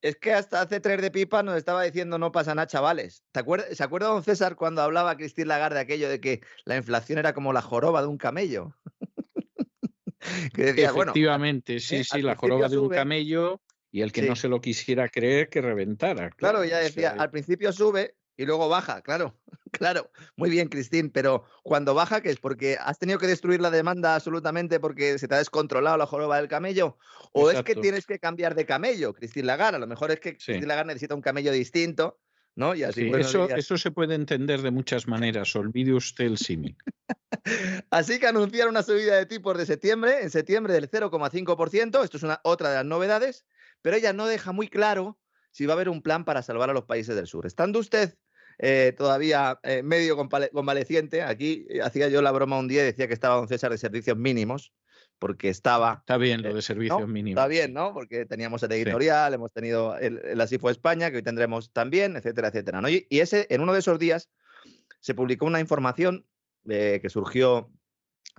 [0.00, 3.22] Es que hasta hace tres de pipa nos estaba diciendo no pasa nada, chavales.
[3.30, 6.76] ¿Te acuerdas, ¿Se acuerda don César cuando hablaba Christine Lagarde de aquello de que la
[6.76, 8.74] inflación era como la joroba de un camello?
[10.54, 14.22] que decía, Efectivamente, bueno, sí, eh, sí, la joroba de un camello y el que
[14.22, 14.28] sí.
[14.28, 16.30] no se lo quisiera creer que reventara.
[16.30, 19.38] Claro, claro ya decía, o sea, al principio sube y luego baja, claro,
[19.72, 22.38] claro, muy bien, Cristín, pero cuando baja, ¿qué es?
[22.38, 26.38] ¿Porque has tenido que destruir la demanda absolutamente porque se te ha descontrolado la joroba
[26.38, 26.98] del camello?
[27.32, 27.72] ¿O Exacto.
[27.72, 29.74] es que tienes que cambiar de camello, Cristín Lagar?
[29.74, 30.52] A lo mejor es que sí.
[30.52, 32.20] Cristín Lagar necesita un camello distinto,
[32.54, 32.74] ¿no?
[32.74, 36.76] Y así sí, eso, eso, se puede entender de muchas maneras, olvide usted el símil.
[37.90, 42.22] así que anunciaron una subida de tipos de septiembre, en septiembre del 0,5%, esto es
[42.22, 43.46] una, otra de las novedades,
[43.80, 45.18] pero ella no deja muy claro
[45.52, 47.46] si va a haber un plan para salvar a los países del sur.
[47.46, 48.16] Estando usted
[48.58, 53.06] eh, todavía eh, medio convaleciente, aquí eh, hacía yo la broma un día y decía
[53.06, 54.72] que estaba don César de servicios mínimos,
[55.18, 55.98] porque estaba...
[56.00, 57.06] Está bien lo de servicios ¿no?
[57.06, 57.40] mínimos.
[57.40, 57.92] Está bien, ¿no?
[57.92, 59.34] Porque teníamos el editorial, sí.
[59.34, 62.80] hemos tenido el, el Así fue España, que hoy tendremos también, etcétera, etcétera.
[62.80, 62.88] ¿no?
[62.88, 64.30] Y, y, ese, en uno de esos días
[65.00, 66.26] se publicó una información
[66.64, 67.72] que surgió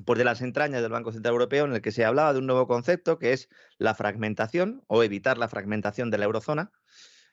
[0.06, 2.48] por de las entrañas del Banco Central Europeo en el que se hablaba de un
[2.48, 6.72] nuevo concepto que es la fragmentación o evitar la fragmentación de la eurozona.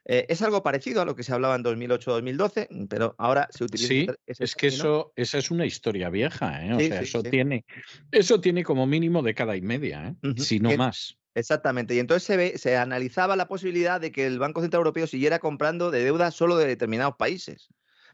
[0.07, 3.89] Eh, es algo parecido a lo que se hablaba en 2008-2012, pero ahora se utiliza.
[3.89, 6.73] Sí, ese es que eso, esa es una historia vieja, ¿eh?
[6.73, 7.31] O sí, sea, sí, eso, sí.
[7.31, 7.65] Tiene,
[8.11, 10.27] eso tiene como mínimo década y media, ¿eh?
[10.27, 10.39] Uh -huh.
[10.39, 11.17] si no más.
[11.35, 15.07] Exactamente, y entonces se, ve, se analizaba la posibilidad de que el Banco Central Europeo
[15.07, 17.69] siguiera comprando de deuda solo de determinados países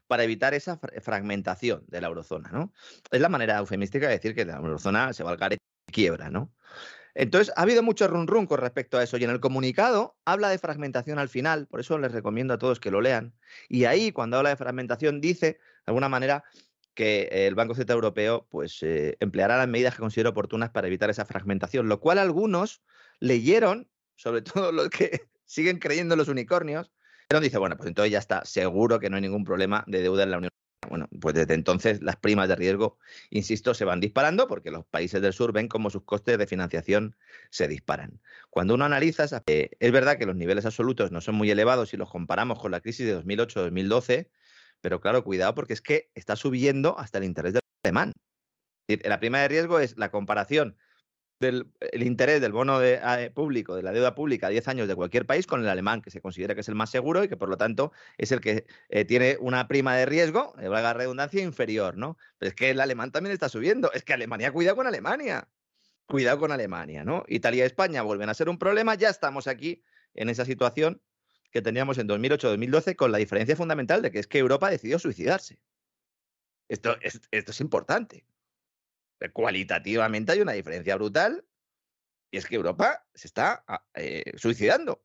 [0.07, 2.73] para evitar esa fragmentación de la eurozona, ¿no?
[3.11, 6.31] Es la manera eufemística de decir que la eurozona se va al garete y quiebra,
[6.31, 6.53] ¿no?
[7.15, 9.17] Entonces, ha habido mucho run run con respecto a eso.
[9.17, 12.79] Y en el comunicado habla de fragmentación al final, por eso les recomiendo a todos
[12.79, 13.35] que lo lean.
[13.71, 16.45] Y ahí, cuando habla de fragmentación, dice, de alguna manera,
[16.95, 21.09] que el Banco Central Europeo pues, eh, empleará las medidas que considera oportunas para evitar
[21.09, 22.83] esa fragmentación, lo cual algunos
[23.21, 26.93] leyeron, sobre todo los que siguen creyendo en los unicornios,
[27.29, 30.23] pero dice, bueno, pues entonces ya está, seguro que no hay ningún problema de deuda
[30.23, 30.51] en la Unión
[30.89, 32.99] bueno, pues desde entonces las primas de riesgo,
[33.31, 37.17] insisto, se van disparando porque los países del sur ven cómo sus costes de financiación
[37.51, 38.21] se disparan.
[38.51, 42.11] Cuando uno analiza, es verdad que los niveles absolutos no son muy elevados si los
[42.11, 44.29] comparamos con la crisis de 2008-2012,
[44.81, 48.13] pero claro, cuidado porque es que está subiendo hasta el interés del alemán.
[48.89, 50.77] La prima de riesgo es la comparación
[51.39, 54.89] del el interés del bono de, eh, público, de la deuda pública a 10 años
[54.89, 57.29] de cualquier país con el alemán, que se considera que es el más seguro y
[57.29, 60.95] que por lo tanto es el que eh, tiene una prima de riesgo, eh, valga
[60.95, 62.17] redundancia, inferior, ¿no?
[62.39, 63.93] Pero es que el alemán también está subiendo.
[63.93, 65.49] Es que Alemania, cuidado con Alemania.
[66.07, 67.25] Cuidado con Alemania, ¿no?
[67.29, 68.95] Italia y España vuelven a ser un problema.
[68.95, 69.83] Ya estamos aquí
[70.15, 71.03] en esa situación
[71.51, 75.59] que teníamos en 2008-2012 con la diferencia fundamental de que es que Europa decidió suicidarse.
[76.69, 78.25] Esto es, esto es importante.
[79.33, 81.45] Cualitativamente hay una diferencia brutal
[82.31, 85.03] y es que Europa se está ah, eh, suicidando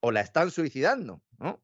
[0.00, 1.22] o la están suicidando.
[1.38, 1.62] ¿no?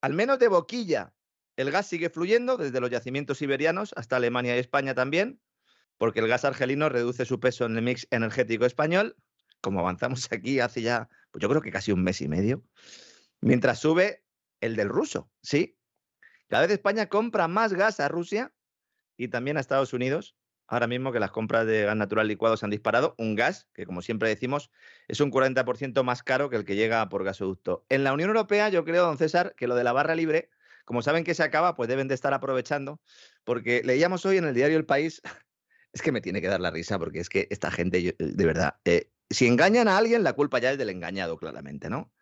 [0.00, 1.14] Al menos de boquilla,
[1.56, 5.40] el gas sigue fluyendo desde los yacimientos siberianos hasta Alemania y España también,
[5.98, 9.16] porque el gas argelino reduce su peso en el mix energético español,
[9.60, 12.64] como avanzamos aquí hace ya, pues yo creo que casi un mes y medio,
[13.40, 14.24] mientras sube
[14.60, 15.78] el del ruso, ¿sí?
[16.48, 18.52] Cada vez España compra más gas a Rusia
[19.16, 20.36] y también a Estados Unidos
[20.74, 23.86] ahora mismo que las compras de gas natural licuado se han disparado, un gas que,
[23.86, 24.70] como siempre decimos,
[25.08, 27.86] es un 40% más caro que el que llega por gasoducto.
[27.88, 30.50] En la Unión Europea, yo creo, don César, que lo de la barra libre,
[30.84, 33.00] como saben que se acaba, pues deben de estar aprovechando,
[33.44, 35.22] porque leíamos hoy en el diario El País,
[35.92, 38.76] es que me tiene que dar la risa, porque es que esta gente, de verdad,
[38.84, 42.12] eh, si engañan a alguien, la culpa ya es del engañado, claramente, ¿no?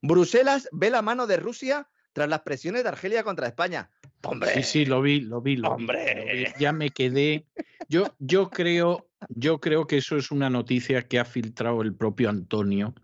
[0.00, 3.90] Bruselas ve la mano de Rusia tras las presiones de Argelia contra España.
[4.22, 4.54] ¡Hombre!
[4.54, 5.56] Sí, sí, lo vi, lo vi.
[5.56, 6.54] Lo ¡Hombre!
[6.58, 7.46] Ya me quedé.
[7.88, 12.30] Yo, yo, creo, yo creo que eso es una noticia que ha filtrado el propio
[12.30, 12.94] Antonio,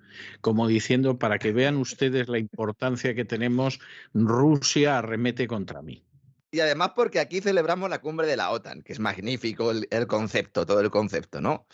[0.40, 3.80] como diciendo, para que vean ustedes la importancia que tenemos,
[4.14, 6.04] Rusia arremete contra mí.
[6.50, 10.64] Y además porque aquí celebramos la cumbre de la OTAN, que es magnífico el, concepto,
[10.64, 11.66] todo el concepto, ¿no?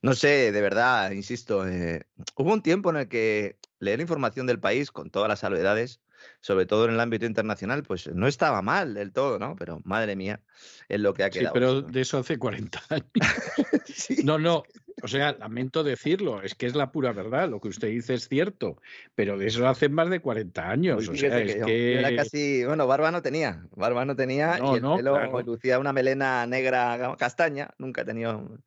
[0.00, 4.58] No sé, de verdad, insisto, eh, hubo un tiempo en el que leer información del
[4.58, 6.00] país con todas las salvedades
[6.40, 9.56] sobre todo en el ámbito internacional, pues no estaba mal del todo, ¿no?
[9.56, 10.40] Pero madre mía,
[10.88, 11.48] es lo que ha quedado.
[11.48, 13.06] Sí, pero de eso hace 40 años.
[14.24, 14.62] No, no,
[15.02, 18.28] o sea, lamento decirlo, es que es la pura verdad, lo que usted dice es
[18.28, 18.80] cierto,
[19.14, 21.08] pero de eso hace más de 40 años.
[21.08, 24.80] o sea, es que, era casi, bueno, barba no tenía, barba no tenía y el
[24.80, 28.58] pelo lucía una melena negra castaña, nunca he tenido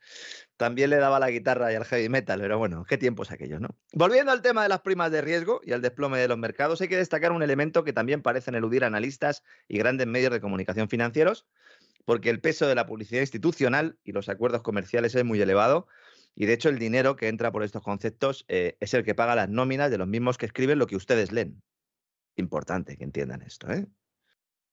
[0.57, 3.69] también le daba la guitarra y al heavy metal, pero bueno, qué tiempos aquellos, ¿no?
[3.93, 6.87] Volviendo al tema de las primas de riesgo y al desplome de los mercados, hay
[6.87, 11.45] que destacar un elemento que también parecen eludir analistas y grandes medios de comunicación financieros,
[12.05, 15.87] porque el peso de la publicidad institucional y los acuerdos comerciales es muy elevado,
[16.35, 19.35] y de hecho el dinero que entra por estos conceptos eh, es el que paga
[19.35, 21.61] las nóminas de los mismos que escriben lo que ustedes leen.
[22.35, 23.87] Importante que entiendan esto, ¿eh?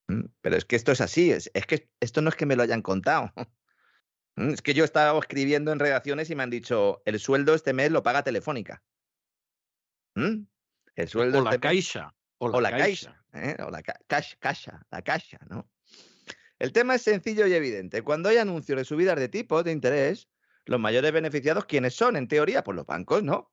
[0.09, 2.63] Mm, pero es que esto es así, es que esto no es que me lo
[2.63, 3.33] hayan contado.
[4.37, 7.73] Mm, es que yo estaba escribiendo en redacciones y me han dicho, el sueldo este
[7.73, 8.83] mes lo paga Telefónica.
[10.15, 10.45] ¿Mm?
[10.95, 12.15] El sueldo o la este caixa.
[12.39, 13.25] O la, caixa.
[13.33, 13.57] ¿eh?
[13.65, 15.71] O la caixa, la caixa, ¿no?
[16.59, 18.03] El tema es sencillo y evidente.
[18.03, 20.29] Cuando hay anuncios de subidas de tipos de interés,
[20.65, 22.17] los mayores beneficiados, ¿quiénes son?
[22.17, 23.53] En teoría, pues los bancos, ¿no?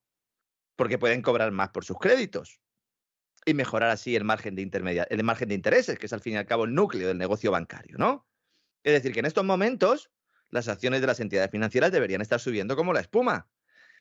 [0.75, 2.59] Porque pueden cobrar más por sus créditos
[3.45, 6.33] y mejorar así el margen de intermedia, el margen de intereses, que es al fin
[6.33, 8.27] y al cabo el núcleo del negocio bancario, ¿no?
[8.83, 10.11] Es decir, que en estos momentos
[10.49, 13.47] las acciones de las entidades financieras deberían estar subiendo como la espuma.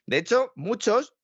[0.06, 1.14] De hecho, muchos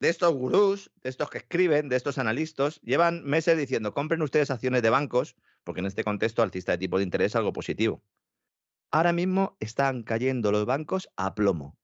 [0.00, 4.50] de estos gurús, de estos que escriben, de estos analistas, llevan meses diciendo, compren ustedes
[4.50, 8.02] acciones de bancos, porque en este contexto alcista de tipo de interés es algo positivo.
[8.90, 11.76] Ahora mismo están cayendo los bancos a plomo.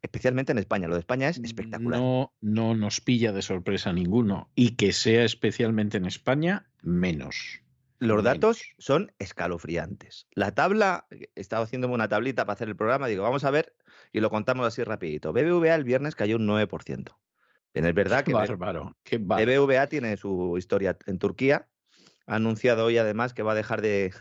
[0.00, 0.88] Especialmente en España.
[0.88, 2.00] Lo de España es espectacular.
[2.00, 4.50] No, no nos pilla de sorpresa ninguno.
[4.54, 7.61] Y que sea especialmente en España, menos.
[8.02, 10.26] Los datos son escalofriantes.
[10.34, 13.76] La tabla, he estado haciéndome una tablita para hacer el programa, digo, vamos a ver,
[14.12, 15.32] y lo contamos así rapidito.
[15.32, 17.16] BBVA el viernes cayó un 9%.
[17.74, 21.68] Es verdad que BBVA tiene su historia en Turquía.
[22.26, 24.12] Ha anunciado hoy además que va a dejar de,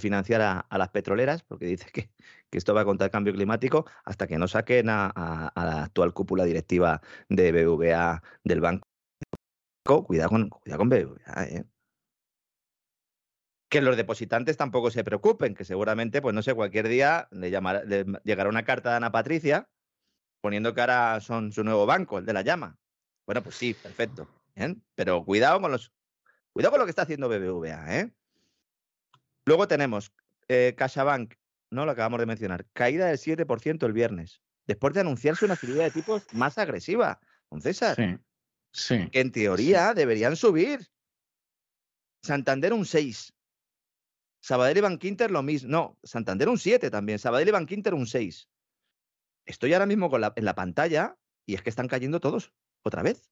[0.00, 2.10] financiar a, las petroleras, porque dice que,
[2.50, 7.00] esto va contra el cambio climático, hasta que no saquen a, la actual cúpula directiva
[7.28, 8.88] de BBVA del banco.
[9.84, 11.64] Cuidado con, cuidado con BBVA, ¿eh?
[13.70, 17.50] Que los depositantes tampoco se preocupen, que seguramente, pues no sé, cualquier día le,
[18.24, 19.68] llegará una carta de Ana Patricia
[20.40, 22.76] poniendo que ahora son su nuevo banco, el de la llama.
[23.26, 24.28] Bueno, pues sí, perfecto.
[24.96, 25.92] Pero cuidado con los.
[26.52, 28.12] Cuidado con lo que está haciendo BBVA, ¿eh?
[29.46, 30.12] Luego tenemos
[30.48, 31.34] eh, CaixaBank,
[31.70, 31.86] ¿no?
[31.86, 32.66] Lo acabamos de mencionar.
[32.72, 34.42] Caída del 7% el viernes.
[34.66, 37.20] Después de anunciarse una subida de tipos más agresiva.
[37.50, 37.94] Don César.
[37.94, 38.18] Sí.
[38.72, 39.10] Sí.
[39.10, 40.88] Que en teoría deberían subir.
[42.22, 43.32] Santander un 6.
[44.40, 45.70] Sabadell y Banquinter lo mismo.
[45.70, 47.18] No, Santander un 7 también.
[47.18, 48.48] Sabadell y Banquinter un 6.
[49.46, 52.52] Estoy ahora mismo con en la pantalla y es que están cayendo todos,
[52.82, 53.30] otra vez.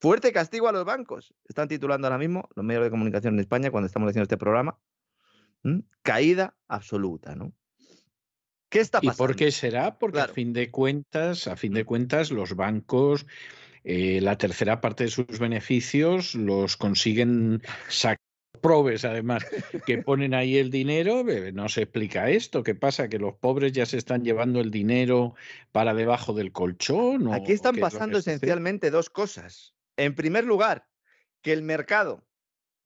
[0.00, 1.34] Fuerte castigo a los bancos.
[1.48, 4.78] Están titulando ahora mismo los medios de comunicación en España cuando estamos haciendo este programa.
[6.02, 7.52] Caída absoluta, ¿no?
[8.68, 9.14] ¿Qué está pasando?
[9.14, 9.98] ¿Y por qué será?
[9.98, 13.26] Porque a fin de cuentas, a fin de cuentas, los bancos,
[13.82, 18.27] eh, la tercera parte de sus beneficios los consiguen sacar
[18.58, 19.44] probes además
[19.86, 22.62] que ponen ahí el dinero, no se explica esto.
[22.62, 23.08] ¿Qué pasa?
[23.08, 25.34] ¿Que los pobres ya se están llevando el dinero
[25.72, 27.32] para debajo del colchón?
[27.32, 29.74] Aquí están pasando esencialmente dos cosas.
[29.96, 30.86] En primer lugar,
[31.42, 32.24] que el mercado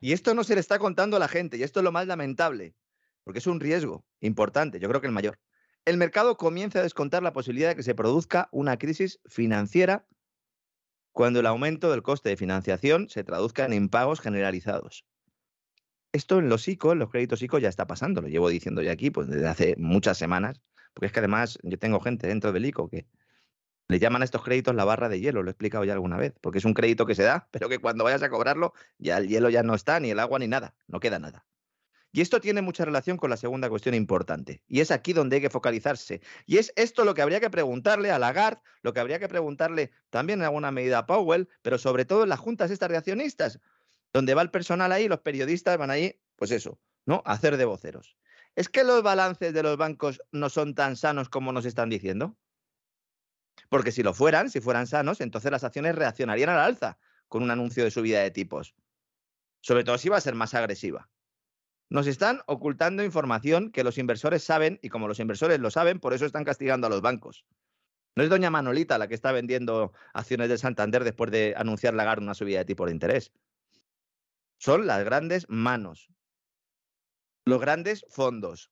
[0.00, 2.08] Y esto no se le está contando a la gente, y esto es lo más
[2.08, 2.74] lamentable,
[3.22, 5.38] porque es un riesgo importante, yo creo que el mayor.
[5.84, 10.06] El mercado comienza a descontar la posibilidad de que se produzca una crisis financiera
[11.12, 15.04] cuando el aumento del coste de financiación se traduzca en impagos generalizados.
[16.12, 18.92] Esto en los ICO, en los créditos ICO ya está pasando, lo llevo diciendo ya
[18.92, 20.60] aquí pues, desde hace muchas semanas,
[20.92, 23.06] porque es que además yo tengo gente dentro del ICO que
[23.88, 26.34] le llaman a estos créditos la barra de hielo, lo he explicado ya alguna vez,
[26.40, 29.28] porque es un crédito que se da, pero que cuando vayas a cobrarlo ya el
[29.28, 31.46] hielo ya no está, ni el agua, ni nada, no queda nada.
[32.14, 35.42] Y esto tiene mucha relación con la segunda cuestión importante, y es aquí donde hay
[35.42, 36.20] que focalizarse.
[36.44, 39.92] Y es esto lo que habría que preguntarle a Lagarde, lo que habría que preguntarle
[40.10, 43.60] también en alguna medida a Powell, pero sobre todo en las juntas estas de accionistas,
[44.12, 47.22] donde va el personal ahí, los periodistas van ahí, pues eso, ¿no?
[47.24, 48.16] Hacer de voceros.
[48.54, 52.36] ¿Es que los balances de los bancos no son tan sanos como nos están diciendo?
[53.68, 56.98] Porque si lo fueran, si fueran sanos, entonces las acciones reaccionarían al alza
[57.28, 58.74] con un anuncio de subida de tipos.
[59.62, 61.08] Sobre todo si va a ser más agresiva.
[61.88, 66.14] Nos están ocultando información que los inversores saben y como los inversores lo saben, por
[66.14, 67.44] eso están castigando a los bancos.
[68.14, 72.22] No es doña Manolita la que está vendiendo acciones de Santander después de anunciar Lagarde
[72.22, 73.32] una subida de tipo de interés.
[74.62, 76.08] Son las grandes manos,
[77.44, 78.70] los grandes fondos,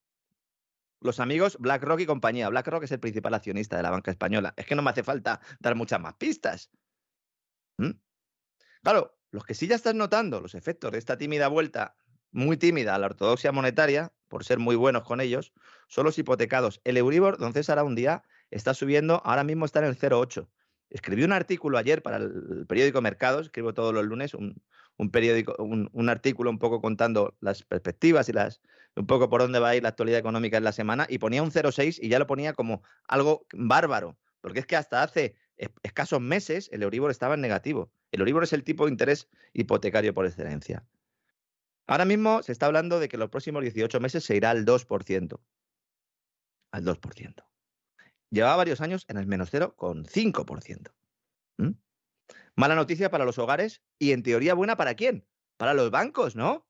[1.00, 2.48] los amigos BlackRock y compañía.
[2.48, 4.54] BlackRock es el principal accionista de la banca española.
[4.56, 6.70] Es que no me hace falta dar muchas más pistas.
[7.78, 7.90] ¿Mm?
[8.84, 11.96] Claro, los que sí ya están notando los efectos de esta tímida vuelta
[12.30, 15.52] muy tímida a la ortodoxia monetaria, por ser muy buenos con ellos,
[15.88, 16.80] son los hipotecados.
[16.84, 18.22] El Euribor, don César, un día
[18.52, 20.48] está subiendo, ahora mismo está en el 0,8.
[20.88, 24.60] Escribí un artículo ayer para el periódico Mercados, escribo todos los lunes un,
[25.09, 28.60] periódico, un, artículo un poco contando las perspectivas y las
[28.97, 31.43] un poco por dónde va a ir la actualidad económica en la semana, y ponía
[31.43, 35.36] un 0,6 y ya lo ponía como algo bárbaro, porque es que hasta hace
[35.82, 37.93] escasos meses el Euribor estaba en negativo.
[38.10, 40.85] El Euribor es el tipo de interés hipotecario por excelencia.
[41.86, 45.40] Ahora mismo se está hablando de que los próximos 18 meses se irá al 2%.
[46.72, 47.44] Al 2%.
[48.31, 50.93] Llevaba varios años en el menos 0,5%.
[51.59, 51.70] ¿Mm?
[52.61, 55.27] Mala noticia para los hogares y en teoría buena para quién?
[55.57, 56.69] Para los bancos, ¿no?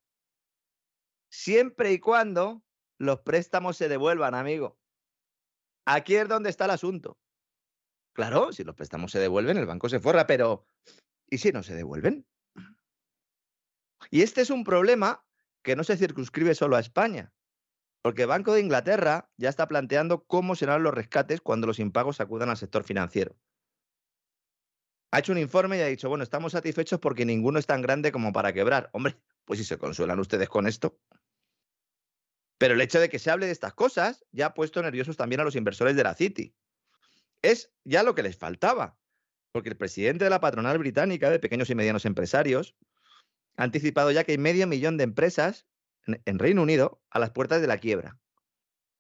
[1.33, 2.63] Siempre y cuando
[2.97, 4.79] los préstamos se devuelvan, amigo.
[5.85, 7.19] Aquí es donde está el asunto.
[8.15, 10.65] Claro, si los préstamos se devuelven, el banco se forra, pero
[11.29, 12.25] ¿y si no se devuelven?
[14.13, 15.27] Y este es un problema
[15.65, 17.33] que no se circunscribe solo a España,
[18.01, 22.21] porque el Banco de Inglaterra ya está planteando cómo serán los rescates cuando los impagos
[22.21, 23.37] acudan al sector financiero.
[25.13, 28.13] Ha hecho un informe y ha dicho, bueno, estamos satisfechos porque ninguno es tan grande
[28.13, 28.91] como para quebrar.
[28.93, 30.99] Hombre, pues si se consuelan ustedes con esto.
[32.59, 35.41] Pero el hecho de que se hable de estas cosas ya ha puesto nerviosos también
[35.41, 36.55] a los inversores de la City.
[37.43, 38.99] Es ya lo que les faltaba,
[39.51, 42.77] porque el presidente de la patronal británica de pequeños y medianos empresarios
[43.57, 45.67] ha anticipado ya que hay medio millón de empresas
[46.07, 48.19] en, Reino Unido a las puertas de la quiebra.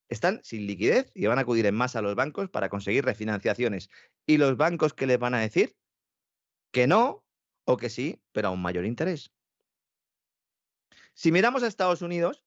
[0.08, 3.90] Están sin liquidez y van a acudir en masa a los bancos para conseguir refinanciaciones.
[4.26, 5.76] ¿Y los bancos qué les van a decir?
[6.70, 7.24] Que no
[7.64, 9.32] o que sí, pero a un mayor interés.
[11.14, 12.44] Si miramos a Estados Unidos,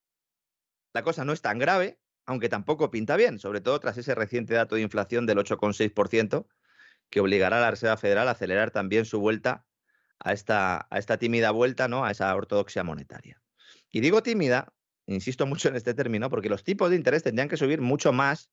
[0.93, 4.53] la cosa no es tan grave, aunque tampoco pinta bien, sobre todo tras ese reciente
[4.53, 6.47] dato de inflación del 8,6%,
[7.09, 9.65] que obligará a la Reserva Federal a acelerar también su vuelta
[10.19, 12.05] a esta, a esta tímida vuelta, ¿no?
[12.05, 13.41] A esa ortodoxia monetaria.
[13.91, 14.73] Y digo tímida,
[15.05, 18.49] insisto mucho en este término, porque los tipos de interés tendrían que subir mucho más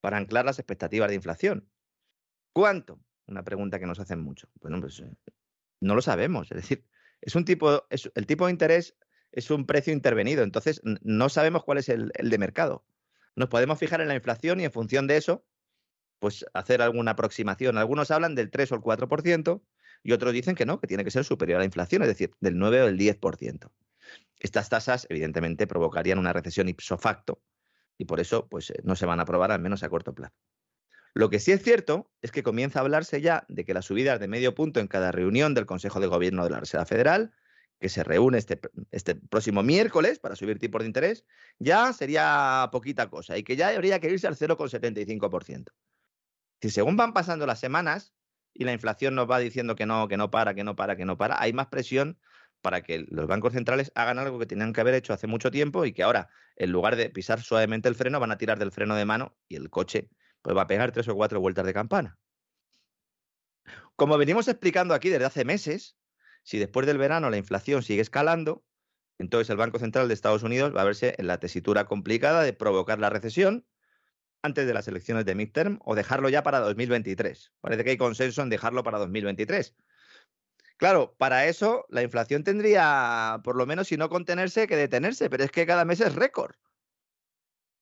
[0.00, 1.68] para anclar las expectativas de inflación.
[2.52, 3.00] ¿Cuánto?
[3.26, 4.48] Una pregunta que nos hacen mucho.
[4.60, 5.10] Bueno, pues eh,
[5.80, 6.50] no lo sabemos.
[6.50, 6.84] Es decir,
[7.20, 8.96] es un tipo, es, el tipo de interés
[9.32, 12.86] es un precio intervenido, entonces no sabemos cuál es el, el de mercado.
[13.34, 15.44] Nos podemos fijar en la inflación y en función de eso,
[16.18, 17.76] pues hacer alguna aproximación.
[17.76, 19.62] Algunos hablan del 3 o el 4%,
[20.02, 22.32] y otros dicen que no, que tiene que ser superior a la inflación, es decir,
[22.40, 23.70] del 9 o del 10%.
[24.38, 27.42] Estas tasas, evidentemente, provocarían una recesión ipso facto
[27.98, 30.34] y por eso pues, eh, no se van a aprobar, al menos a corto plazo.
[31.16, 34.20] Lo que sí es cierto es que comienza a hablarse ya de que las subidas
[34.20, 37.32] de medio punto en cada reunión del Consejo de Gobierno de la Reserva Federal,
[37.80, 38.60] que se reúne este,
[38.90, 41.24] este próximo miércoles para subir tipos de interés,
[41.58, 45.72] ya sería poquita cosa y que ya habría que irse al 0,75%.
[46.60, 48.12] Si según van pasando las semanas,
[48.52, 51.06] y la inflación nos va diciendo que no, que no para, que no para, que
[51.06, 52.18] no para, hay más presión
[52.60, 55.86] para que los bancos centrales hagan algo que tenían que haber hecho hace mucho tiempo
[55.86, 58.96] y que ahora, en lugar de pisar suavemente el freno, van a tirar del freno
[58.96, 60.10] de mano y el coche
[60.46, 62.20] pues, va a pegar tres o cuatro vueltas de campana.
[63.96, 65.96] Como venimos explicando aquí desde hace meses,
[66.44, 68.62] si después del verano la inflación sigue escalando,
[69.18, 72.52] entonces el Banco Central de Estados Unidos va a verse en la tesitura complicada de
[72.52, 73.66] provocar la recesión
[74.40, 77.52] antes de las elecciones de midterm o dejarlo ya para 2023.
[77.60, 79.74] Parece que hay consenso en dejarlo para 2023.
[80.76, 85.42] Claro, para eso la inflación tendría, por lo menos, si no contenerse, que detenerse, pero
[85.42, 86.54] es que cada mes es récord.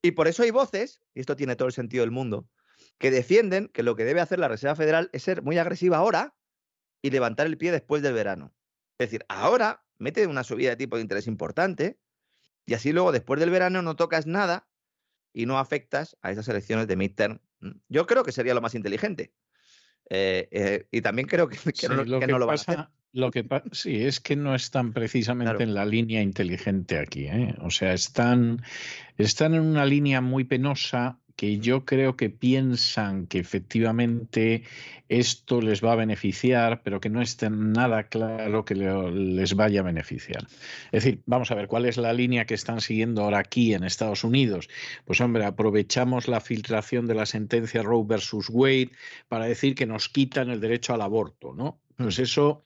[0.00, 2.46] Y por eso hay voces, y esto tiene todo el sentido del mundo,
[2.98, 6.34] que defienden que lo que debe hacer la Reserva Federal es ser muy agresiva ahora
[7.02, 8.54] y levantar el pie después del verano.
[8.98, 11.98] Es decir, ahora mete una subida de tipo de interés importante
[12.66, 14.68] y así luego después del verano no tocas nada
[15.32, 17.40] y no afectas a esas elecciones de midterm.
[17.88, 19.32] Yo creo que sería lo más inteligente.
[20.10, 21.56] Eh, eh, y también creo que,
[21.88, 22.94] no, lo, pasa, van a hacer.
[23.12, 27.26] Lo que sí es que no están precisamente en la línea inteligente aquí.
[27.26, 27.54] ¿eh?
[27.60, 28.62] O sea, están,
[29.16, 34.62] están en una línea muy penosa que yo creo que piensan que efectivamente
[35.08, 39.84] esto les va a beneficiar, pero que no esté nada claro que les vaya a
[39.84, 40.46] beneficiar.
[40.92, 43.84] Es decir, vamos a ver cuál es la línea que están siguiendo ahora aquí en
[43.84, 44.68] Estados Unidos.
[45.04, 48.90] Pues hombre, aprovechamos la filtración de la sentencia Roe versus Wade
[49.28, 51.80] para decir que nos quitan el derecho al aborto, ¿no?
[51.96, 52.22] Pues mm.
[52.22, 52.62] eso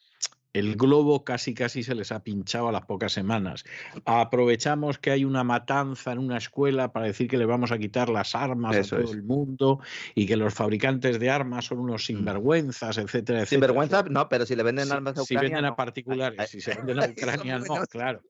[0.52, 3.64] el globo casi casi se les ha pinchado a las pocas semanas.
[4.04, 8.08] Aprovechamos que hay una matanza en una escuela para decir que le vamos a quitar
[8.08, 9.80] las armas a todo el mundo
[10.14, 12.06] y que los fabricantes de armas son unos mm.
[12.06, 13.46] sinvergüenzas, etcétera, etcétera.
[13.46, 15.48] Sinvergüenza, no, pero si le venden armas a Ucrania.
[15.48, 18.22] Si venden a particulares, si se venden a Ucrania, no, claro.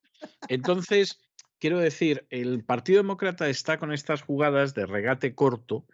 [0.49, 1.20] Entonces,
[1.59, 5.85] quiero decir, el Partido Demócrata está con estas jugadas de regate corto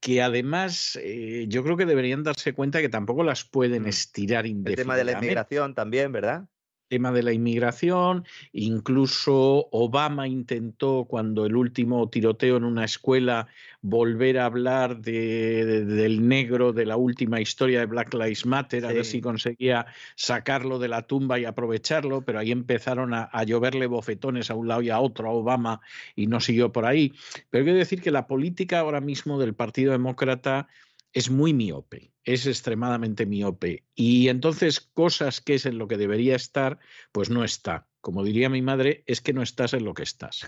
[0.00, 3.88] que además eh, yo creo que deberían darse cuenta que tampoco las pueden mm.
[3.88, 4.70] estirar indefinidamente.
[4.70, 6.48] El tema de la inmigración también, ¿verdad?
[6.88, 13.46] Tema de la inmigración, incluso Obama intentó cuando el último tiroteo en una escuela
[13.80, 18.92] volver a hablar de, del negro de la última historia de Black Lives Matter, a
[18.92, 19.86] ver si conseguía
[20.16, 24.68] sacarlo de la tumba y aprovecharlo, pero ahí empezaron a, a, lloverle bofetones a un
[24.68, 25.80] lado y a otro a Obama
[26.16, 27.12] y no siguió por ahí.
[27.50, 30.68] Pero quiero decir que la política ahora mismo del Partido Demócrata
[31.12, 33.84] es muy miope, es extremadamente miope.
[33.94, 36.78] Y entonces cosas que es en lo que debería estar,
[37.12, 37.88] pues no está.
[38.00, 40.46] Como diría mi madre, es que no estás en lo que estás.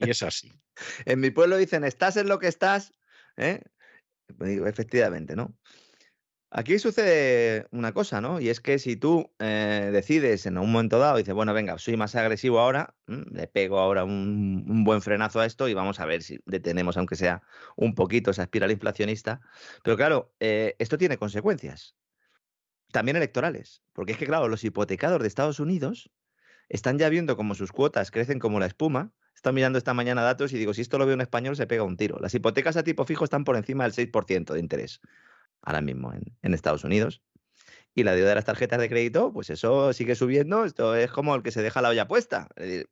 [0.00, 0.52] y, es así.
[1.04, 2.92] En mi pueblo dicen, estás en lo que estás.
[3.36, 3.62] ¿eh?
[4.38, 5.56] Pues efectivamente, ¿no?
[6.54, 8.38] Aquí sucede una cosa, ¿no?
[8.38, 11.96] Y es que si tú eh, decides en un momento dado, dices, bueno, venga, soy
[11.96, 16.22] más agresivo ahora, le pego ahora un, buen frenazo a esto y vamos a ver
[16.22, 17.42] si detenemos, aunque sea
[17.74, 19.40] un poquito, esa espiral inflacionista.
[19.82, 21.96] Pero claro, eh, esto tiene consecuencias,
[22.90, 26.10] también electorales, porque es que, claro, los hipotecados de Estados Unidos
[26.68, 29.14] están ya viendo cómo sus cuotas crecen como la espuma.
[29.34, 31.82] Están mirando esta mañana datos y digo, si esto lo ve un español, se pega
[31.82, 32.18] un tiro.
[32.20, 35.00] Las hipotecas a tipo fijo están por encima del 6% de interés
[35.62, 36.12] ahora mismo
[36.42, 37.22] en, Estados Unidos.
[37.94, 40.64] Y la deuda de las tarjetas de crédito, pues eso sigue subiendo.
[40.64, 42.48] Esto es como el que se deja la olla puesta.
[42.56, 42.90] Es decir,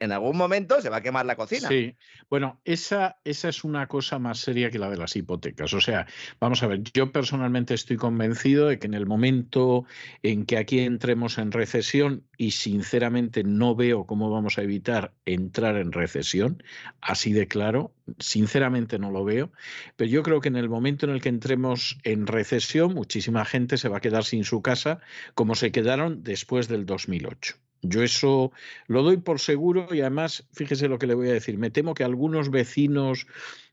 [0.00, 1.68] en algún momento se va a quemar la cocina.
[1.68, 1.94] Sí,
[2.30, 5.74] bueno, esa, esa es una cosa más seria que la de las hipotecas.
[5.74, 6.06] O sea,
[6.40, 9.84] vamos a ver, yo personalmente estoy convencido de que en el momento
[10.22, 15.76] en que aquí entremos en recesión, y sinceramente no veo cómo vamos a evitar entrar
[15.76, 16.62] en recesión,
[17.02, 19.52] así de claro, sinceramente no lo veo,
[19.96, 23.76] pero yo creo que en el momento en el que entremos en recesión, muchísima gente
[23.76, 25.00] se va a quedar sin su casa
[25.34, 27.56] como se quedaron después del 2008.
[27.82, 28.52] Yo eso
[28.86, 31.94] lo doy por seguro y además, fíjese lo que le voy a decir, me temo
[31.94, 33.26] que algunos vecinos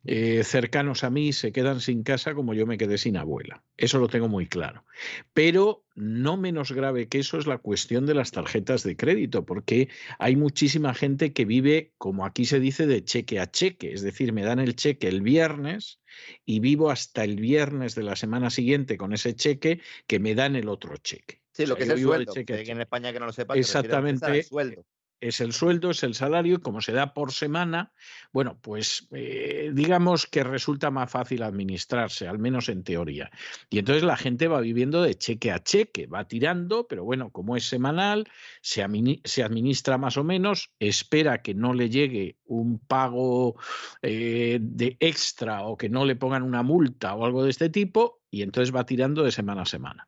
[0.06, 3.64] eh, cercanos a mí se quedan sin casa como yo me quedé sin abuela.
[3.76, 4.86] Eso lo tengo muy claro.
[5.34, 9.90] Pero no menos grave que eso es la cuestión de las tarjetas de crédito, porque
[10.20, 13.92] hay muchísima gente que vive, como aquí se dice, de cheque a cheque.
[13.92, 16.00] Es decir, me dan el cheque el viernes
[16.46, 20.56] y vivo hasta el viernes de la semana siguiente con ese cheque que me dan
[20.56, 21.42] el otro cheque.
[21.58, 22.34] Sí, lo que es el sueldo.
[22.34, 23.56] Que en España que no lo sepa.
[23.56, 24.44] Exactamente.
[24.44, 24.86] sueldo
[25.20, 27.92] es el sueldo, es el salario, como se da por semana,
[28.32, 33.32] bueno, pues eh, digamos que resulta más fácil administrarse, al menos en teoría.
[33.70, 37.58] Y entonces la gente va viviendo de cheque a cheque, va tirando, pero bueno, como
[37.58, 38.30] es semanal,
[38.62, 43.56] se, administra más o menos, espera que no le llegue un pago
[44.02, 48.22] eh, de extra o que no le pongan una multa o algo de este tipo,
[48.30, 50.08] y entonces va tirando de semana a semana.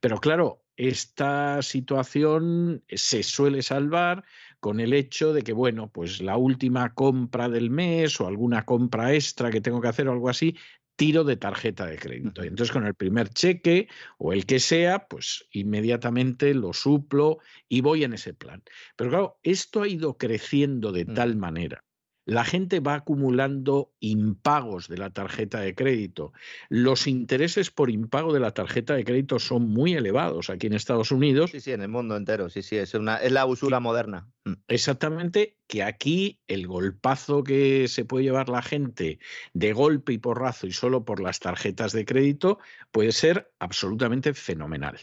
[0.00, 4.24] Pero claro, esta situación se suele salvar
[4.60, 9.14] con el hecho de que, bueno, pues la última compra del mes o alguna compra
[9.14, 10.56] extra que tengo que hacer o algo así,
[10.96, 12.42] tiro de tarjeta de crédito.
[12.42, 13.88] Y entonces con el primer cheque
[14.18, 17.38] o el que sea, pues inmediatamente lo suplo
[17.68, 18.62] y voy en ese plan.
[18.96, 21.85] Pero claro, esto ha ido creciendo de tal manera
[22.26, 26.32] la gente va acumulando impagos de la tarjeta de crédito.
[26.68, 31.12] Los intereses por impago de la tarjeta de crédito son muy elevados aquí en Estados
[31.12, 31.52] Unidos.
[31.52, 34.28] Sí, sí, en el mundo entero, sí, sí, es, una, es la usura moderna.
[34.44, 34.54] Mm.
[34.66, 39.20] Exactamente, que aquí el golpazo que se puede llevar la gente
[39.54, 42.58] de golpe y porrazo y solo por las tarjetas de crédito
[42.90, 44.98] puede ser absolutamente fenomenal.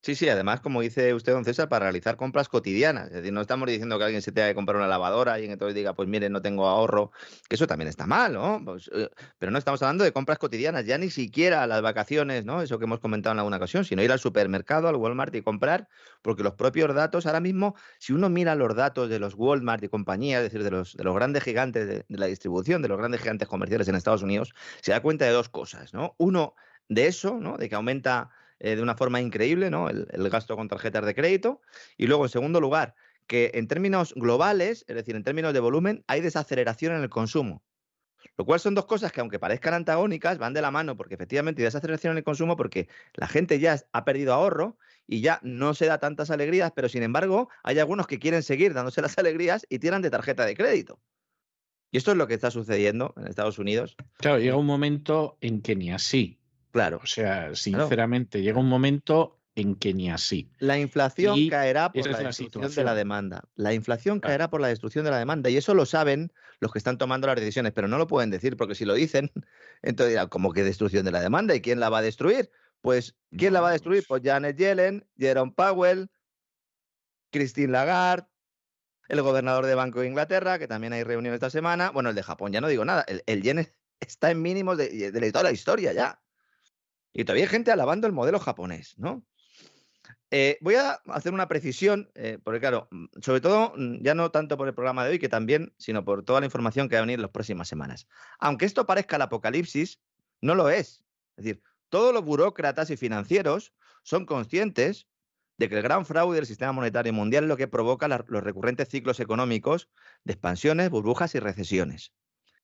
[0.00, 3.08] Sí, sí, además, como dice usted, don César, para realizar compras cotidianas.
[3.08, 5.74] Es decir, no estamos diciendo que alguien se tenga que comprar una lavadora y entonces
[5.74, 7.10] diga, pues mire, no tengo ahorro,
[7.48, 8.62] que eso también está mal, ¿no?
[8.64, 12.62] Pues, eh, pero no estamos hablando de compras cotidianas, ya ni siquiera las vacaciones, ¿no?
[12.62, 15.88] Eso que hemos comentado en alguna ocasión, sino ir al supermercado, al Walmart y comprar,
[16.22, 19.88] porque los propios datos, ahora mismo, si uno mira los datos de los Walmart y
[19.88, 22.98] compañía, es decir, de los, de los grandes gigantes de, de la distribución, de los
[22.98, 26.14] grandes gigantes comerciales en Estados Unidos, se da cuenta de dos cosas, ¿no?
[26.18, 26.54] Uno,
[26.88, 27.56] de eso, ¿no?
[27.56, 28.30] De que aumenta
[28.60, 29.88] eh, de una forma increíble, ¿no?
[29.88, 31.60] El, el, gasto con tarjetas de crédito.
[31.96, 32.94] Y luego, en segundo lugar,
[33.26, 37.62] que en términos globales, es decir, en términos de volumen, hay desaceleración en el consumo.
[38.36, 41.62] Lo cual son dos cosas que, aunque parezcan antagónicas, van de la mano, porque efectivamente
[41.62, 45.74] hay desaceleración en el consumo, porque la gente ya ha perdido ahorro y ya no
[45.74, 49.66] se da tantas alegrías, pero sin embargo, hay algunos que quieren seguir dándose las alegrías
[49.68, 51.00] y tiran de tarjeta de crédito.
[51.90, 53.96] Y esto es lo que está sucediendo en Estados Unidos.
[54.18, 56.38] Claro, llega un momento en que ni así.
[56.70, 57.00] Claro.
[57.02, 58.44] O sea, sinceramente, claro.
[58.44, 60.50] llega un momento en que ni así.
[60.58, 63.44] La inflación y caerá por la destrucción la de la demanda.
[63.56, 64.30] La inflación claro.
[64.30, 65.50] caerá por la destrucción de la demanda.
[65.50, 68.56] Y eso lo saben los que están tomando las decisiones, pero no lo pueden decir,
[68.56, 69.32] porque si lo dicen,
[69.82, 71.54] entonces dirán, ¿cómo que destrucción de la demanda?
[71.54, 72.50] ¿Y quién la va a destruir?
[72.80, 73.58] Pues, ¿quién no.
[73.58, 74.04] la va a destruir?
[74.06, 76.08] Pues Janet Yellen, Jerome Powell,
[77.32, 78.28] Christine Lagarde,
[79.08, 81.90] el gobernador de Banco de Inglaterra, que también hay reunión esta semana.
[81.90, 83.04] Bueno, el de Japón, ya no digo nada.
[83.08, 83.66] El, el yen
[84.00, 86.20] está en mínimos de, de, toda la historia ya.
[87.12, 89.24] Y todavía hay gente alabando el modelo japonés, ¿no?
[90.30, 92.88] Eh, voy a hacer una precisión, eh, porque claro,
[93.22, 96.40] sobre todo, ya no tanto por el programa de hoy, que también, sino por toda
[96.40, 98.06] la información que va a venir en las próximas semanas.
[98.38, 100.00] Aunque esto parezca el apocalipsis,
[100.42, 101.02] no lo es.
[101.36, 103.72] Es decir, todos los burócratas y financieros
[104.02, 105.08] son conscientes
[105.56, 108.88] de que el gran fraude del sistema monetario mundial es lo que provoca los recurrentes
[108.88, 109.88] ciclos económicos
[110.24, 112.12] de expansiones, burbujas y recesiones.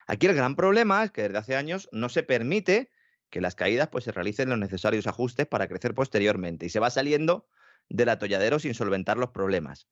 [0.06, 2.90] Aquí el gran problema es que desde hace años no se permite
[3.30, 6.90] que las caídas pues, se realicen los necesarios ajustes para crecer posteriormente y se va
[6.90, 7.48] saliendo
[7.88, 9.88] del atolladero sin solventar los problemas.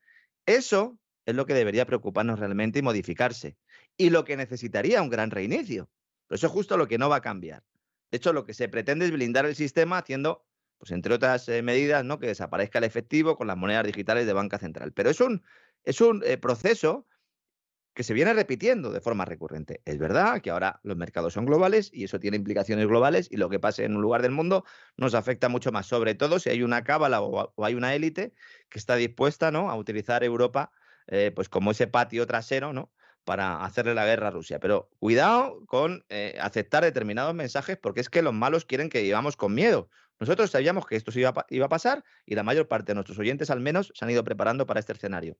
[0.47, 3.57] Eso es lo que debería preocuparnos realmente y modificarse.
[3.97, 5.91] Y lo que necesitaría un gran reinicio.
[6.27, 7.63] Pero eso es justo lo que no va a cambiar.
[8.11, 10.45] De hecho, lo que se pretende es blindar el sistema haciendo,
[10.79, 12.19] pues entre otras eh, medidas, ¿no?
[12.19, 14.93] que desaparezca el efectivo con las monedas digitales de banca central.
[14.93, 15.43] Pero es un,
[15.85, 17.07] es un eh, proceso
[17.95, 19.83] que se viene repitiendo de forma recurrente.
[19.85, 23.49] Es verdad que ahora los mercados son globales y eso tiene implicaciones globales y lo
[23.51, 24.65] que pase en un lugar del mundo
[24.97, 28.33] nos afecta mucho más, sobre todo si hay una cábala o, hay una élite
[28.71, 29.71] que está dispuesta ¿no?
[29.71, 30.73] a utilizar Europa
[31.09, 32.91] eh, pues como ese patio trasero ¿no?
[33.25, 34.59] para hacerle la guerra a Rusia.
[34.59, 39.37] Pero cuidado con eh, aceptar determinados mensajes porque es que los malos quieren que vivamos
[39.37, 39.91] con miedo.
[40.19, 43.61] Nosotros sabíamos que esto iba a pasar y la mayor parte de nuestros oyentes al
[43.61, 45.37] menos se han ido preparando para este escenario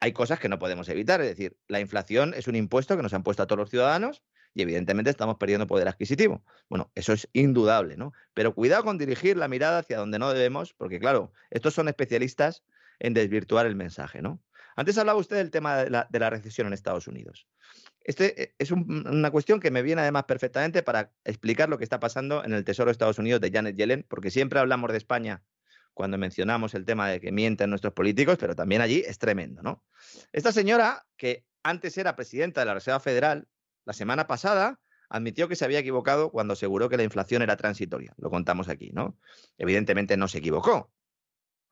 [0.00, 1.20] hay cosas que no podemos evitar.
[1.20, 4.22] Es decir, la inflación es un impuesto que nos han puesto a todos los ciudadanos
[4.54, 6.42] y evidentemente estamos perdiendo poder adquisitivo.
[6.68, 8.12] Bueno, eso es indudable, ¿no?
[8.34, 12.64] Pero cuidado con dirigir la mirada hacia donde no debemos, porque claro, estos son especialistas
[12.98, 14.40] en desvirtuar el mensaje, ¿no?
[14.74, 17.46] Antes hablaba usted del tema de la, recesión en Estados Unidos.
[18.04, 21.98] Este es un, una cuestión que me viene además perfectamente para explicar lo que está
[21.98, 25.42] pasando en el Tesoro de Estados Unidos de Janet Yellen, porque siempre hablamos de España
[25.96, 29.82] cuando mencionamos el tema de que mienten nuestros políticos, pero también allí es tremendo, ¿no?
[30.30, 33.48] Esta señora, que antes era presidenta de la Reserva Federal,
[33.86, 34.78] la semana pasada
[35.08, 38.12] admitió que se había equivocado cuando aseguró que la inflación era transitoria.
[38.18, 39.18] Lo contamos aquí, ¿no?
[39.56, 40.92] Evidentemente no se equivocó.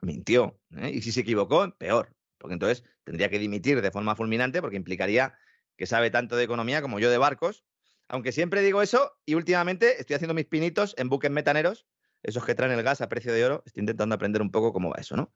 [0.00, 0.58] Mintió.
[0.78, 0.88] ¿eh?
[0.94, 2.16] Y si se equivocó, peor.
[2.38, 5.36] Porque entonces tendría que dimitir de forma fulminante porque implicaría
[5.76, 7.62] que sabe tanto de economía como yo de barcos.
[8.08, 11.86] Aunque siempre digo eso y últimamente estoy haciendo mis pinitos en buques metaneros
[12.24, 14.90] esos que traen el gas a precio de oro, estoy intentando aprender un poco cómo
[14.90, 15.32] va eso, ¿no?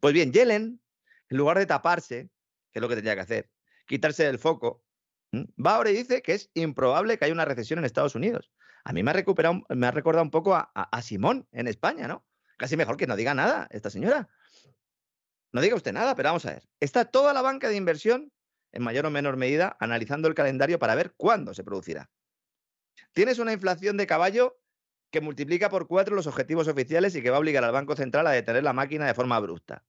[0.00, 0.80] Pues bien, Yellen,
[1.28, 2.30] en lugar de taparse,
[2.72, 3.50] que es lo que tenía que hacer,
[3.86, 4.82] quitarse del foco,
[5.34, 8.50] va ahora y dice que es improbable que haya una recesión en Estados Unidos.
[8.84, 12.08] A mí me ha, recuperado, me ha recordado un poco a, a, Simón en España,
[12.08, 12.24] ¿no?
[12.56, 14.28] Casi mejor que no diga nada esta señora.
[15.52, 16.68] No diga usted nada, pero vamos a ver.
[16.80, 18.32] Está toda la banca de inversión,
[18.72, 22.10] en mayor o menor medida, analizando el calendario para ver cuándo se producirá.
[23.12, 24.59] Tienes una inflación de caballo
[25.10, 28.26] que multiplica por cuatro los objetivos oficiales y que va a obligar al Banco Central
[28.26, 29.84] a detener la máquina de forma abrupta.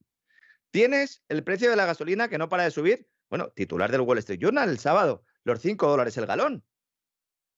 [0.72, 3.08] Tienes el precio de la gasolina que no para de subir.
[3.30, 6.64] Bueno, titular del Wall Street Journal el sábado, los 5 dólares el galón.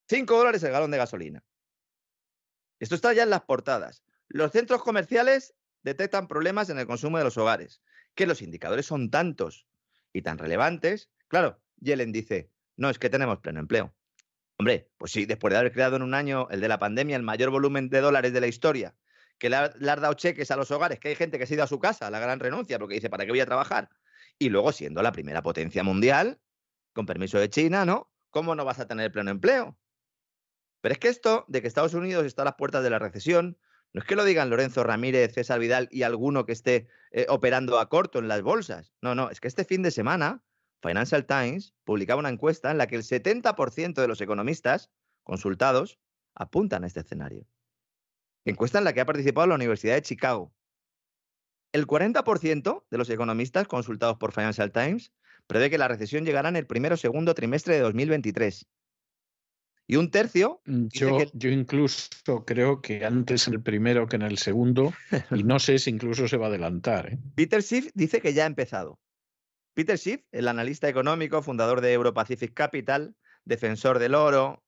[0.10, 1.44] 5 dólares el galón de gasolina.
[2.80, 4.03] Esto está ya en las portadas.
[4.27, 7.81] Los centros comerciales detectan problemas en el consumo de los hogares,
[8.15, 9.68] que los indicadores son tantos
[10.11, 11.10] y tan relevantes.
[11.27, 13.94] Claro, Yellen dice, no, es que tenemos pleno empleo.
[14.57, 17.23] Hombre, pues sí, después de haber creado en un año, el de la pandemia, el
[17.23, 18.95] mayor volumen de dólares de la historia,
[19.39, 21.63] que le ha, dado cheques a los hogares, que hay gente que se ha ido
[21.63, 23.89] a su casa, la gran renuncia, porque dice, ¿para qué voy a trabajar?
[24.38, 26.39] Y luego siendo la primera potencia mundial,
[26.93, 28.11] con permiso de China, ¿no?
[28.30, 29.77] ¿Cómo no vas a tener pleno empleo?
[30.81, 33.57] Pero es que esto de que Estados Unidos está a las puertas de la recesión
[33.93, 37.80] No es que lo digan Lorenzo Ramírez, César Vidal y alguno que esté eh, operando
[37.80, 38.93] a corto en las bolsas.
[39.01, 40.43] No, no, es que este fin de semana
[40.84, 44.91] Financial Times publicaba una encuesta en la que el 70% de los economistas
[45.23, 45.97] consultados
[46.35, 47.47] apuntan a este escenario.
[48.45, 50.53] Encuesta en la que ha participado la Universidad de Chicago.
[51.72, 55.14] El 40% de los economistas consultados por Financial Times
[55.47, 58.68] prevé que la recesión llegará en el primero o segundo trimestre de 2023.
[59.88, 60.61] Y un tercio.
[60.65, 62.10] Mm, yo, yo incluso
[62.45, 64.93] creo que antes el primero que en el segundo,
[65.31, 67.14] y no sé si incluso se va a adelantar.
[67.14, 67.19] ¿eh?
[67.35, 68.99] Peter Schiff dice que ya ha empezado.
[69.73, 74.63] Peter Schiff, el analista económico, fundador de Europacific Capital, defensor del oro,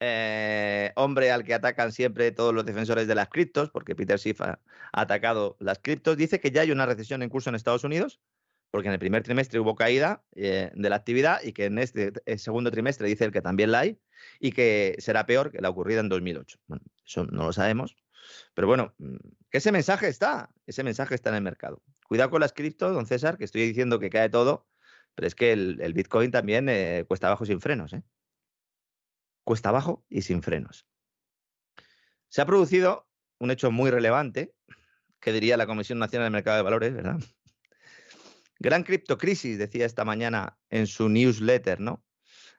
[0.00, 4.40] eh, hombre al que atacan siempre todos los defensores de las criptos, porque Peter Schiff
[4.40, 4.60] ha,
[4.92, 8.20] atacado las criptos, dice que ya hay una recesión en curso en Estados Unidos,
[8.70, 12.12] porque en el primer trimestre hubo caída eh, de la actividad y que en este
[12.38, 14.00] segundo trimestre dice el que también la hay
[14.38, 16.58] y que será peor que la ocurrida en 2008.
[16.66, 17.96] Bueno, eso no lo sabemos,
[18.54, 19.16] pero bueno, mm,
[19.52, 21.82] ese mensaje está, ese mensaje está en el mercado.
[22.04, 24.66] Cuidado con las criptos, don César, que estoy diciendo que cae todo,
[25.14, 27.92] pero es que el, Bitcoin también eh, cuesta abajo sin frenos.
[27.92, 28.02] ¿eh?
[29.44, 30.86] Cuesta abajo y sin frenos.
[32.28, 33.08] Se ha producido
[33.38, 34.54] un hecho muy relevante,
[35.20, 37.18] que diría la Comisión Nacional del Mercado de Valores, ¿verdad?
[38.58, 42.04] Gran criptocrisis, decía esta mañana en su newsletter, ¿no?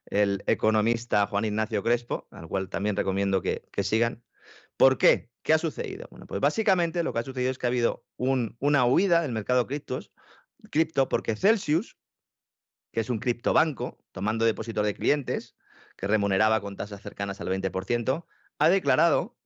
[0.06, 4.24] El economista Juan Ignacio Crespo, al cual también recomiendo que sigan.
[4.82, 5.30] ¿Por qué?
[5.44, 6.08] ¿Qué ha sucedido?
[6.10, 9.68] Bueno, pues básicamente lo que ha sucedido es que ha habido una huida del mercado
[9.68, 10.12] criptos,
[10.72, 11.98] cripto porque Celsius,
[12.92, 15.56] que es un criptobanco, tomando depósitos de clientes,
[15.98, 18.26] que remuneraba con tasas cercanas al 20%,
[18.58, 19.38] ha declarado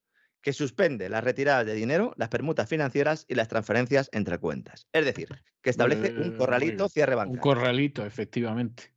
[0.42, 4.88] que suspende las retiradas de dinero, las permutas financieras y las transferencias entre cuentas.
[4.94, 5.28] Es decir,
[5.62, 7.42] que establece un corralito cierre bancario.
[7.42, 8.95] Un corralito, efectivamente.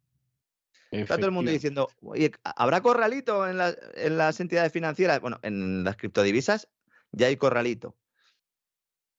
[0.91, 3.59] Está todo el mundo diciendo, oye, ¿habrá corralito en,
[3.95, 5.21] en las entidades financieras?
[5.21, 6.69] Bueno, en las criptodivisas
[7.13, 7.97] ya hay corralito.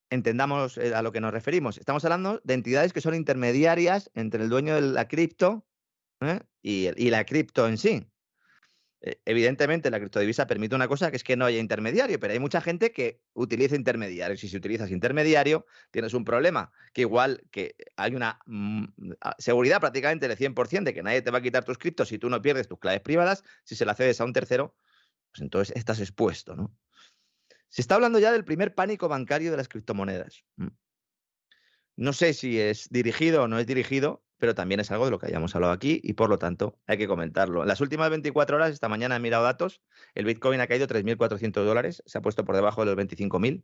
[0.10, 1.78] Entendamos eh, a lo que nos referimos.
[1.78, 5.66] Estamos hablando de entidades que son intermediarias entre el dueño de la cripto
[6.22, 6.40] ¿eh?
[6.62, 8.08] y, la cripto en sí.
[9.02, 12.40] Eh, evidentemente, la criptodivisa permite una cosa que es que no haya intermediario, pero hay
[12.40, 14.44] mucha gente que utiliza intermediarios.
[14.44, 18.86] Y si utilizas intermediario, tienes un problema, que igual que hay una mm,
[19.38, 22.30] seguridad prácticamente del 100% de que nadie te va a quitar tus criptos si tú
[22.30, 24.76] no pierdes tus claves privadas, si se la cedes a un tercero,
[25.32, 26.76] pues entonces estás expuesto, ¿no?
[27.70, 30.44] Se está hablando ya del primer pánico bancario de las criptomonedas.
[31.96, 35.20] No sé si es dirigido o no es dirigido, pero también es algo de lo
[35.20, 37.62] que hayamos hablado aquí y por lo tanto hay que comentarlo.
[37.62, 39.82] En las últimas 24 horas, esta mañana he mirado datos,
[40.16, 43.64] el Bitcoin ha caído 3.400 dólares, se ha puesto por debajo de los 25.000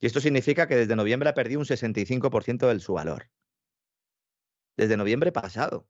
[0.00, 3.30] y esto significa que desde noviembre ha perdido un 65% de su valor.
[4.76, 5.88] Desde noviembre pasado.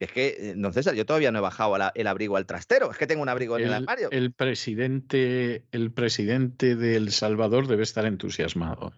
[0.00, 2.90] Es que, don César, yo todavía no he bajado el abrigo al trastero.
[2.90, 4.10] Es que tengo un abrigo en el, armario.
[4.10, 8.94] El presidente, el presidente de El Salvador debe estar entusiasmado.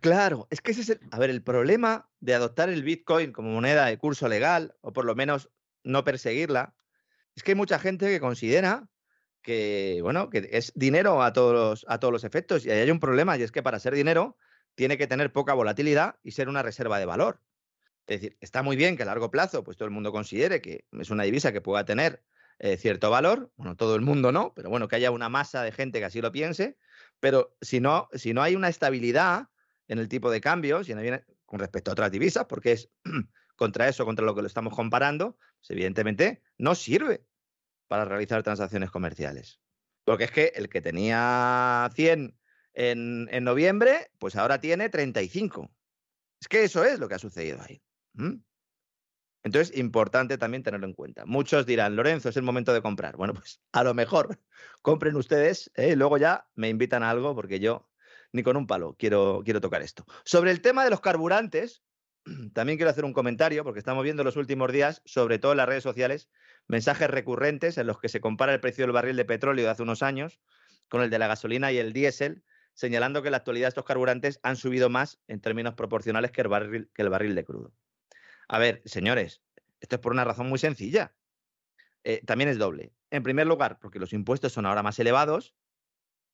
[0.00, 1.00] Claro, es que ese es el.
[1.10, 5.04] A ver, el problema de adoptar el Bitcoin como moneda de curso legal, o por
[5.04, 5.50] lo menos
[5.84, 6.74] no perseguirla,
[7.34, 8.88] es que hay mucha gente que considera
[9.42, 12.64] que, bueno, que es dinero a todos los, a todos los efectos.
[12.64, 14.36] Y ahí hay un problema, y es que para ser dinero
[14.74, 17.40] tiene que tener poca volatilidad y ser una reserva de valor.
[18.06, 20.86] Es decir, está muy bien que a largo plazo pues todo el mundo considere que
[20.98, 22.24] es una divisa que pueda tener
[22.58, 25.72] eh, cierto valor, bueno, todo el mundo no, pero bueno, que haya una masa de
[25.72, 26.76] gente que así lo piense,
[27.20, 29.49] pero si no, si no hay una estabilidad
[29.90, 32.90] en el tipo de cambio, si no viene con respecto a otras divisas, porque es
[33.56, 37.26] contra eso, contra lo que lo estamos comparando, pues evidentemente no sirve
[37.88, 39.60] para realizar transacciones comerciales.
[40.04, 42.38] Porque es que el que tenía 100
[42.72, 45.68] en, en noviembre, pues ahora tiene 35.
[46.40, 47.82] Es que eso es lo que ha sucedido ahí.
[48.12, 48.36] ¿Mm?
[49.42, 51.26] Entonces, importante también tenerlo en cuenta.
[51.26, 53.16] Muchos dirán, Lorenzo, es el momento de comprar.
[53.16, 54.38] Bueno, pues a lo mejor
[54.82, 55.90] compren ustedes ¿eh?
[55.90, 57.89] y luego ya me invitan a algo porque yo
[58.32, 60.04] ni con un palo quiero, quiero tocar esto.
[60.24, 61.82] Sobre el tema de los carburantes,
[62.54, 65.58] también quiero hacer un comentario porque estamos viendo en los últimos días, sobre todo en
[65.58, 66.28] las redes sociales,
[66.68, 69.82] mensajes recurrentes en los que se compara el precio del barril de petróleo de hace
[69.82, 70.40] unos años
[70.88, 72.44] con el de la gasolina y el diésel,
[72.74, 76.48] señalando que en la actualidad estos carburantes han subido más en términos proporcionales que el
[76.48, 77.72] barril, que el barril de crudo.
[78.48, 79.42] A ver, señores,
[79.80, 81.14] esto es por una razón muy sencilla.
[82.04, 82.92] Eh, también es doble.
[83.10, 85.54] En primer lugar, porque los impuestos son ahora más elevados.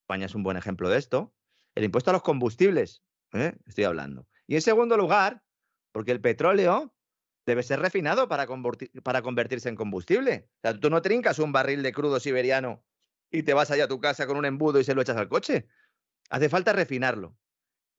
[0.01, 1.33] España es un buen ejemplo de esto.
[1.77, 3.53] El impuesto a los combustibles, ¿eh?
[3.67, 4.27] estoy hablando.
[4.47, 5.43] Y en segundo lugar,
[5.91, 6.91] porque el petróleo
[7.45, 8.47] debe ser refinado para,
[9.03, 10.49] para convertirse en combustible.
[10.57, 12.83] O sea, tú no trincas un barril de crudo siberiano
[13.29, 15.29] y te vas allá a tu casa con un embudo y se lo echas al
[15.29, 15.67] coche.
[16.31, 17.37] Hace falta refinarlo.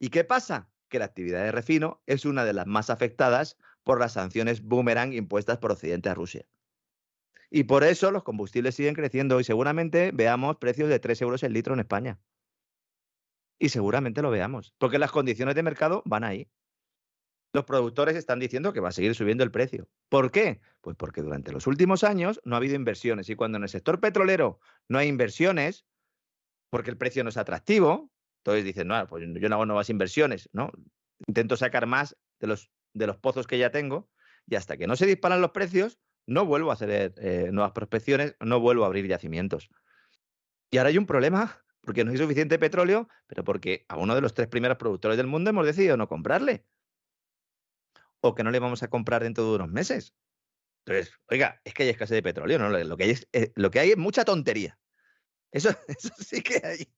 [0.01, 0.71] ¿Y qué pasa?
[0.89, 5.13] Que la actividad de refino es una de las más afectadas por las sanciones boomerang
[5.13, 6.47] impuestas por Occidente a Rusia.
[7.49, 11.53] Y por eso los combustibles siguen creciendo y seguramente veamos precios de 3 euros el
[11.53, 12.19] litro en España.
[13.59, 16.49] Y seguramente lo veamos, porque las condiciones de mercado van ahí.
[17.53, 19.89] Los productores están diciendo que va a seguir subiendo el precio.
[20.09, 20.61] ¿Por qué?
[20.81, 24.01] Pues porque durante los últimos años no ha habido inversiones y cuando en el sector
[24.01, 25.87] petrolero no hay inversiones,
[26.71, 28.11] porque el precio no es atractivo,
[28.41, 30.71] entonces dicen, no, pues yo no hago nuevas inversiones, ¿no?
[31.27, 34.09] Intento sacar más de los, de los pozos que ya tengo
[34.47, 38.37] y hasta que no se disparan los precios, no vuelvo a hacer eh, nuevas prospecciones,
[38.41, 39.71] no vuelvo a abrir yacimientos.
[40.71, 44.21] Y ahora hay un problema porque no hay suficiente petróleo, pero porque a uno de
[44.21, 46.67] los tres primeros productores del mundo hemos decidido no comprarle.
[48.21, 50.15] O que no le vamos a comprar dentro de unos meses.
[50.85, 52.69] Entonces, oiga, es que hay escasez de petróleo, ¿no?
[52.69, 54.79] Lo que hay es, eh, que hay es mucha tontería.
[55.51, 56.93] Eso, eso sí que hay,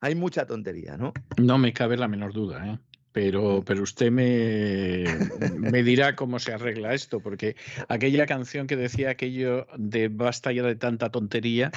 [0.00, 1.12] hay mucha tontería, ¿no?
[1.36, 2.80] No me cabe la menor duda, ¿eh?
[3.12, 5.04] Pero, pero usted me,
[5.58, 7.56] me, dirá cómo se arregla esto, porque
[7.88, 11.70] aquella canción que decía aquello de basta ya de tanta tontería,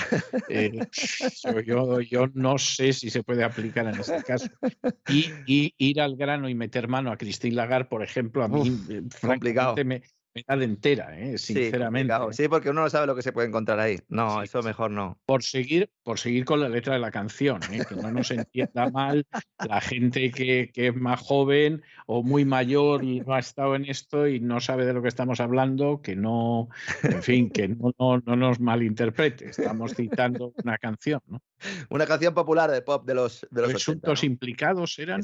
[0.50, 0.80] eh,
[1.66, 4.48] yo, yo no sé si se puede aplicar en este caso.
[5.10, 8.62] Y, y, ir al grano y meter mano a Christine Lagarde, por ejemplo, a mí
[8.62, 10.02] Uf, francamente me,
[10.48, 11.38] me entera, ¿eh?
[11.38, 12.14] sinceramente.
[12.32, 14.00] Sí, sí, porque uno no sabe lo que se puede encontrar ahí.
[14.10, 15.18] No, sí, eso mejor no.
[15.26, 17.84] Por seguir, por seguir con la letra de la canción, ¿eh?
[17.88, 19.26] que no nos entienda mal
[19.66, 23.86] la gente que, que, es más joven o muy mayor y no ha estado en
[23.86, 26.70] esto y no sabe de lo que estamos hablando, que no,
[27.04, 29.50] en fin, que no, no, no nos malinterprete.
[29.50, 31.42] Estamos citando una canción, ¿no?
[31.90, 34.34] Una canción popular de pop de los, de los Presuntos 80, ¿no?
[34.34, 35.22] implicados eran.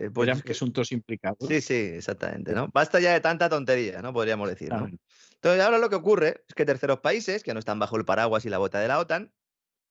[0.00, 1.46] Eh, pues, eran presuntos implicados.
[1.46, 2.54] Sí, sí, exactamente.
[2.54, 2.68] ¿no?
[2.72, 4.14] Basta ya de tanta tontería, ¿no?
[4.14, 4.70] Podríamos decir.
[4.70, 4.86] ¿no?
[4.86, 8.46] Entonces, ahora lo que ocurre es que terceros países que no están bajo el paraguas
[8.46, 9.30] y la bota de la OTAN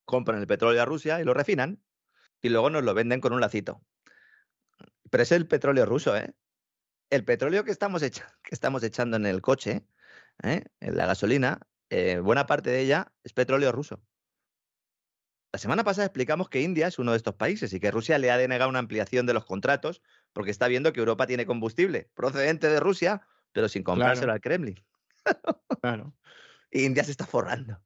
[0.06, 1.84] compran el petróleo a Rusia y lo refinan
[2.42, 3.84] y luego nos lo venden con un lacito.
[5.12, 6.34] Pero es el petróleo ruso, ¿eh?
[7.12, 9.86] El petróleo que estamos, echa que estamos echando en el coche,
[10.42, 10.64] ¿eh?
[10.80, 11.60] en la gasolina,
[11.92, 14.02] eh, buena parte de ella es petróleo ruso.
[15.52, 18.30] La semana pasada explicamos que India es uno de estos países y que Rusia le
[18.30, 20.02] ha denegado una ampliación de los contratos
[20.32, 23.22] porque está viendo que Europa tiene combustible procedente de Rusia,
[23.52, 24.34] pero sin comprárselo Claro.
[24.34, 24.86] al Kremlin.
[25.82, 26.14] Claro.
[26.72, 27.82] India se está forrando.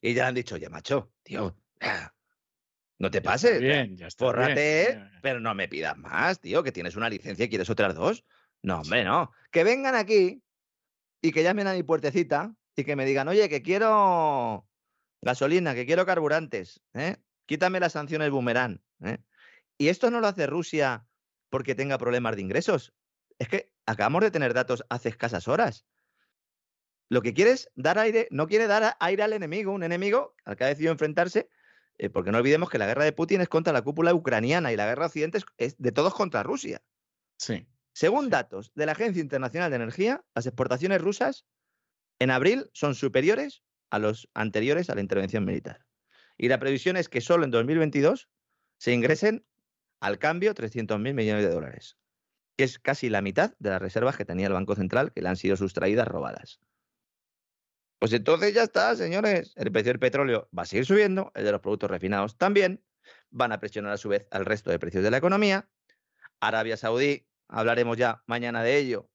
[0.00, 2.12] Y ya le han dicho, oye, macho, tío, ah,
[3.00, 3.52] no te pases.
[3.54, 5.10] está bien, ya está Fórrate, bien.
[5.20, 8.24] pero no me pidas más, tío, que tienes una licencia y quieres otras dos.
[8.62, 9.32] No, hombre, no.
[9.50, 10.42] Que vengan aquí
[11.20, 14.68] y que llamen a mi puertecita y que me digan, oye, que quiero
[15.24, 17.16] gasolina, que quiero carburantes, ¿eh?
[17.46, 18.80] quítame las sanciones boomerang.
[19.02, 19.18] ¿eh?
[19.78, 21.06] Y esto no lo hace Rusia
[21.48, 22.92] porque tenga problemas de ingresos.
[23.38, 25.86] Es que acabamos de tener datos hace escasas horas.
[27.08, 30.56] Lo que quiere es dar aire, no quiere dar aire al enemigo, un enemigo al
[30.56, 31.48] que ha decidido enfrentarse,
[31.98, 34.76] eh, porque no olvidemos que la guerra de Putin es contra la cúpula ucraniana y
[34.76, 36.82] la guerra occidente es, es de todos contra Rusia.
[37.36, 37.66] Sí.
[37.92, 41.46] Según datos de la Agencia Internacional de Energía, las exportaciones rusas
[42.18, 43.62] en abril son superiores
[43.94, 45.86] a los anteriores a la intervención militar.
[46.36, 48.28] Y la previsión es que solo en 2022
[48.76, 49.46] se ingresen
[50.00, 51.96] al cambio 300.000 millones de dólares,
[52.56, 55.28] que es casi la mitad de las reservas que tenía el Banco Central que le
[55.28, 56.58] han sido sustraídas, robadas.
[58.00, 59.52] Pues entonces ya está, señores.
[59.54, 62.84] El precio del petróleo va a seguir subiendo, el de los productos refinados también.
[63.30, 65.68] Van a presionar a su vez al resto de precios de la economía.
[66.40, 69.08] Arabia Saudí, hablaremos ya mañana de ello,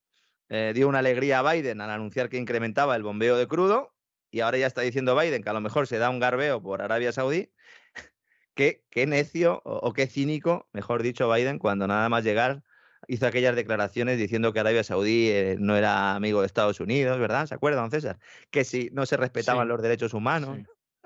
[0.47, 3.93] eh, dio una alegría a Biden al anunciar que incrementaba el bombeo de crudo
[4.31, 6.81] y ahora ya está diciendo Biden que a lo mejor se da un garbeo por
[6.81, 7.51] Arabia Saudí.
[8.53, 12.63] qué, qué necio o, o qué cínico, mejor dicho, Biden, cuando nada más llegar
[13.07, 17.47] hizo aquellas declaraciones diciendo que Arabia Saudí eh, no era amigo de Estados Unidos, ¿verdad?
[17.47, 18.19] ¿Se acuerdan, don César?
[18.51, 20.57] Que si no se respetaban Sí, los derechos humanos.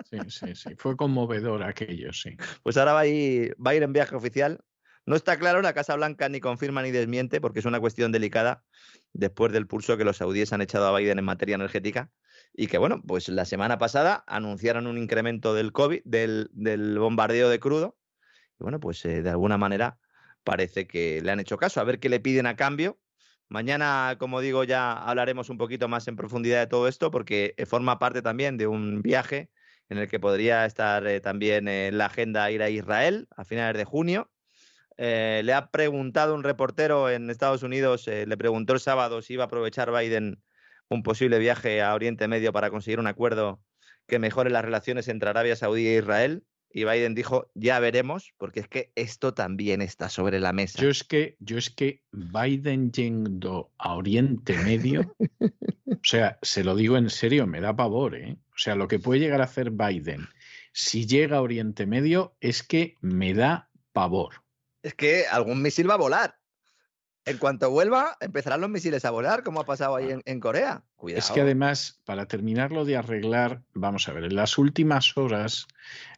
[0.03, 0.75] Sí, sí, sí, sí.
[0.77, 2.35] Fue conmovedor aquello, sí.
[2.63, 4.59] Pues ahora va a, ir, va a ir en viaje oficial.
[5.05, 8.63] No está claro, la Casa Blanca ni confirma ni desmiente, porque es una cuestión delicada
[9.11, 12.09] después del pulso que los saudíes han echado a Biden en materia energética.
[12.53, 17.49] Y que, bueno, pues la semana pasada anunciaron un incremento del COVID, del, del bombardeo
[17.49, 17.97] de crudo.
[18.59, 19.99] Y bueno, pues eh, de alguna manera
[20.43, 21.81] parece que le han hecho caso.
[21.81, 22.99] A ver qué le piden a cambio.
[23.49, 27.65] Mañana, como digo, ya hablaremos un poquito más en profundidad de todo esto, porque eh,
[27.65, 29.49] forma parte también de un viaje
[29.89, 33.77] en el que podría estar eh, también en la agenda ir a Israel a finales
[33.77, 34.31] de junio.
[34.97, 39.33] Eh, le ha preguntado un reportero en Estados Unidos, eh, le preguntó el sábado si
[39.33, 40.41] iba a aprovechar Biden
[40.89, 43.61] un posible viaje a Oriente Medio para conseguir un acuerdo
[44.07, 46.43] que mejore las relaciones entre Arabia Saudí e Israel.
[46.75, 50.81] Y Biden dijo, ya veremos, porque es que esto también está sobre la mesa.
[50.81, 55.15] Yo es que, yo es que Biden yendo a Oriente Medio,
[55.85, 58.37] o sea, se lo digo en serio, me da pavor, ¿eh?
[58.49, 60.27] O sea, lo que puede llegar a hacer Biden
[60.73, 64.42] si llega a Oriente Medio es que me da pavor.
[64.83, 66.37] Es que algún misil va a volar.
[67.25, 70.83] en cuanto vuelva, empezarán los misiles a volar, como ha pasado ahí en, Corea.
[71.03, 71.19] Cuidado.
[71.19, 75.67] Es que además, para terminarlo de arreglar, vamos a ver, en las últimas horas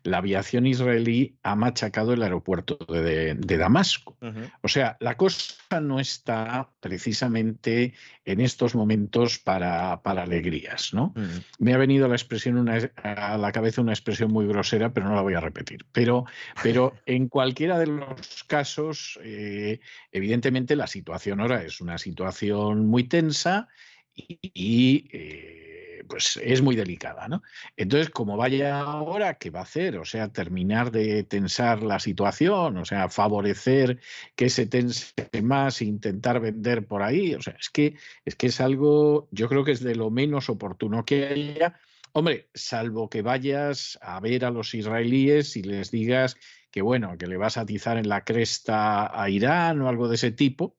[0.03, 4.15] la aviación israelí ha machacado el aeropuerto de, Damasco.
[4.61, 7.95] O sea, la cosa no está precisamente
[8.25, 11.15] en estos momentos para, alegrías, ¿no?
[11.57, 15.15] Me ha venido la expresión una, a la cabeza una expresión muy grosera, pero no
[15.15, 15.87] la voy a repetir.
[15.93, 16.25] Pero,
[16.61, 19.79] pero en cualquiera de los casos, eh,
[20.11, 23.67] evidentemente la situación ahora es una situación muy tensa
[24.15, 27.41] y, eh, pues es muy delicada, ¿no?
[27.75, 29.97] Entonces, como vaya ahora, ¿qué va a hacer?
[29.97, 33.99] O sea, terminar de tensar la situación, o sea, favorecer
[34.35, 37.33] que se tense más intentar vender por ahí.
[37.35, 40.49] O sea, es que es que es algo, yo creo que es de lo menos
[40.49, 41.79] oportuno que haya.
[42.13, 46.37] Hombre, salvo que vayas a ver a los israelíes y les digas
[46.71, 50.15] que bueno, que le vas a atizar en la cresta a Irán o algo de
[50.15, 50.75] ese tipo,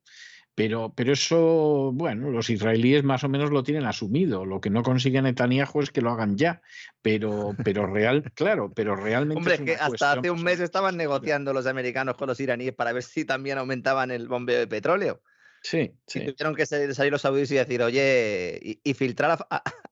[0.57, 4.43] pero, pero eso, bueno, los israelíes más o menos lo tienen asumido.
[4.43, 6.63] Lo que no consigue Netanyahu es que lo hagan ya.
[7.03, 9.37] Pero, pero real, claro, pero realmente.
[9.37, 12.91] Hombre, es, que hasta hace un mes estaban negociando los americanos con los iraníes para
[12.91, 15.21] ver si también aumentaban el bombeo de petróleo.
[15.61, 16.21] Sí, sí.
[16.21, 19.37] tuvieron que salir, los saudíes y decir, oye, y, filtrar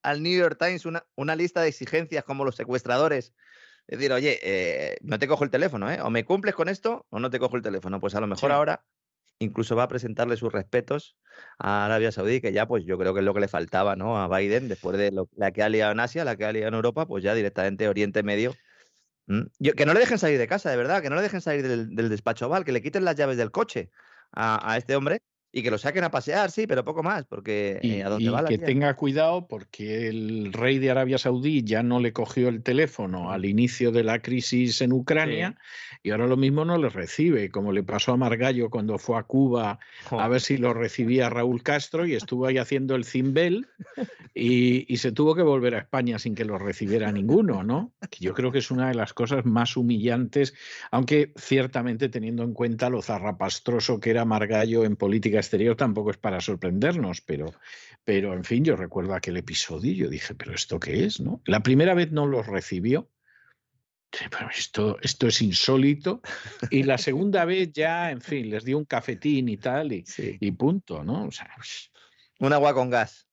[0.01, 3.35] al New York Times una, una lista de exigencias como los secuestradores
[3.87, 6.01] es decir, oye, eh, no te cojo el teléfono, ¿eh?
[6.01, 7.99] O me cumples con esto o no te cojo el teléfono.
[7.99, 8.83] Pues a lo mejor ahora
[9.39, 11.17] incluso va a presentarle sus respetos
[11.59, 14.17] a Arabia Saudí, que ya pues yo creo que es lo que le faltaba ¿no?
[14.21, 16.73] a Biden después de la que ha liado en Asia, la que ha liado en
[16.75, 18.53] Europa, pues ya directamente Oriente Medio.
[19.27, 22.09] que no le dejen salir de casa, de verdad, que no le dejen salir del,
[22.09, 23.91] despacho Oval, que le quiten las llaves del coche
[24.31, 25.21] a este hombre
[25.57, 28.05] y que lo saquen a pasear, sí, pero poco más, porque y, eh,
[28.45, 33.31] que tenga cuidado porque el rey de Arabia Saudí ya no le cogió el teléfono
[33.31, 35.55] al inicio de la crisis en Ucrania
[36.03, 39.23] y ahora lo mismo no le recibe, como le pasó a Margallo cuando fue a
[39.23, 39.79] Cuba
[40.11, 43.65] a ver si lo recibía Raúl Castro y estuvo ahí haciendo el cimbel
[44.33, 47.93] y, y, se tuvo que volver a España sin que lo recibiera ninguno, ¿no?
[48.09, 50.53] Que yo creo que es una de las cosas más humillantes,
[50.91, 56.17] aunque ciertamente teniendo en cuenta lo zarrapastroso que era Margallo en política exterior tampoco es
[56.17, 57.53] para sorprendernos, pero,
[58.03, 61.19] pero en fin, yo recuerdo aquel episodio y yo dije, pero ¿esto qué es?
[61.19, 61.41] ¿no?
[61.45, 63.09] La primera vez no los recibió.
[64.31, 66.21] Pero esto, esto es insólito.
[66.69, 70.51] Y la segunda vez ya, en fin, les dio un cafetín y tal, y, y
[70.51, 71.25] punto, ¿no?
[71.25, 71.49] O sea,
[72.39, 73.27] un agua con gas.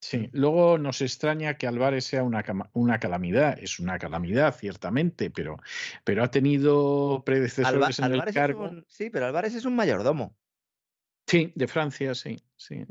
[0.00, 3.58] Sí, luego nos extraña que Álvarez sea una, una calamidad.
[3.58, 5.56] Es una calamidad, ciertamente, pero,
[6.04, 8.70] pero ha tenido predecesores en el cargo.
[8.86, 10.36] sí, pero Álvarez es un mayordomo.
[11.26, 12.36] Sí, de Francia, sí.
[12.56, 12.84] sí,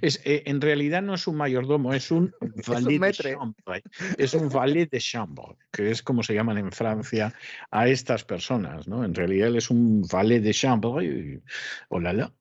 [0.00, 2.32] Es, eh, en realidad no es un mayordomo, es un
[2.66, 3.82] valet de chambre.
[4.16, 7.34] Es un valet de chambre, que es como se llaman en Francia
[7.70, 9.04] a estas personas, ¿no?
[9.04, 11.42] En realidad él es un valet de chambre y
[11.88, 12.32] hola, la.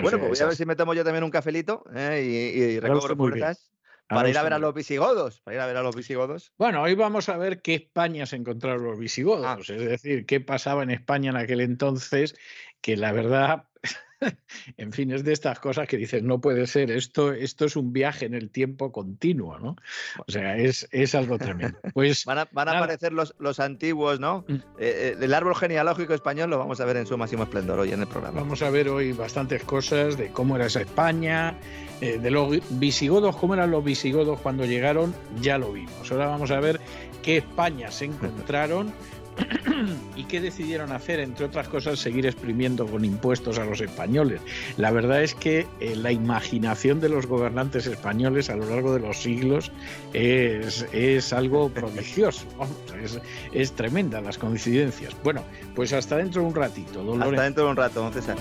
[0.00, 2.22] Bueno, pues voy a ver si me tomo yo también un cafelito ¿eh?
[2.26, 3.70] y, y recobro fuerzas
[4.08, 6.52] para ir a ver a los visigodos, para ir a ver a los visigodos.
[6.58, 9.58] Bueno, hoy vamos a ver qué España se encontraron los visigodos, ah.
[9.60, 12.34] es decir, qué pasaba en España en aquel entonces,
[12.80, 13.68] que la verdad
[14.76, 17.92] en fin, es de estas cosas que dices, no puede ser, esto, esto es un
[17.92, 19.76] viaje en el tiempo continuo, ¿no?
[20.26, 21.78] O sea, es, es algo tremendo.
[21.94, 24.44] Pues, van a, van a aparecer los, los, antiguos, ¿no?
[24.48, 24.54] Mm.
[24.54, 27.92] Eh, eh, el árbol genealógico español lo vamos a ver en su máximo esplendor hoy
[27.92, 28.40] en el programa.
[28.40, 31.56] Vamos a ver hoy bastantes cosas de cómo era esa España,
[32.00, 36.10] eh, de los visigodos, cómo eran los visigodos cuando llegaron, ya lo vimos.
[36.10, 36.80] Ahora vamos a ver
[37.22, 38.92] qué España se encontraron.
[40.16, 41.20] ¿Y qué decidieron hacer?
[41.20, 44.40] Entre otras cosas, seguir exprimiendo con impuestos a los españoles.
[44.76, 49.00] La verdad es que eh, la imaginación de los gobernantes españoles a lo largo de
[49.00, 49.72] los siglos
[50.12, 52.46] es, es algo prodigioso.
[53.02, 53.20] es,
[53.52, 55.14] es, tremenda las coincidencias.
[55.22, 55.44] Bueno,
[55.74, 57.14] pues hasta dentro de un ratito.
[57.20, 58.36] Hasta dentro de un rato, don César.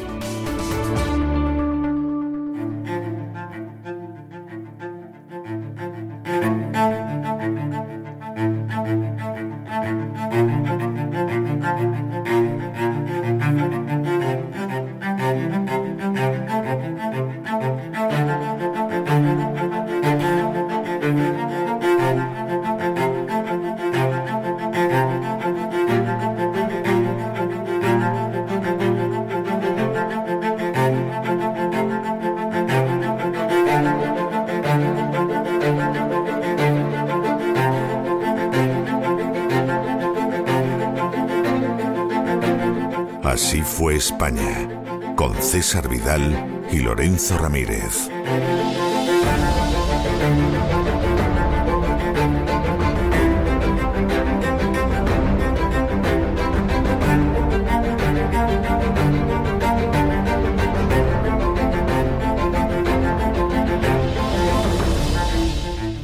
[46.69, 48.09] Y Lorenzo Ramírez.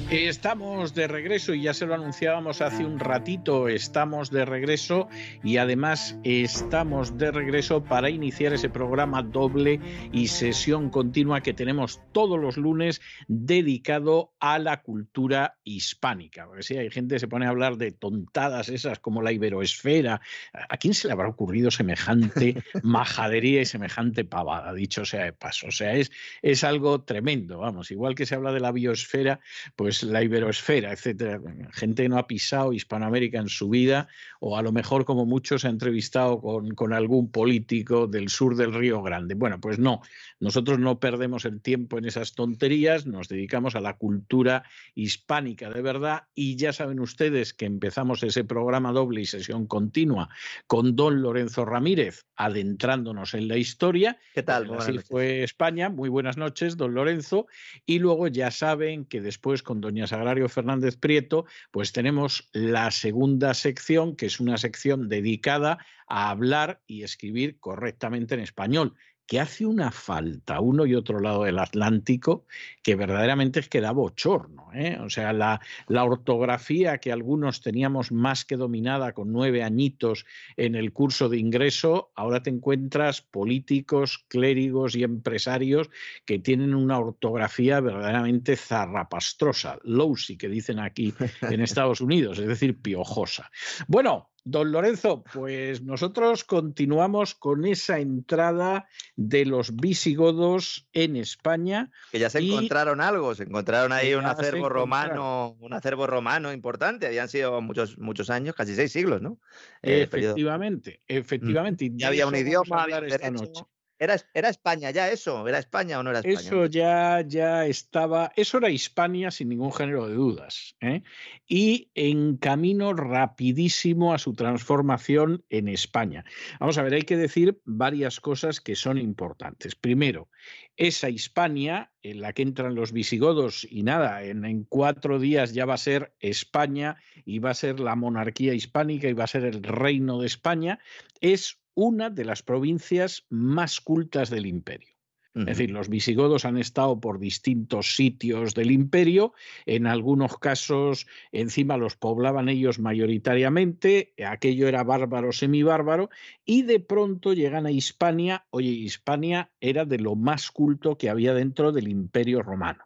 [0.10, 5.10] Estamos de regreso y ya se lo anunciábamos hace un ratito, estamos de regreso
[5.44, 9.80] y además estamos de regreso para iniciar ese programa doble
[10.12, 16.46] y sesión continua que tenemos todos los lunes dedicado a la cultura hispánica.
[16.46, 20.22] Porque si hay gente que se pone a hablar de tontadas esas como la iberoesfera,
[20.54, 25.68] ¿a quién se le habrá ocurrido semejante majadería y semejante pavada, dicho sea de paso?
[25.68, 26.12] O sea, es,
[26.42, 29.40] es algo tremendo, vamos, igual que se habla de la biosfera,
[29.76, 31.40] pues la iberoesfera, etcétera.
[31.72, 34.08] Gente que no ha pisado Hispanoamérica en su vida,
[34.40, 38.74] o a lo mejor, como muchos, ha entrevistado con, con algún político del sur del
[38.74, 39.36] Río Grande.
[39.36, 40.02] Bueno, pues no,
[40.40, 44.64] nosotros no perdemos el tiempo en esas tonterías, nos dedicamos a la cultura
[44.96, 50.30] hispánica de verdad, y ya saben ustedes que empezamos ese programa doble y sesión continua
[50.68, 54.18] con don Lorenzo Ramírez, adentrándonos en la historia.
[54.34, 54.74] ¿Qué tal?
[54.74, 55.90] Así fue España.
[55.90, 57.48] Muy buenas noches, don Lorenzo.
[57.86, 63.54] Y luego ya saben que después con doña Sagrario Fernández Prieto, pues tenemos la segunda
[63.54, 65.78] sección, que es una sección dedicada
[66.08, 68.96] a hablar y escribir correctamente en español
[69.30, 72.48] que hace una falta uno y otro lado del Atlántico
[72.82, 74.70] que verdaderamente es que da bochorno.
[74.74, 74.98] ¿eh?
[75.02, 80.26] O sea, la, la, ortografía que algunos teníamos más que dominada con nueve añitos
[80.58, 85.92] en el curso de ingreso, ahora te encuentras políticos, clérigos y empresarios
[86.26, 92.82] que tienen una ortografía verdaderamente zarrapastrosa, lousy, que dicen aquí en Estados Unidos, es decir,
[92.82, 93.52] piojosa.
[93.88, 101.92] Bueno, Don Lorenzo, pues nosotros continuamos con esa entrada de los visigodos en España.
[102.12, 107.08] Que ya se encontraron algo, se encontraron ahí un acervo romano, un acervo romano importante,
[107.08, 109.40] habían sido muchos, muchos años, casi seis siglos, ¿no?
[109.82, 111.90] Eh, efectivamente, efectivamente.
[111.94, 113.64] Ya había un idioma, había esta noche.
[114.00, 115.46] ¿Era, ¿Era, España ya eso?
[115.46, 116.40] ¿Era España o no era España?
[116.40, 120.78] Eso ya, ya estaba, eso era Hispania sin ningún género de dudas.
[120.80, 121.04] ¿eh?
[121.48, 126.24] Y en camino rapidísimo a su transformación en España.
[126.62, 129.76] Vamos a ver, hay que decir varias cosas que son importantes.
[129.76, 130.30] Primero,
[130.78, 135.66] esa Hispania en la que entran los visigodos y nada, en, en cuatro días ya
[135.66, 136.96] va a ser España
[137.26, 140.80] y va a ser la monarquía hispánica y va a ser el reino de España,
[141.20, 144.94] es una de las provincias más cultas del imperio.
[145.34, 149.32] Es decir, los visigodos han estado por distintos sitios del imperio,
[149.66, 156.10] en algunos casos encima los poblaban ellos mayoritariamente, aquello era bárbaro, semibárbaro,
[156.44, 161.34] y de pronto llegan a Hispania, oye, Hispania era de lo más culto que había
[161.34, 162.84] dentro del imperio romano.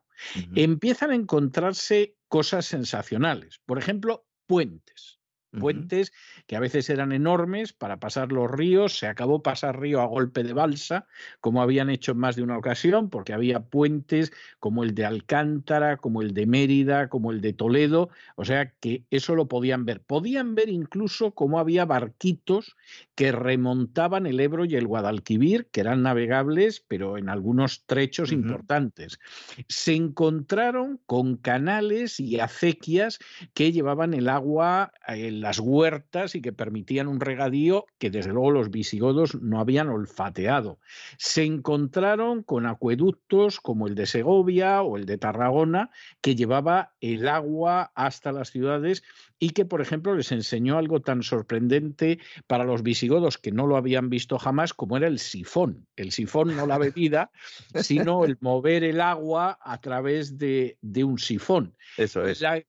[0.53, 5.22] Empiezan a encontrarse cosas sensacionales, por ejemplo, puentes
[5.59, 6.11] puentes
[6.47, 10.43] que a veces eran enormes para pasar los ríos, se acabó pasar río a golpe
[10.43, 11.07] de balsa,
[11.39, 15.97] como habían hecho en más de una ocasión, porque había puentes como el de Alcántara,
[15.97, 20.01] como el de Mérida, como el de Toledo, o sea que eso lo podían ver.
[20.01, 22.75] Podían ver incluso cómo había barquitos
[23.15, 29.19] que remontaban el Ebro y el Guadalquivir, que eran navegables, pero en algunos trechos importantes.
[29.67, 33.19] Se encontraron con canales y acequias
[33.53, 38.49] que llevaban el agua, el las huertas y que permitían un regadío que desde luego
[38.51, 40.79] los visigodos no habían olfateado.
[41.17, 45.91] Se encontraron con acueductos como el de Segovia o el de Tarragona
[46.21, 49.03] que llevaba el agua hasta las ciudades
[49.37, 53.75] y que, por ejemplo, les enseñó algo tan sorprendente para los visigodos que no lo
[53.75, 55.85] habían visto jamás como era el sifón.
[55.97, 57.31] El sifón no la bebida,
[57.75, 61.75] sino el mover el agua a través de, de un sifón.
[61.97, 62.39] Eso es.
[62.39, 62.63] La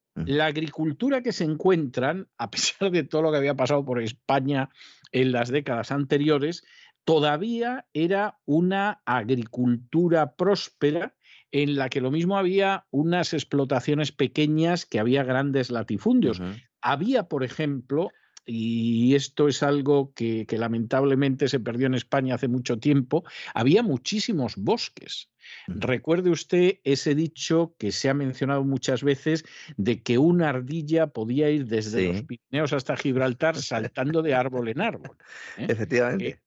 [0.47, 4.71] agricultura que se encuentran, a pesar de todo lo que había pasado por España
[5.13, 6.65] en las décadas anteriores,
[7.05, 11.15] todavía era una agricultura próspera
[11.53, 16.43] en la que lo mismo había unas explotaciones pequeñas que había grandes latifundios.
[16.81, 18.11] Había, por ejemplo,
[18.47, 23.83] y esto es algo que, que, lamentablemente se perdió en España hace mucho tiempo, había
[23.83, 25.31] muchísimos bosques.
[25.67, 29.45] Recuerde usted ese dicho que se ha mencionado muchas veces
[29.77, 34.81] de que una ardilla podía ir desde los Pirineos hasta Gibraltar saltando de árbol en
[34.81, 35.17] árbol.
[35.59, 35.67] ¿eh?
[35.69, 36.41] Efectivamente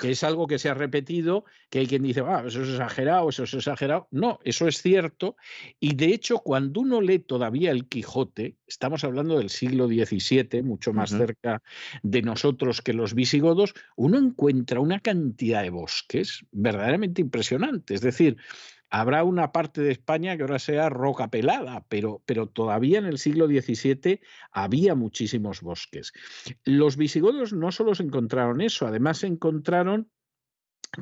[0.00, 3.28] que es algo que se ha repetido, que hay quien dice, ah, eso es exagerado,
[3.28, 4.08] eso es exagerado.
[4.10, 5.36] No, eso es cierto.
[5.80, 10.92] Y de hecho, cuando uno lee todavía el Quijote, estamos hablando del siglo XVII, mucho
[10.92, 11.62] más cerca
[12.02, 17.94] de nosotros que los visigodos, uno encuentra una cantidad de bosques verdaderamente impresionante.
[17.94, 18.36] Es decir,
[18.90, 23.18] Habrá una parte de España que ahora sea roca pelada, pero, pero todavía en el
[23.18, 24.20] siglo XVII
[24.50, 26.12] había muchísimos bosques.
[26.64, 30.10] Los visigodos no solo se encontraron eso, además se encontraron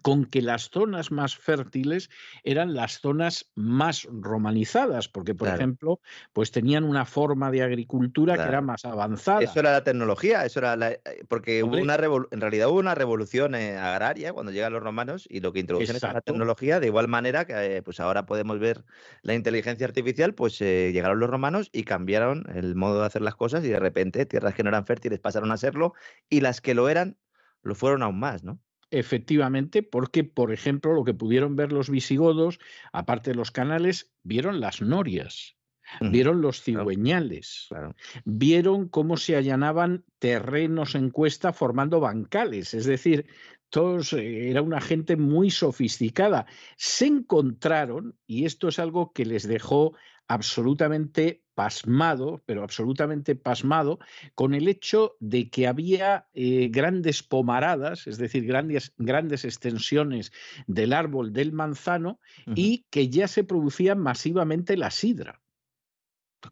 [0.02, 2.08] con que las zonas más fértiles
[2.44, 5.48] eran las zonas más romanizadas, porque, por Claro.
[5.48, 6.00] ejemplo,
[6.32, 9.44] pues tenían una forma de agricultura que era más avanzada.
[9.44, 12.78] Eso era la tecnología, eso era la, eh, porque hubo una revol- en realidad hubo
[12.78, 16.22] una revolución eh, agraria cuando llegan los romanos y lo que introducen es la Exacto.
[16.22, 18.84] tecnología, de igual manera que eh, pues ahora podemos ver
[19.22, 23.36] la inteligencia artificial, pues eh, llegaron los romanos y cambiaron el modo de hacer las
[23.36, 25.92] cosas y de repente tierras que no eran fértiles pasaron a serlo
[26.30, 27.18] y las que lo eran
[27.62, 28.60] lo fueron aún más, ¿no?
[28.90, 32.58] Efectivamente, porque, por ejemplo, lo que pudieron ver los visigodos,
[32.92, 35.56] aparte de los canales, vieron las norias,
[36.00, 37.94] vieron los cigüeñales, Claro.
[38.24, 43.26] vieron cómo se allanaban terrenos en cuesta formando bancales, es decir,
[43.68, 46.46] todos, eh, era una gente muy sofisticada.
[46.76, 49.94] Se encontraron, y esto es algo que les dejó
[50.28, 53.98] absolutamente pasmado, pero absolutamente pasmado,
[54.34, 60.32] con el hecho de que había eh, grandes pomaradas, es decir, grandes, grandes extensiones
[60.66, 62.20] del árbol del manzano,
[62.54, 65.42] y que ya se producía masivamente la sidra.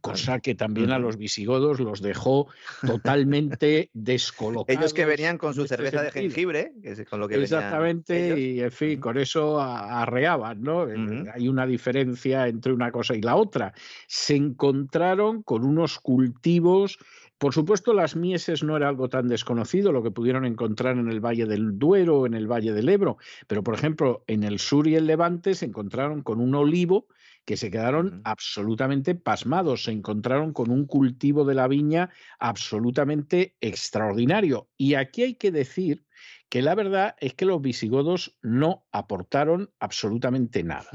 [0.00, 2.48] Cosa que también a los visigodos los dejó
[2.86, 4.80] totalmente descolocados.
[4.80, 7.58] Ellos que venían con su este cerveza de jengibre, que es con lo que venían
[7.58, 10.88] Exactamente, y en fin, con eso arreaban, ¿no?
[10.88, 11.24] Eh.
[11.32, 13.72] Hay una diferencia entre una cosa y la otra.
[14.06, 16.98] Se encontraron con unos cultivos,
[17.38, 21.20] por supuesto las mieses no era algo tan desconocido, lo que pudieron encontrar en el
[21.20, 24.96] Valle del Duero, en el Valle del Ebro, pero por ejemplo en el sur y
[24.96, 27.06] el Levante se encontraron con un olivo
[27.44, 34.68] que se quedaron absolutamente pasmados, se encontraron con un cultivo de la viña absolutamente extraordinario.
[34.76, 36.04] Y aquí hay que decir
[36.48, 40.88] que la verdad es que los visigodos no aportaron absolutamente nada.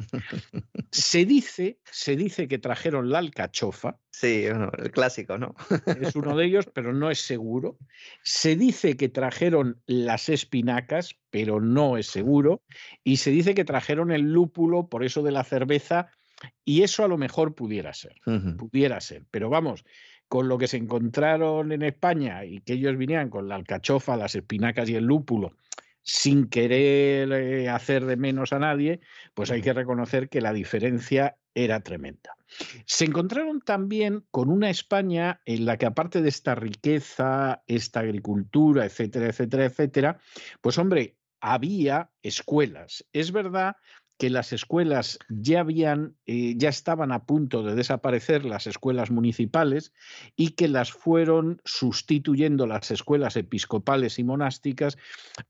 [0.92, 5.56] Se dice, se dice que trajeron la alcachofa, Sí, el clásico, ¿no?
[5.86, 7.78] es uno de ellos, pero no es seguro.
[8.22, 12.62] Se dice que trajeron las espinacas, pero no es seguro.
[13.06, 16.12] Y se dice que trajeron el lúpulo, por eso de la cerveza,
[16.64, 18.16] y eso a lo mejor pudiera ser
[18.58, 19.24] pudiera ser.
[19.32, 19.84] Pero vamos,
[20.28, 24.36] con lo que se encontraron en España y que ellos vinieran con la alcachofa, las
[24.36, 25.56] espinacas y el lúpulo,
[26.02, 29.02] sin querer eh, hacer de menos a nadie,
[29.34, 32.36] pues hay que reconocer que la diferencia era tremenda.
[32.86, 38.86] Se encontraron también con una España en la que aparte de esta riqueza, esta agricultura,
[38.86, 40.20] etcétera, etcétera, etcétera,
[40.62, 43.06] pues hombre, había escuelas.
[43.14, 43.76] Es verdad
[44.20, 49.94] que las escuelas ya habían, eh, ya estaban a punto de desaparecer las escuelas municipales
[50.36, 54.98] y que las fueron sustituyendo las escuelas episcopales y monásticas,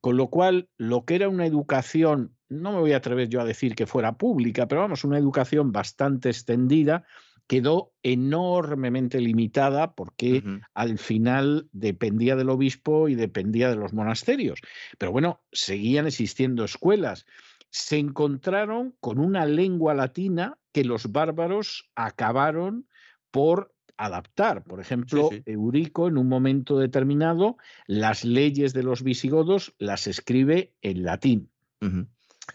[0.02, 3.46] con lo cual lo que era una educación, no me voy a atrever yo a
[3.46, 7.06] decir que fuera pública, pero vamos, una educación bastante extendida,
[7.48, 10.44] quedó enormemente limitada porque
[10.76, 14.60] al final dependía del obispo y dependía de los monasterios.
[15.00, 17.26] Pero bueno, seguían existiendo escuelas.
[17.70, 22.88] Se encontraron con una lengua latina que los bárbaros acabaron
[23.32, 24.64] por adaptar.
[24.64, 25.44] Por ejemplo, sí.
[25.46, 31.52] Eurico en un momento determinado las leyes de los visigodos las escribe en latín.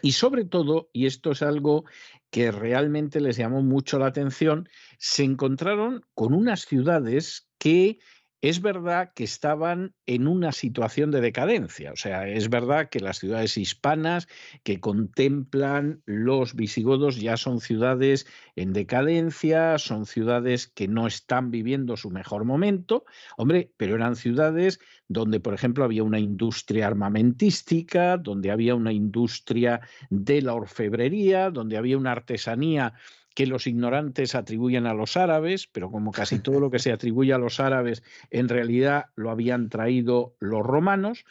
[0.03, 1.85] Y sobre todo, y esto es algo
[2.31, 4.69] que realmente les llamó mucho la atención,
[4.99, 8.01] se encontraron con unas ciudades que
[8.45, 11.93] es verdad que estaban en una situación de decadencia.
[11.93, 14.29] O sea, es verdad que las ciudades hispanas
[14.65, 21.97] que contemplan los visigodos ya son ciudades en decadencia, son ciudades que no están viviendo
[21.97, 23.07] su mejor momento,
[23.39, 29.81] hombre, pero eran ciudades donde, por ejemplo, había una industria armamentística, donde había una industria
[30.11, 32.93] de la orfebrería, donde había una artesanía
[33.35, 37.33] que los ignorantes atribuyen a los árabes, pero como casi todo lo que se atribuye
[37.33, 41.25] a los árabes en realidad lo habían traído los romanos.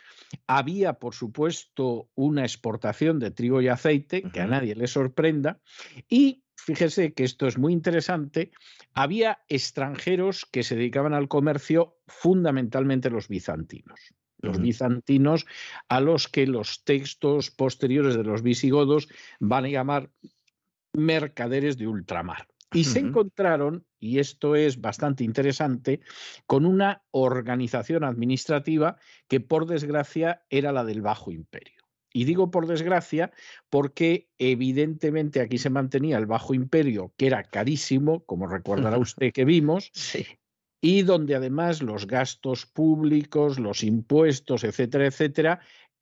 [0.45, 5.59] Había, por supuesto, una exportación de trigo y aceite, que a nadie le sorprenda,
[6.09, 8.51] y fíjese que esto es muy interesante,
[8.93, 14.13] había extranjeros que se dedicaban al comercio, fundamentalmente los bizantinos
[14.43, 15.45] los bizantinos
[15.87, 19.07] a los que los textos posteriores de los visigodos
[19.39, 20.09] van a llamar
[20.93, 22.47] mercaderes de ultramar.
[22.75, 25.99] Y se encontraron, y esto es bastante interesante,
[26.47, 28.97] con una organización administrativa
[29.27, 31.83] que por desgracia era la del Bajo Imperio.
[32.11, 33.31] Y digo por desgracia
[33.69, 39.45] porque evidentemente aquí se mantenía el Bajo Imperio, que era carísimo, como recordará usted que
[39.45, 40.25] vimos, Sí.
[40.81, 45.59] y donde además los gastos públicos, los impuestos, etcétera, etcétera,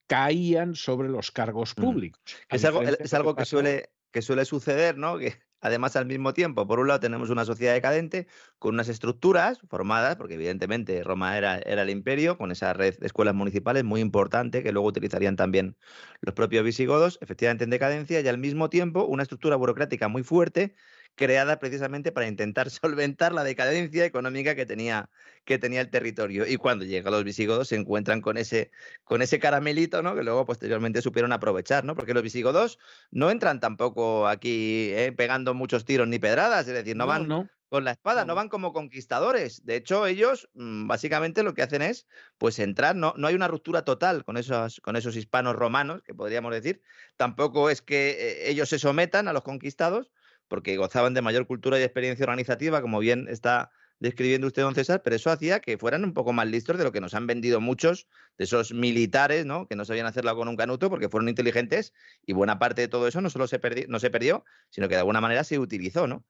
[0.08, 2.22] caían sobre los cargos públicos.
[2.50, 5.18] Es algo, es algo que suele, que suele suceder, ¿no?
[5.18, 8.28] Que Además, al mismo tiempo, por un lado tenemos una sociedad decadente
[8.58, 13.06] con unas estructuras formadas, porque evidentemente Roma era, era, el imperio, con esa red de
[13.06, 15.78] escuelas municipales muy importante que luego utilizarían también
[16.22, 20.74] los propios visigodos, efectivamente en decadencia, y al mismo tiempo una estructura burocrática muy fuerte
[21.16, 25.10] creada precisamente para intentar solventar la decadencia económica que tenía,
[25.46, 26.46] que tenía el territorio.
[26.48, 28.72] Y cuando llegan los visigodos se encuentran con ese,
[29.04, 30.16] con ese caramelito, ¿no?
[30.16, 31.96] Que luego posteriormente supieron aprovechar, ¿no?
[31.96, 32.80] Porque los visigodos
[33.12, 37.86] no entran tampoco aquí eh, pegando muchos tiros ni pedradas, es decir, no, van con
[37.86, 38.36] la espada, no.
[38.36, 39.66] van como conquistadores.
[39.66, 42.06] De hecho, ellos mm, básicamente lo que hacen es
[42.38, 46.14] pues entrar, no, no hay una ruptura total con esos, con esos hispanos romanos, que
[46.14, 46.82] podríamos decir.
[47.16, 50.12] Tampoco es que eh, ellos se sometan a los conquistados,
[50.52, 53.72] porque gozaban de mayor cultura y experiencia organizativa, como bien está
[54.02, 56.92] describiendo usted, don César, pero eso hacía que fueran un poco más listos de lo
[56.92, 59.66] que nos han vendido muchos de esos militares, ¿no?
[59.70, 61.94] Que no sabían hacerlo con un canuto porque fueron inteligentes
[62.26, 65.00] y buena parte de todo eso no solo se, no se perdió, sino que de
[65.00, 66.26] alguna manera se utilizó, ¿no?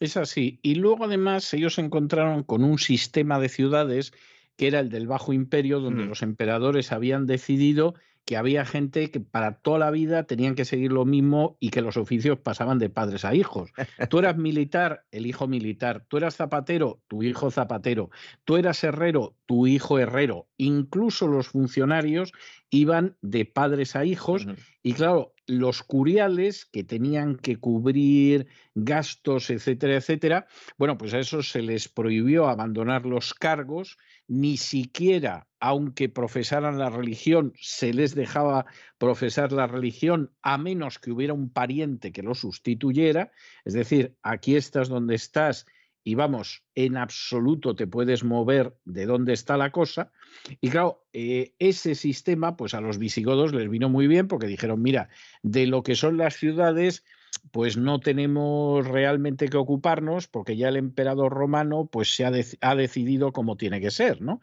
[0.00, 0.60] Es así.
[0.60, 4.12] Y luego además ellos se encontraron con un sistema de ciudades
[4.58, 6.08] que era el del Bajo Imperio, donde mm.
[6.08, 7.94] los emperadores habían decidido
[8.24, 11.82] que había gente que para toda la vida tenían que seguir lo mismo y que
[11.82, 13.72] los oficios pasaban de padres a hijos.
[14.08, 16.06] Tú eras militar, el hijo militar.
[16.08, 18.10] Tú eras zapatero, tu hijo zapatero.
[18.44, 20.48] Tú eras herrero, tu hijo herrero.
[20.56, 22.32] Incluso los funcionarios
[22.70, 24.46] iban de padres a hijos.
[24.82, 30.46] Y claro, los curiales que tenían que cubrir gastos, etcétera, etcétera,
[30.78, 33.96] bueno, pues a esos se les prohibió abandonar los cargos
[34.26, 38.66] ni siquiera, aunque profesaran la religión, se les dejaba
[38.98, 43.32] profesar la religión a menos que hubiera un pariente que lo sustituyera.
[43.64, 45.66] Es decir, aquí estás donde estás
[46.04, 50.12] y vamos, en absoluto te puedes mover de dónde está la cosa.
[50.60, 54.82] Y claro, eh, ese sistema, pues a los visigodos les vino muy bien porque dijeron,
[54.82, 55.08] mira,
[55.42, 57.04] de lo que son las ciudades,
[57.52, 63.32] pues no tenemos realmente que ocuparnos porque ya el emperador romano pues se ha, decidido
[63.32, 64.40] cómo tiene que ser, ¿no?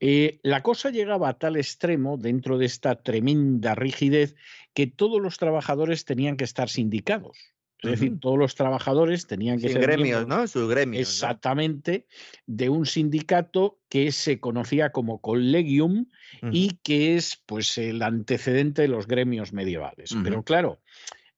[0.00, 4.34] Eh, la cosa llegaba a tal extremo dentro de esta tremenda rigidez
[4.74, 7.55] que todos los trabajadores tenían que estar sindicados.
[7.82, 10.46] Es decir, todos los trabajadores tenían que ser gremios, ¿no?
[10.48, 11.00] Sus gremios.
[11.00, 12.06] Exactamente,
[12.46, 16.06] de un sindicato que se conocía como collegium
[16.50, 20.14] y que es pues el antecedente de los gremios medievales.
[20.22, 20.80] Pero claro,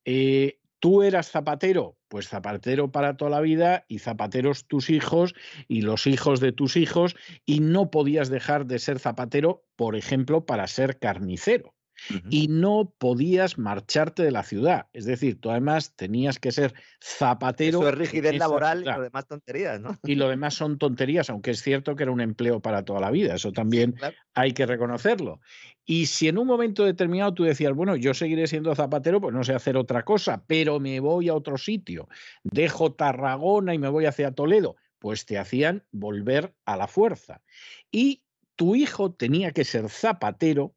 [0.05, 5.35] eh, Tú eras zapatero, pues zapatero para toda la vida y zapateros tus hijos
[5.66, 10.47] y los hijos de tus hijos y no podías dejar de ser zapatero, por ejemplo,
[10.47, 11.74] para ser carnicero
[12.31, 14.87] y no podías marcharte de la ciudad.
[14.93, 17.81] Es decir, tú además tenías que ser zapatero.
[17.81, 19.99] Eso es rigidez laboral y lo demás tonterías, ¿no?
[20.05, 23.11] Y lo demás son tonterías, aunque es cierto que era un empleo para toda la
[23.11, 23.35] vida.
[23.35, 23.97] Eso también
[24.35, 25.41] hay que reconocerlo.
[25.85, 29.43] Y si en un momento determinado tú decías, bueno, yo seguiré siendo zapatero, pues no
[29.43, 32.09] sé hacer otra cosa, pero me voy a otro sitio,
[32.43, 37.41] dejo Tarragona y me voy hacia Toledo, pues te hacían volver a la fuerza.
[37.91, 38.23] Y
[38.55, 40.75] tu hijo tenía que ser zapatero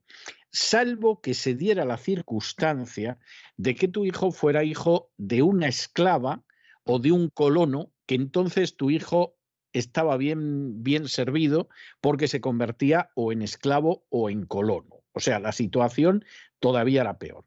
[0.52, 3.18] salvo que se diera la circunstancia
[3.58, 6.44] de que tu hijo fuera hijo de una esclava
[6.84, 9.36] o de un colono, que entonces tu hijo
[9.74, 11.70] estaba bien, bien servido
[12.02, 15.02] porque se convertía o en esclavo o en colono.
[15.14, 16.26] O sea, la situación
[16.60, 17.46] todavía era peor.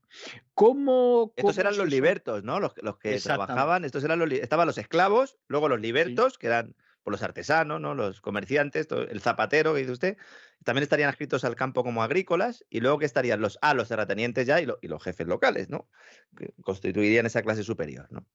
[0.55, 2.61] ¿Cómo, estos eran los libertos, ¿no?
[2.61, 6.75] Los, que trabajaban, estos eran los, estaban los esclavos, luego los libertos, que eran
[7.05, 7.95] por los artesanos, ¿no?
[7.95, 10.17] los comerciantes, el zapatero que dice usted,
[10.65, 14.47] también estarían adscritos al campo como agrícolas y luego que estarían los A, los terratenientes
[14.47, 15.89] ya y, los jefes locales, ¿no?
[16.37, 18.27] Que constituirían esa clase superior, ¿no?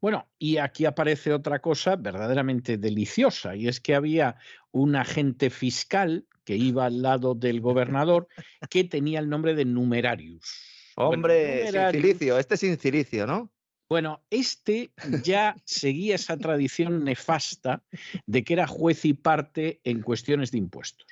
[0.00, 4.36] Bueno, y aquí aparece otra cosa verdaderamente deliciosa, y es que había
[4.70, 8.28] un agente fiscal que iba al lado del gobernador
[8.70, 10.92] que tenía el nombre de Numerarius.
[10.94, 13.50] Hombre, este es incilicio, ¿no?
[13.88, 14.90] Bueno, este
[15.22, 17.82] ya seguía esa tradición nefasta
[18.26, 21.06] de que era juez y parte en cuestiones de impuestos.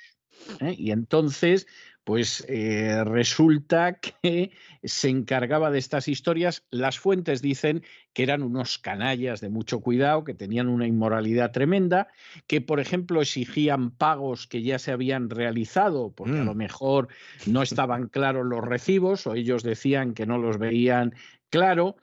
[0.59, 0.75] ¿eh?
[0.77, 1.65] Y entonces,
[2.03, 4.51] pues eh, resulta que
[4.83, 6.63] se encargaba de estas historias.
[6.69, 7.83] Las fuentes dicen
[8.13, 12.07] que eran unos canallas de mucho cuidado, que tenían una inmoralidad tremenda,
[12.45, 16.57] que por ejemplo exigían pagos que ya se habían realizado, porque a lo mm.
[16.57, 17.07] mejor
[17.47, 21.15] no estaban claros los recibos o ellos decían que no los veían
[21.49, 21.97] claro,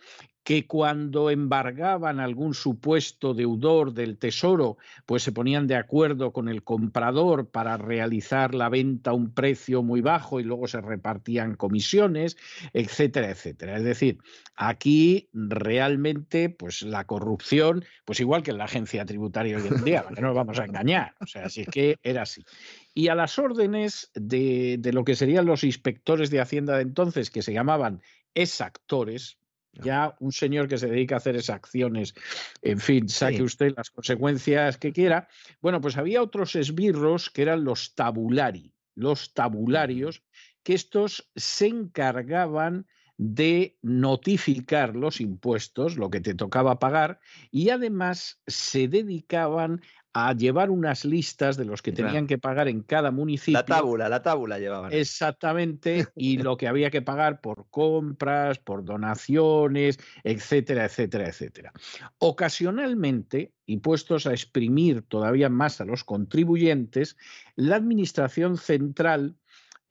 [0.44, 4.76] que cuando embargaban algún supuesto deudor del tesoro,
[5.06, 9.82] pues se ponían de acuerdo con el comprador para realizar la venta a un precio
[9.82, 12.36] muy bajo y luego se repartían comisiones,
[12.74, 13.78] etcétera, etcétera.
[13.78, 14.18] Es decir,
[14.54, 20.04] aquí realmente, pues la corrupción, pues igual que en la agencia tributaria hoy en día,
[20.14, 22.44] no nos vamos a engañar, o sea, así es que era así.
[22.92, 27.30] Y a las órdenes de, de lo que serían los inspectores de Hacienda de entonces,
[27.30, 28.02] que se llamaban
[28.34, 29.38] exactores,
[29.82, 32.14] Ya un señor que se dedica a hacer esas acciones,
[32.62, 35.28] en fin, saque usted las consecuencias que quiera.
[35.60, 40.22] Bueno, pues había otros esbirros que eran los tabulari, los tabularios,
[40.62, 42.86] que estos se encargaban
[43.16, 47.20] de notificar los impuestos, lo que te tocaba pagar,
[47.50, 49.82] y además se dedicaban
[50.14, 53.58] a llevar unas listas de los que tenían que pagar en cada municipio.
[53.58, 54.92] La tábula, la tábula llevaban.
[54.92, 61.72] Exactamente, y lo que había que pagar por compras, por donaciones, etcétera, etcétera, etcétera.
[62.18, 67.16] Ocasionalmente, y puestos a exprimir todavía más a los contribuyentes,
[67.56, 69.36] la Administración Central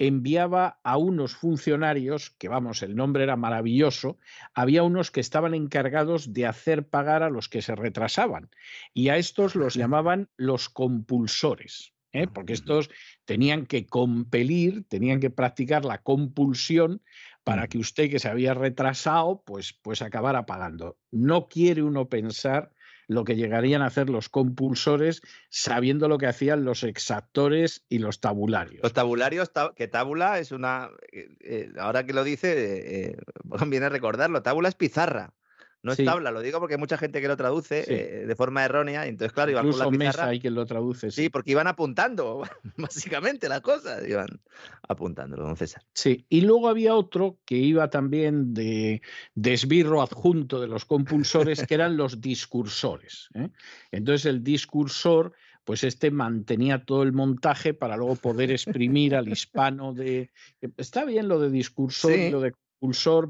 [0.07, 4.17] enviaba a unos funcionarios, que vamos, el nombre era maravilloso,
[4.53, 8.49] había unos que estaban encargados de hacer pagar a los que se retrasaban
[8.93, 11.93] y a estos los llamaban los compulsores.
[12.13, 12.27] ¿eh?
[12.27, 12.89] porque estos
[13.25, 17.01] tenían que compelir, tenían que practicar la compulsión
[17.43, 20.97] para que usted que se había retrasado, pues, pues acabara pagando.
[21.11, 22.71] No quiere uno pensar
[23.07, 28.19] lo que llegarían a hacer los compulsores sabiendo lo que hacían los exactores y los
[28.19, 28.83] tabularios.
[28.83, 33.17] Los tabularios, que tábula es una, eh, eh, ahora que lo dice, eh,
[33.67, 35.33] viene a recordarlo, tábula es pizarra.
[35.83, 38.63] No es tabla, lo digo porque hay mucha gente que lo traduce eh, de forma
[38.63, 39.05] errónea.
[39.05, 39.97] entonces, claro, iban con la pizarra.
[39.97, 41.11] Mesa hay quien lo traduce.
[41.11, 41.27] Sí.
[41.27, 42.43] porque iban apuntando,
[42.77, 44.07] básicamente, las cosas.
[44.07, 44.39] Iban
[44.87, 45.83] apuntándolo, don César.
[45.93, 49.01] Sí, y luego había otro que iba también de,
[49.35, 53.27] desbirro adjunto de los compulsores, que eran los discursores.
[53.33, 53.49] ¿eh?
[53.91, 55.33] Entonces, el discursor
[55.65, 60.31] pues este mantenía todo el montaje para luego poder exprimir al hispano de...
[60.77, 62.53] Está bien lo de discursor y lo de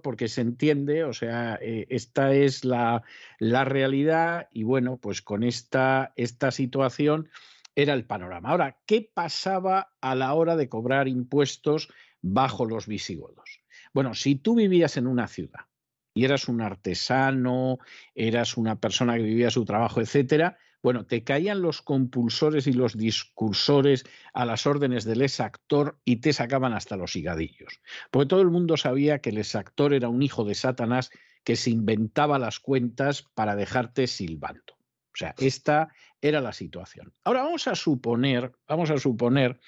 [0.02, 3.04] porque se entiende, o sea, eh, esta es la,
[3.38, 7.30] la, realidad y bueno, pues con esta, esta situación
[7.76, 8.50] era el panorama.
[8.50, 11.90] Ahora, ¿qué pasaba a la hora de cobrar impuestos
[12.22, 13.62] bajo los visigodos?
[13.94, 15.68] Bueno, si tú vivías en una ciudad
[16.16, 17.78] y eras un artesano,
[18.16, 22.98] eras una persona que vivía su trabajo, etcétera, bueno, te caían los compulsores y los
[22.98, 24.04] discursores
[24.34, 27.80] a las órdenes del exactor y te sacaban hasta los higadillos.
[28.12, 31.10] Porque todo el mundo sabía que el exactor era un hijo de Satanás
[31.46, 34.74] que se inventaba las cuentas para dejarte silbando.
[35.14, 35.88] O sea, esta
[36.22, 37.14] era la situación.
[37.24, 39.60] Ahora vamos a suponer, vamos a suponer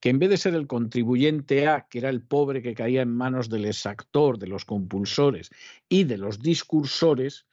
[0.00, 3.14] que en vez de ser el contribuyente A, que era el pobre que caía en
[3.14, 5.50] manos del exactor, de los compulsores
[5.88, 7.46] y de los discursores,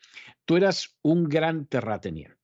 [0.46, 2.39] tú eras un gran terrateniente.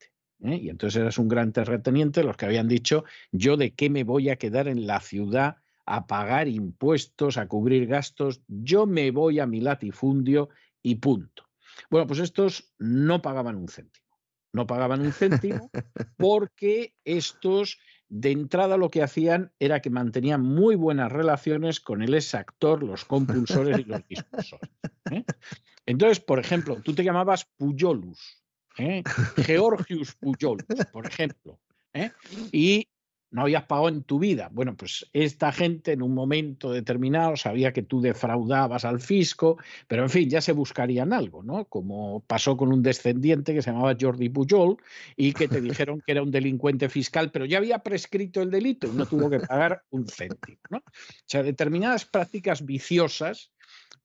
[0.46, 0.60] ¿Eh?
[0.62, 4.30] Y entonces eras un gran terrateniente, los que habían dicho, yo de qué me voy
[4.30, 9.46] a quedar en la ciudad a pagar impuestos, a cubrir gastos, yo me voy a
[9.46, 10.50] mi latifundio
[10.82, 11.44] y punto.
[11.90, 14.06] Bueno, pues estos no pagaban un céntimo.
[14.54, 15.70] No pagaban un céntimo
[16.18, 22.14] porque estos de entrada lo que hacían era que mantenían muy buenas relaciones con el
[22.14, 24.70] exactor, los compulsores y los discursores.
[25.12, 25.24] ¿eh?
[25.86, 28.45] Entonces, por ejemplo, tú te llamabas Puyolus,
[28.78, 29.04] ¿eh?
[29.38, 31.60] Georgius Pujol, por ejemplo,
[31.94, 32.12] ¿eh?
[32.52, 32.88] y
[33.36, 34.50] no habías pagado en tu vida.
[34.54, 39.58] Bueno, pues esta gente en un momento determinado sabía que tú defraudabas al fisco,
[39.90, 41.66] pero en fin, ya se buscarían algo, ¿no?
[41.66, 44.78] Como pasó con un descendiente que se llamaba Jordi Pujol
[45.18, 48.88] y que te dijeron que era un delincuente fiscal, pero ya había prescrito el delito
[48.88, 50.78] y no tuvo que pagar un céntimo, ¿no?
[50.78, 50.92] O
[51.26, 53.52] sea, determinadas prácticas viciosas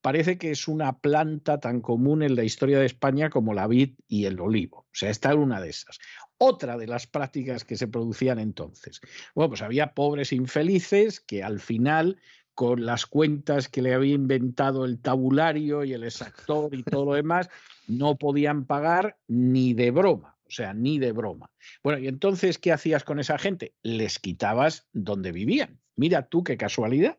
[0.01, 3.95] parece que es una planta tan común en la historia de España como la vid
[4.09, 4.79] y el olivo.
[4.79, 5.99] O sea, esta era una de esas.
[6.39, 9.01] Otra de las prácticas que se producían entonces.
[9.35, 12.19] Bueno, pues había pobres infelices que al final
[12.55, 17.15] con las cuentas que le había inventado el tabulario y el exactor y todo lo
[17.15, 17.49] demás,
[17.87, 21.51] no podían pagar ni de broma, o sea, ni de broma.
[21.83, 23.75] Bueno, y entonces, ¿qué hacías con esa gente?
[23.83, 25.81] Les quitabas donde vivían.
[26.01, 27.19] Mira tú qué casualidad.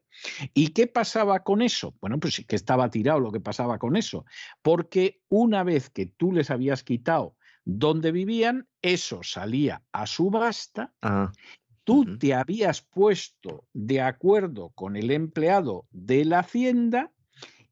[0.56, 1.94] ¿Y qué pasaba con eso?
[2.02, 4.26] Bueno, pues sí que estaba tirado lo que pasaba con eso,
[4.64, 10.96] porque una vez que tú les habías quitado donde vivían, eso salía a subasta.
[11.04, 11.32] Ah,
[11.84, 17.12] tú te habías puesto de acuerdo con el empleado de la hacienda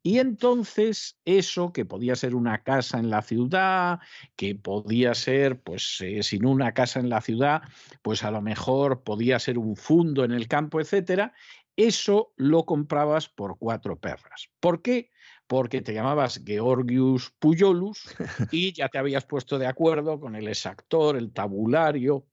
[0.02, 4.00] y entonces eso, que podía ser una casa en la ciudad,
[4.34, 7.62] que podía ser, pues eh, sin una casa en la ciudad,
[8.02, 11.34] pues a lo mejor podía ser un fundo en el campo, etcétera,
[11.76, 14.50] eso lo comprabas por cuatro perras.
[14.58, 15.10] ¿Por qué?
[15.46, 18.14] Porque te llamabas Georgius Puyolus
[18.52, 22.26] y ya te habías puesto de acuerdo con el exactor, el tabulario,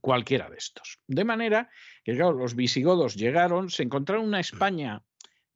[0.00, 1.00] cualquiera de estos.
[1.06, 1.70] De manera
[2.04, 5.02] que, claro, los visigodos llegaron, se encontraron una España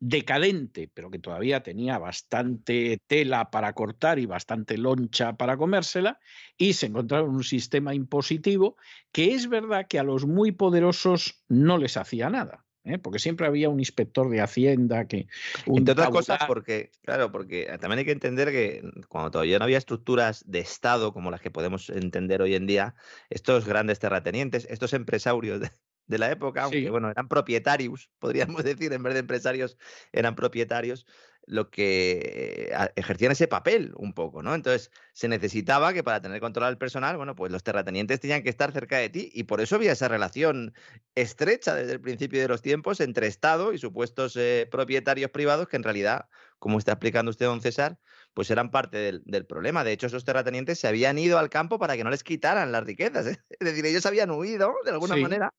[0.00, 6.18] decadente, pero que todavía tenía bastante tela para cortar y bastante loncha para comérsela,
[6.56, 8.76] y se encontraron un sistema impositivo
[9.12, 12.64] que es verdad que a los muy poderosos no les hacía nada.
[12.84, 12.98] ¿eh?
[12.98, 15.26] porque siempre había un inspector de Hacienda que...
[15.66, 19.78] Entre otras cosas, porque, claro, porque también hay que entender que cuando todavía no había
[19.78, 22.94] estructuras de Estado como las que podemos entender hoy en día,
[23.28, 25.70] estos grandes terratenientes, estos empresarios de,
[26.18, 29.76] la época, aunque bueno, eran propietarios, podríamos decir, en vez de empresarios,
[30.12, 31.06] eran propietarios,
[31.46, 34.54] lo que eh, ejercían ese papel un poco, ¿no?
[34.54, 38.50] Entonces, se necesitaba que para tener control al personal, bueno, pues los terratenientes tenían que
[38.50, 40.74] estar cerca de ti y por eso había esa relación
[41.14, 45.76] estrecha desde el principio de los tiempos entre Estado y supuestos eh, propietarios privados que
[45.76, 46.28] en realidad,
[46.58, 47.98] como está explicando usted, don César,
[48.34, 49.84] pues eran parte del, problema.
[49.84, 52.84] De hecho, esos terratenientes se habían ido al campo para que no les quitaran las
[52.84, 53.26] riquezas.
[53.26, 53.38] ¿eh?
[53.60, 55.52] Es decir, ellos habían huido de alguna manera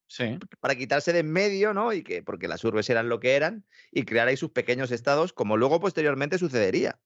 [0.60, 1.94] para quitarse de en medio, ¿no?
[1.94, 5.34] Y que, porque las urbes eran lo que eran, y crear ahí sus pequeños estados,
[5.34, 7.00] como luego posteriormente sucedería.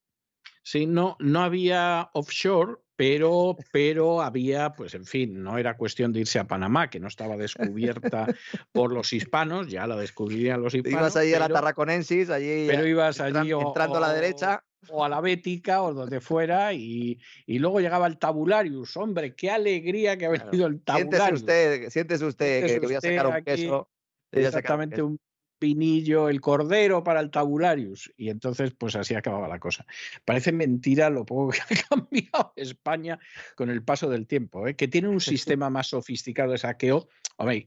[0.65, 6.21] Sí, no, no había offshore, pero, pero había, pues en fin, no era cuestión de
[6.21, 8.25] irse a Panamá, que no estaba descubierta
[8.71, 10.99] por los hispanos, ya la descubrirían los hispanos.
[10.99, 15.09] Ibas ahí a la Tarraconensis, allí pero ibas allí entrando a la derecha o a
[15.09, 18.97] la Bética o donde fuera y, luego llegaba el tabularius.
[18.97, 21.11] Hombre, qué alegría que ha venido el tabularius.
[21.11, 23.89] Siéntese usted, siéntese usted que, voy a sacar un queso.
[24.31, 25.19] Exactamente un
[25.59, 28.11] pinillo, el cordero para el tabularius.
[28.17, 29.85] Y entonces, pues así acababa la cosa.
[30.23, 33.19] Parece mentira lo poco que ha cambiado España
[33.55, 34.75] con el paso del tiempo, ¿eh?
[34.75, 37.07] que tiene un sistema más sofisticado de saqueo.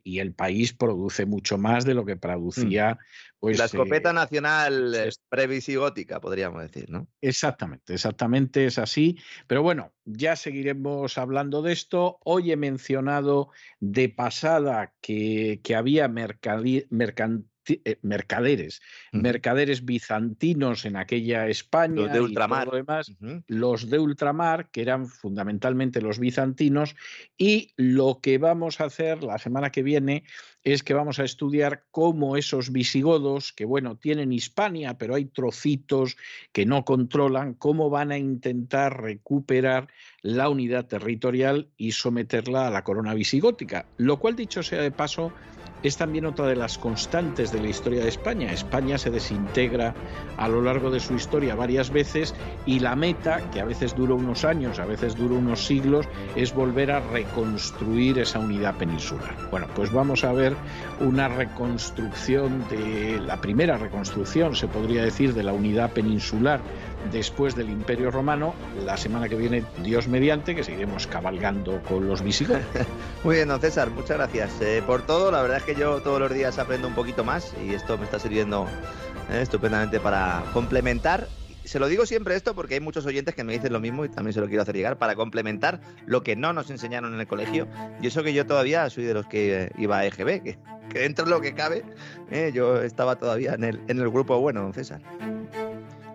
[0.05, 2.20] y el país produce mucho más de lo que mm.
[2.20, 2.98] producía.
[3.40, 7.06] Pues, la escopeta eh, nacional es previsigótica, podríamos decir, ¿no?
[7.20, 9.16] Exactamente, exactamente es así.
[9.47, 12.19] Pero bueno, ya seguiremos hablando de esto.
[12.24, 18.81] Hoy he mencionado de pasada que, que había mercantil eh, mercaderes,
[19.12, 22.03] mercaderes bizantinos en aquella España.
[22.03, 22.70] Los de ultramar.
[22.70, 23.12] demás,
[23.47, 26.97] Los de ultramar, que eran fundamentalmente los bizantinos.
[27.36, 30.24] Y lo que vamos a hacer la semana que viene
[30.73, 36.16] es que vamos a estudiar cómo esos visigodos, que bueno, tienen Hispania, pero hay trocitos
[36.53, 39.89] que no controlan, cómo van a intentar recuperar
[40.23, 43.86] la unidad territorial y someterla a la corona visigótica.
[43.97, 45.32] Lo cual, dicho sea de paso,
[45.82, 48.53] es también otra de las constantes de la historia de España.
[48.53, 49.95] España se desintegra
[50.36, 52.35] a lo largo de su historia varias veces
[52.66, 56.53] y la meta, que a veces dura unos años, a veces dura unos siglos, es
[56.53, 59.36] volver a reconstruir esa unidad peninsular.
[59.51, 60.57] Bueno, pues vamos a ver
[61.01, 66.61] una reconstrucción de la primera reconstrucción, se podría decir, de la unidad peninsular
[67.13, 68.55] después del Imperio Romano.
[68.85, 72.63] La semana que viene, Dios mediante, que seguiremos cabalgando con los visigodos.
[73.25, 75.31] Muy bien, don César, muchas gracias eh, por todo.
[75.31, 78.05] La verdad es que yo todos los días aprendo un poquito más y esto me
[78.05, 78.67] está sirviendo
[79.31, 81.29] eh, estupendamente para complementar
[81.69, 84.09] se lo digo siempre esto porque hay muchos oyentes que me dicen lo mismo y
[84.09, 87.27] también se lo quiero hacer llegar para complementar lo que no nos enseñaron en el
[87.27, 87.69] colegio.
[88.01, 90.59] Y eso que yo todavía soy de los que iba a EGB, que,
[90.99, 91.85] dentro de lo que cabe,
[92.31, 95.03] eh, yo estaba todavía en el, en el grupo bueno, don César.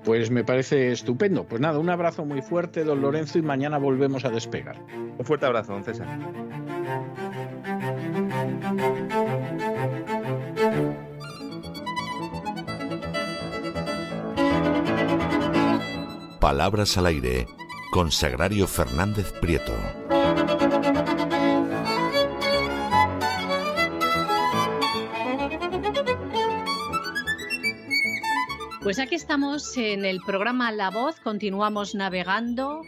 [0.04, 1.46] Pues me parece estupendo.
[1.46, 4.78] Pues nada, un abrazo muy fuerte, don Lorenzo, y mañana volvemos a despegar.
[5.18, 6.08] Un fuerte abrazo, don César.
[16.44, 17.48] Palabras al aire
[17.90, 19.72] con Sagrario Fernández Prieto.
[28.82, 32.82] Pues aquí estamos en el programa La Voz, continuamos navegando,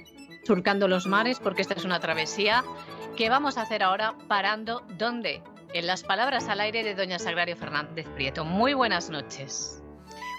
[0.44, 2.66] surcando los mares, porque esta es una travesía
[3.16, 5.42] que vamos a hacer ahora parando ¿dónde?
[5.74, 8.44] En las palabras al aire de doña Sagrario Fernández Prieto.
[8.44, 9.82] Muy buenas noches.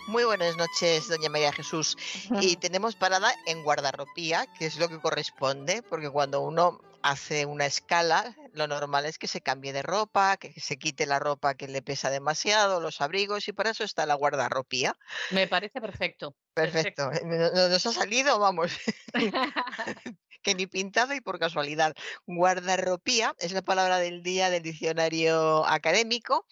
[0.07, 1.97] Muy buenas noches, doña María Jesús.
[2.41, 7.66] Y tenemos parada en guardarropía, que es lo que corresponde, porque cuando uno hace una
[7.66, 11.66] escala, lo normal es que se cambie de ropa, que se quite la ropa que
[11.66, 14.97] le pesa demasiado, los abrigos, y para eso está la guardarropía.
[15.31, 16.37] Me parece perfecto.
[16.55, 17.11] Perfecto.
[17.11, 17.69] perfecto.
[17.69, 18.73] Nos ha salido, vamos.
[20.47, 21.97] que ni pintado y por casualidad.
[22.24, 26.47] Guardarropía es la palabra del día del diccionario académico.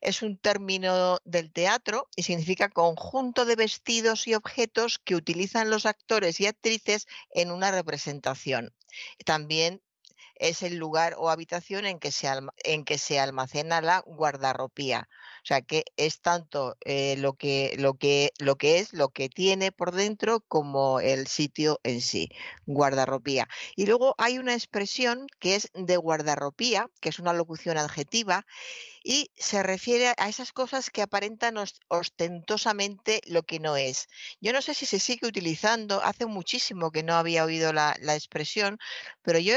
[0.00, 5.84] Es un término del teatro y significa conjunto de vestidos y objetos que utilizan los
[5.84, 8.72] actores y actrices en una representación.
[9.24, 9.82] También
[10.36, 12.30] es el lugar o habitación en que se,
[12.62, 15.08] en que se almacena la guardarropía.
[15.50, 19.72] Sea que es tanto eh, lo, que, lo, que, lo que es, lo que tiene
[19.72, 22.30] por dentro, como el sitio en sí,
[22.66, 23.48] guardarropía.
[23.74, 28.46] Y luego hay una expresión que es de guardarropía, que es una locución adjetiva,
[29.02, 31.56] y se refiere a esas cosas que aparentan
[31.88, 34.08] ostentosamente lo que no es.
[34.40, 38.78] Yo no sé si se sigue utilizando, hace muchísimo que no había oído la, expresión,
[39.22, 39.56] pero yo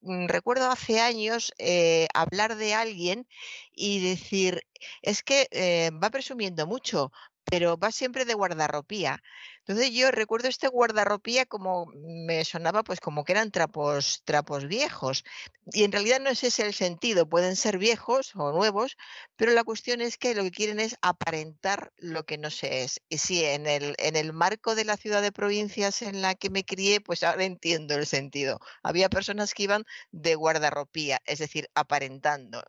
[0.00, 3.26] mm, recuerdo hace años eh, hablar de alguien
[3.72, 4.62] y decir,
[5.02, 7.12] es que eh, va presumiendo mucho,
[7.44, 9.22] pero va siempre de guardarropía.
[9.60, 15.24] Entonces yo recuerdo este guardarropía como me sonaba pues como que eran trapos, trapos viejos.
[15.72, 18.96] Y en realidad no es ese el sentido, pueden ser viejos o nuevos,
[19.36, 23.00] pero la cuestión es que lo que quieren es aparentar lo que no se es.
[23.08, 26.50] Y sí, en el, en el marco de la ciudad de provincias en la que
[26.50, 28.58] me crié, pues ahora entiendo el sentido.
[28.82, 32.62] Había personas que iban de guardarropía, es decir, aparentando.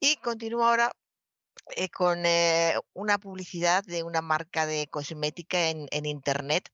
[0.00, 0.92] Y continúo ahora
[1.74, 6.70] eh, con eh, una publicidad de una marca de cosmética en, Internet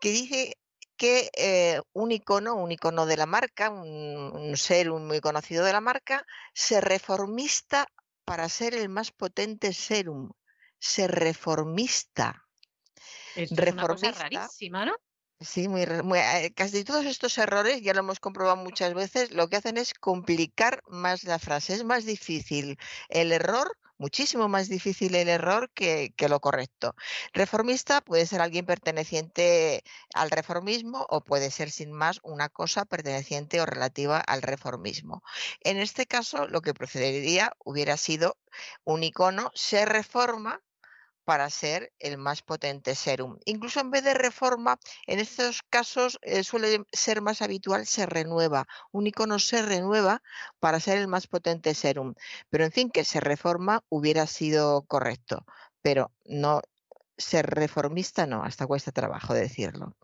[0.00, 0.58] que dice
[0.96, 5.80] que eh, un icono, un icono de la marca, un, ser muy conocido de la
[5.80, 7.86] marca, se reformista
[8.24, 10.30] para ser el más potente serum.
[10.80, 12.44] Se reformista.
[13.36, 14.96] Es una cosa rarísima, ¿no?
[15.40, 15.86] Sí, muy,
[16.56, 20.82] casi todos estos errores, ya lo hemos comprobado muchas veces, lo que hacen es complicar
[20.88, 21.74] más la frase.
[21.74, 22.76] Es más difícil
[23.08, 26.94] el error muchísimo más difícil el error que, lo correcto.
[27.32, 29.82] Reformista puede ser alguien perteneciente
[30.14, 35.22] al reformismo o puede ser sin más una cosa perteneciente o relativa al reformismo.
[35.60, 38.36] En este caso, lo que procedería hubiera sido
[38.84, 40.60] un icono se reforma
[41.28, 43.36] para ser el más potente serum.
[43.44, 48.66] Incluso en vez de reforma, en estos casos eh, suele ser más habitual se renueva.
[48.92, 50.22] Un icono se renueva
[50.58, 52.14] para ser el más potente serum.
[52.48, 55.44] Pero en fin, que se reforma hubiera sido correcto,
[55.82, 56.62] pero no
[57.18, 59.96] ser reformista no, hasta cuesta trabajo decirlo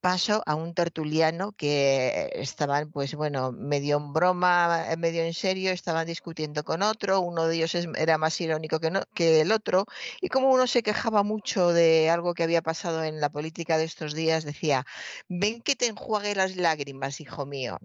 [0.00, 5.70] paso a un tertuliano que estaban, pues bueno, medio en broma, eh, medio en serio,
[5.72, 9.86] estaban discutiendo con otro, uno de ellos era más irónico que, que el otro,
[10.20, 13.84] y como uno se quejaba mucho de algo que había pasado en la política de
[13.84, 14.86] estos días, decía,
[15.28, 17.78] ven que te enjuague las lágrimas, hijo mío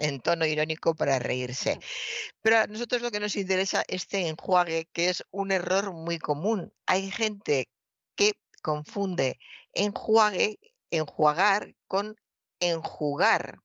[0.00, 1.78] en tono irónico para reírse.
[2.42, 6.18] Pero a nosotros lo que nos interesa es este enjuague, que es un error muy
[6.18, 6.72] común.
[6.86, 7.68] Hay gente
[8.16, 8.34] que
[8.64, 9.38] confunde
[9.74, 10.58] enjuague,
[10.90, 12.16] enjuagar con
[12.60, 13.58] enjugar.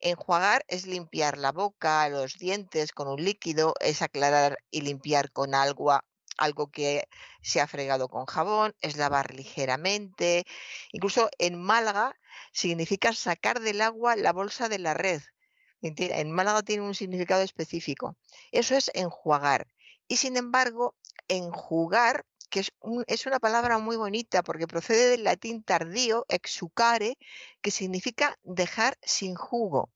[0.00, 5.54] Enjuagar es limpiar la boca, los dientes con un líquido, es aclarar y limpiar con
[5.54, 6.04] agua
[6.36, 7.04] algo que
[7.42, 10.44] se ha fregado con jabón, es lavar ligeramente.
[10.90, 12.16] Incluso en Málaga
[12.52, 15.22] significa sacar del agua la bolsa de la red.
[15.82, 18.16] En Málaga tiene un significado específico.
[18.50, 19.68] Eso es enjuagar.
[20.08, 20.96] Y sin embargo,
[21.28, 27.16] enjugar que es, una palabra muy bonita porque procede del latín tardío, exucare,
[27.62, 29.90] que significa dejar sin jugo.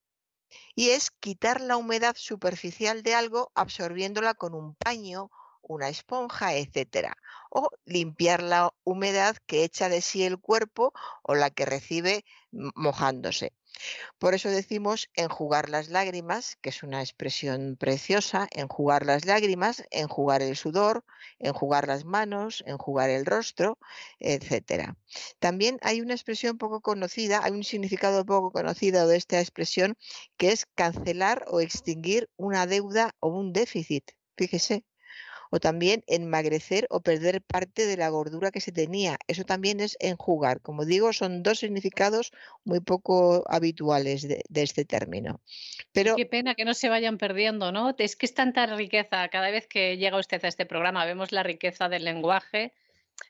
[0.74, 5.30] Y es quitar la humedad superficial de algo absorbiéndola con un paño,
[5.62, 7.12] una esponja, etc.
[7.50, 13.52] O limpiar la humedad que echa de sí el cuerpo o la que recibe mojándose.
[14.18, 20.42] Por eso decimos enjugar las lágrimas, que es una expresión preciosa, enjugar las lágrimas, enjugar
[20.42, 21.04] el sudor,
[21.38, 23.78] enjugar las manos, enjugar el rostro,
[24.18, 24.96] etcétera.
[25.38, 29.96] También hay una expresión poco conocida, hay un significado poco conocido de esta expresión,
[30.36, 34.12] que es cancelar o extinguir una deuda o un déficit.
[34.36, 34.84] Fíjese,
[35.54, 39.18] o también enmagrecer o perder parte de la gordura que se tenía.
[39.28, 40.60] Eso también es enjugar.
[40.60, 42.32] Como digo, son dos significados
[42.64, 45.40] muy poco habituales de, este término.
[45.92, 46.16] Pero...
[46.16, 47.94] Qué pena que no se vayan perdiendo, ¿no?
[47.96, 49.28] Es que es tanta riqueza.
[49.28, 52.72] Cada vez que llega usted a este programa vemos la riqueza del lenguaje,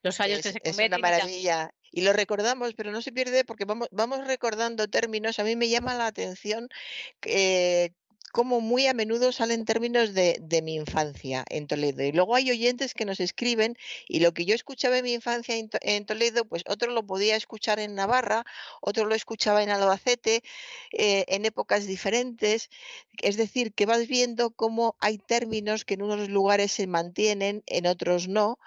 [0.02, 0.94] los fallos que se cometen.
[0.94, 1.74] Es una maravilla.
[1.92, 5.38] Y lo recordamos, pero no se pierde porque vamos, vamos recordando términos.
[5.40, 6.70] A mí me llama la atención
[7.20, 7.92] que
[8.35, 12.02] como muy a menudo salen términos de, mi infancia en Toledo.
[12.02, 13.77] Y luego hay oyentes que nos escriben
[14.09, 17.78] y lo que yo escuchaba en mi infancia en, Toledo, pues otro lo podía escuchar
[17.78, 18.44] en Navarra,
[18.81, 20.43] otro lo escuchaba en Albacete,
[20.90, 22.70] eh, en épocas diferentes.
[23.23, 27.86] Es decir, que vas viendo cómo hay términos que en unos lugares se mantienen, en
[27.86, 28.59] otros no,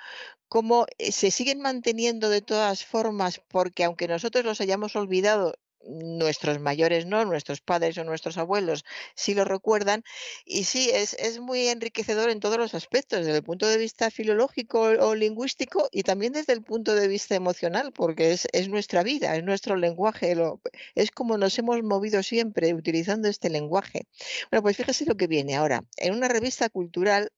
[0.47, 5.55] cómo eh, se siguen manteniendo de todas formas, porque aunque nosotros los hayamos olvidado,
[5.87, 8.85] nuestros mayores no, nuestros padres o nuestros abuelos
[9.15, 10.03] sí lo recuerdan.
[10.45, 14.11] Y sí, es, es, muy enriquecedor en todos los aspectos, desde el punto de vista
[14.11, 19.03] filológico o lingüístico y también desde el punto de vista emocional, porque es, es nuestra
[19.03, 20.61] vida, es nuestro lenguaje, lo,
[20.95, 24.07] es como nos hemos movido siempre utilizando este lenguaje.
[24.51, 25.83] Bueno, pues fíjese lo que viene ahora.
[25.97, 27.31] En una revista cultural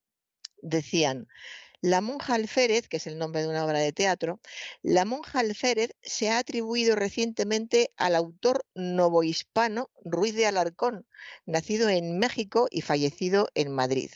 [0.62, 1.28] decían,
[1.82, 4.42] La monja alférez, que es el nombre de una obra de teatro,
[4.82, 11.08] la monja alférez se ha atribuido recientemente al autor novohispano Ruiz de Alarcón,
[11.46, 14.12] nacido en México y fallecido en Madrid.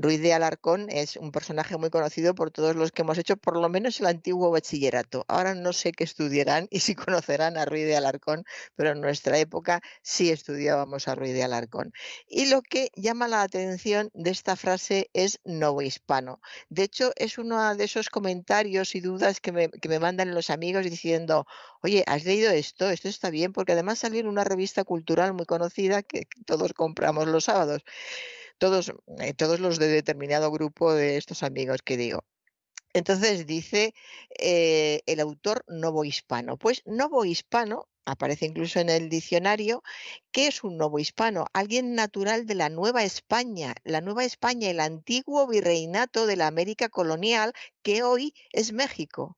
[0.00, 3.56] Ruiz de Alarcón es un personaje muy conocido por todos los que hemos hecho por
[3.56, 5.24] lo menos el antiguo bachillerato.
[5.26, 8.44] Ahora no sé qué estudiarán y si conocerán a Ruiz de Alarcón,
[8.76, 11.92] pero en nuestra época sí estudiábamos a Ruiz de Alarcón.
[12.28, 16.40] Y lo que llama la atención de esta frase es novohispano.
[16.68, 20.50] De hecho, es uno de esos comentarios y dudas que me, que me mandan los
[20.50, 21.44] amigos diciendo,
[21.82, 22.88] oye, ¿has leído esto?
[22.88, 27.26] Esto está bien, porque además salió en una revista cultural muy conocida que todos compramos
[27.26, 27.82] los sábados
[28.58, 32.24] todos, eh, todos los de determinado grupo de estos amigos que digo.
[32.92, 33.94] Entonces dice
[34.38, 36.56] eh, el autor novohispano.
[36.56, 39.82] Pues novohispano aparece incluso en el diccionario,
[40.32, 41.46] ¿qué es un novohispano?
[41.52, 46.88] Alguien natural de la Nueva España, la Nueva España, el antiguo virreinato de la América
[46.88, 47.52] colonial
[47.82, 49.36] que hoy es México.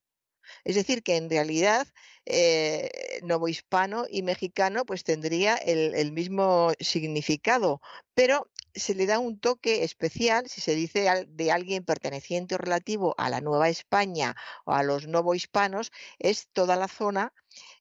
[0.64, 1.86] Es decir, que en realidad
[2.26, 7.80] eh, novohispano y mexicano pues tendría el, el, mismo significado,
[8.14, 13.14] pero se le da un toque especial si se dice de alguien perteneciente o relativo
[13.18, 17.32] a la Nueva España o a los novohispanos, es toda la zona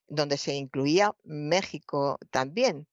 [0.07, 2.87] donde se incluía México también.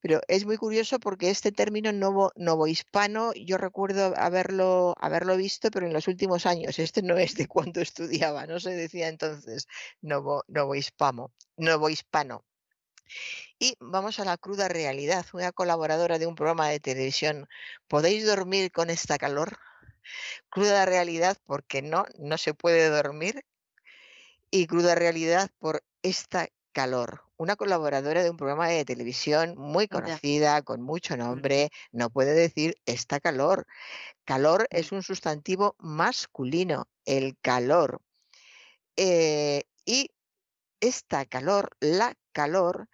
[0.00, 5.86] Pero es muy curioso porque este término novo, novohispano, yo recuerdo haberlo, haberlo visto, pero
[5.86, 6.78] en los últimos años.
[6.78, 9.66] Este no es de cuando estudiaba, no se decía entonces
[10.02, 11.32] novo, novohispano.
[11.56, 12.44] novohispano.
[13.58, 15.26] Y vamos a la cruda realidad.
[15.32, 17.48] Una colaboradora de un programa de televisión.
[17.88, 19.58] ¿Podéis dormir con esta calor?
[20.50, 23.44] Cruda realidad porque no, no se puede dormir.
[24.50, 27.22] Y cruda realidad por esta calor.
[27.38, 32.76] Una colaboradora de un programa de televisión muy conocida, con mucho nombre, no puede decir
[32.84, 33.66] esta calor.
[34.26, 38.02] Calor es un sustantivo masculino, el calor.
[38.96, 40.10] Eh, y
[40.80, 42.88] esta calor, la calor,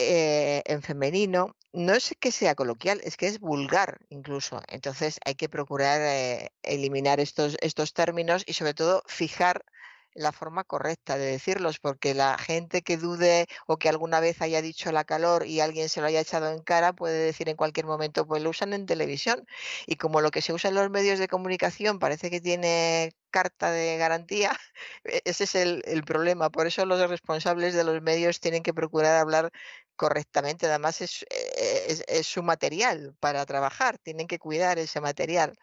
[0.00, 4.60] eh, en femenino no es que sea coloquial, es que es vulgar incluso.
[4.68, 9.64] Entonces hay que procurar eh, eliminar estos, estos términos y sobre todo fijar
[10.14, 14.62] la forma correcta de decirlos, porque la gente que dude o que alguna vez haya
[14.62, 17.86] dicho la calor y alguien se lo haya echado en cara puede decir en cualquier
[17.86, 19.46] momento, pues lo usan en televisión.
[19.86, 23.70] Y como lo que se usa en los medios de comunicación parece que tiene carta
[23.70, 24.58] de garantía,
[25.04, 26.50] e-, ese es el, problema.
[26.50, 29.50] Por eso los responsables de los medios tienen que procurar hablar
[29.96, 30.66] correctamente.
[30.66, 31.24] Además es,
[31.56, 35.54] es, es su material para trabajar, tienen que cuidar ese material.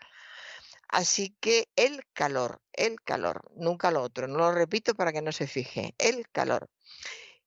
[0.89, 5.31] Así que el calor, el calor, nunca lo otro, no lo repito para que no
[5.31, 6.67] se fije, el calor.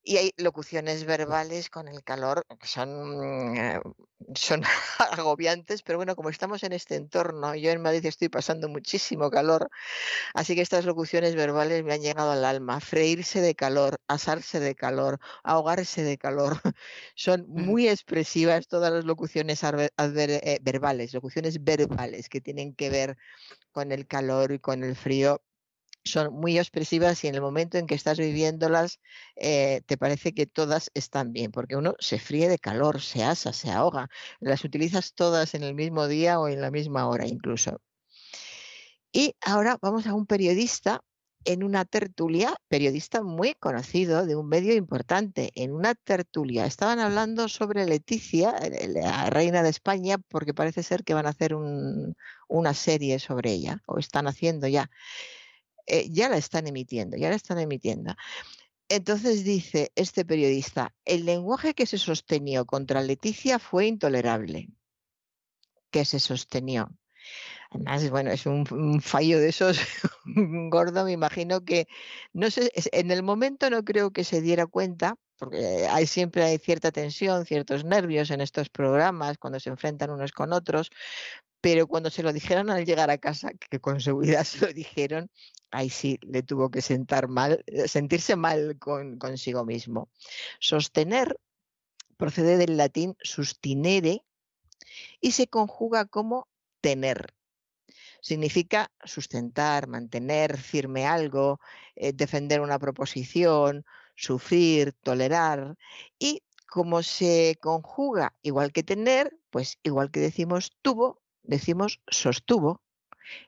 [0.04, 3.80] Y hay locuciones verbales con el calor que son, eh,
[4.34, 4.62] son
[4.98, 9.70] agobiantes, pero bueno, como estamos en este entorno, yo en Madrid estoy pasando muchísimo calor,
[10.34, 12.80] así que estas locuciones verbales me han llegado al alma.
[12.80, 16.60] Freírse de calor, asarse de calor, ahogarse de calor.
[17.14, 23.16] Son muy expresivas todas las locuciones eh, verbales, locuciones verbales que tienen que ver
[23.72, 25.42] con el calor y con el frío
[26.04, 29.00] son muy expresivas y en el momento en que estás viviéndolas
[29.36, 33.52] eh, te parece que todas están bien, porque uno se fríe de calor, se asa,
[33.52, 34.08] se ahoga,
[34.40, 37.80] las utilizas todas en el mismo día o en la misma hora incluso.
[39.12, 41.02] Y ahora vamos a un periodista
[41.44, 46.66] en una tertulia, periodista muy conocido de un medio importante, en una tertulia.
[46.66, 51.30] Estaban hablando sobre Leticia, eh, la reina de España, porque parece ser que van a
[51.30, 54.90] hacer una serie sobre ella, o están haciendo ya.
[55.86, 58.14] Eh, ya la están emitiendo, ya la están emitiendo.
[58.88, 64.68] Entonces dice este periodista, el lenguaje que se sostenió contra Leticia fue intolerable.
[65.90, 66.90] Que se sostenió.
[67.70, 69.78] Además, bueno, es un, fallo de esos
[70.70, 71.86] gordo, me imagino que,
[72.32, 76.93] no sé, en el momento no creo que se diera cuenta, porque siempre hay cierta
[76.93, 80.89] tensión, ciertos nervios en estos programas cuando se enfrentan unos con otros,
[81.60, 85.28] pero cuando se lo dijeron al llegar a casa, que con seguridad se lo dijeron,
[85.73, 90.10] ahí sí le tuvo que sentar mal, eh, sentirse mal con, consigo mismo.
[90.60, 91.36] Sostener
[92.16, 94.24] procede del latín sustinere
[95.20, 96.47] y se conjuga como
[96.81, 97.35] tener.
[98.20, 101.59] Significa sustentar, mantener firme algo,
[101.97, 105.76] eh, defender una proposición, sufrir, tolerar.
[106.18, 112.82] Y como se conjuga igual que tener, pues igual que decimos tuvo, decimos sostuvo.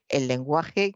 [0.09, 0.95] El lenguaje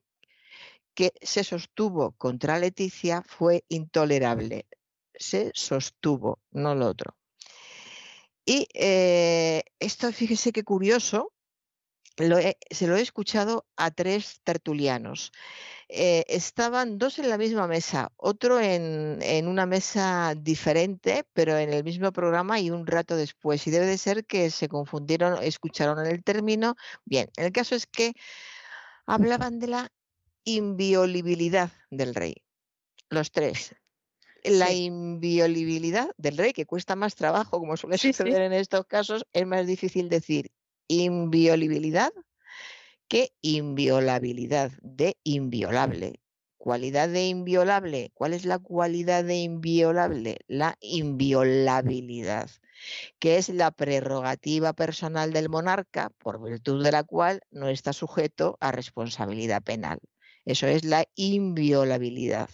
[0.94, 4.66] que se sostuvo contra Leticia fue intolerable.
[5.14, 7.16] Se sostuvo, no lo otro.
[8.44, 11.32] Y eh, esto, fíjese qué curioso,
[12.18, 15.32] se lo he escuchado a tres tertulianos.
[15.88, 21.72] Eh, estaban dos en la misma mesa, otro en, en, una mesa diferente, pero en
[21.72, 23.66] el mismo programa y un rato después.
[23.66, 26.74] Y debe de ser que se confundieron, escucharon el término.
[27.04, 28.12] Bien, el caso es que
[29.06, 29.92] hablaban de la
[30.44, 32.34] inviolabilidad del rey,
[33.10, 33.74] los tres.
[34.44, 39.46] La inviolabilidad del rey, que cuesta más trabajo, como suele suceder en estos casos, es
[39.46, 40.50] más difícil decir
[40.88, 42.12] inviolabilidad
[43.08, 46.20] que inviolabilidad de inviolable.
[46.58, 48.10] Cualidad de inviolable.
[48.14, 50.38] ¿Cuál es la cualidad de inviolable?
[50.48, 52.50] La inviolabilidad,
[53.18, 58.58] que es la prerrogativa personal del monarca, por virtud de la cual no está sujeto
[58.60, 60.00] a responsabilidad penal.
[60.44, 62.50] Eso es la inviolabilidad.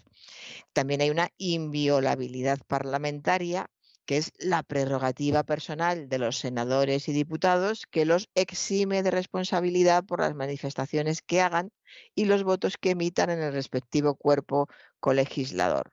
[0.72, 3.70] También hay una inviolabilidad parlamentaria
[4.06, 10.04] que es la prerrogativa personal de los senadores y diputados que los exime de responsabilidad
[10.04, 11.70] por las manifestaciones que hagan
[12.14, 14.68] y los votos que emitan en el respectivo cuerpo
[15.00, 15.92] colegislador.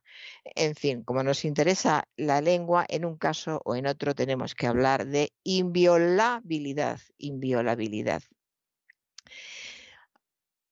[0.56, 4.68] En fin, como nos interesa la lengua, en un caso o en otro tenemos que
[4.68, 8.24] hablar de inviolabilidad, inviolabilidad.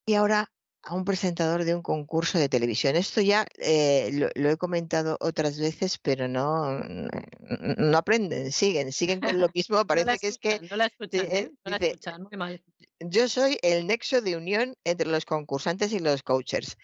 [0.06, 0.52] Y ahora
[0.90, 2.96] a un presentador de un concurso de televisión.
[2.96, 9.40] Esto ya eh, lo, he comentado otras veces, pero no, no aprenden, siguen, siguen con
[9.40, 9.86] lo mismo.
[9.86, 10.60] Parece que es que...
[10.68, 11.52] No la escuchan, ¿eh?
[11.64, 12.64] no la escuchan, muy mal.
[13.02, 16.76] Yo soy el nexo de unión entre los concursantes y los coaches.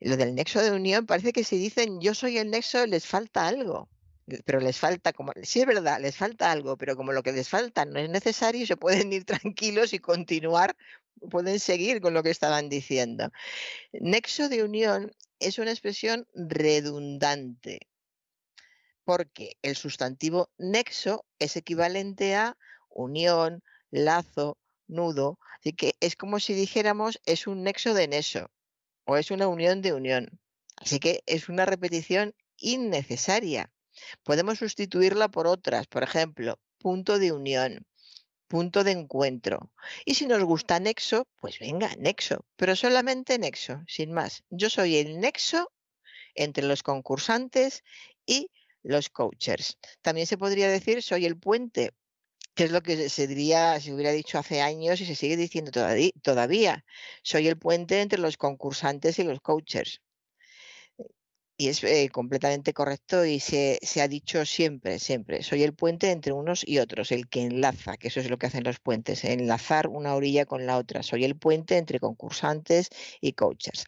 [0.00, 3.46] Lo del nexo de unión parece que si dicen yo soy el nexo les falta
[3.46, 3.90] algo
[4.44, 7.48] pero les falta, como, sí es verdad, les falta algo, pero como lo que les
[7.48, 10.76] falta no es necesario, se pueden ir tranquilos y continuar
[11.30, 13.30] pueden seguir con lo que estaban diciendo.
[13.92, 17.88] Nexo de unión es una expresión redundante,
[19.04, 22.56] porque el sustantivo nexo es equivalente a
[22.88, 25.38] unión, lazo, nudo.
[25.60, 28.50] Así que es como si dijéramos es un nexo de nexo
[29.04, 30.40] o es una unión de unión.
[30.76, 33.70] Así que es una repetición innecesaria.
[34.22, 37.86] Podemos sustituirla por otras, por ejemplo, punto de unión,
[38.52, 39.72] punto de encuentro.
[40.04, 44.44] Y si nos gusta nexo, pues venga, nexo, pero solamente nexo, sin más.
[44.50, 45.72] Yo soy el nexo
[46.34, 47.82] entre los concursantes
[48.26, 48.50] y
[48.82, 49.78] los coaches.
[50.02, 51.92] También se podría decir soy el puente,
[52.54, 55.70] que es lo que se diría, se hubiera dicho hace años y se sigue diciendo
[56.22, 56.84] todavía.
[57.22, 60.02] Soy el puente entre los concursantes y los coaches
[61.56, 66.32] y es eh, completamente correcto y se, ha dicho siempre, siempre, soy el puente entre
[66.32, 69.88] unos y otros, el que enlaza, que eso es lo que hacen los puentes, enlazar
[69.88, 72.88] una orilla con la otra, soy el puente entre concursantes
[73.20, 73.84] y coaches.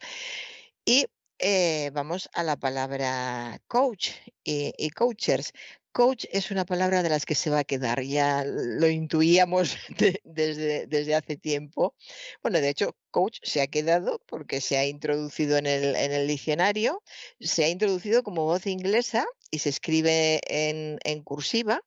[0.85, 1.07] Y
[1.39, 4.11] eh, vamos a la palabra coach
[4.43, 5.51] y, y coachers.
[5.95, 9.77] Coach es una palabra de las que se va a quedar, ya lo intuíamos
[10.25, 11.95] desde, desde, hace tiempo.
[12.43, 16.27] Bueno, de hecho, coach se ha quedado porque se ha introducido en el, en el
[16.27, 17.01] diccionario,
[17.39, 21.81] se ha introducido como voz inglesa y se escribe en, en cursiva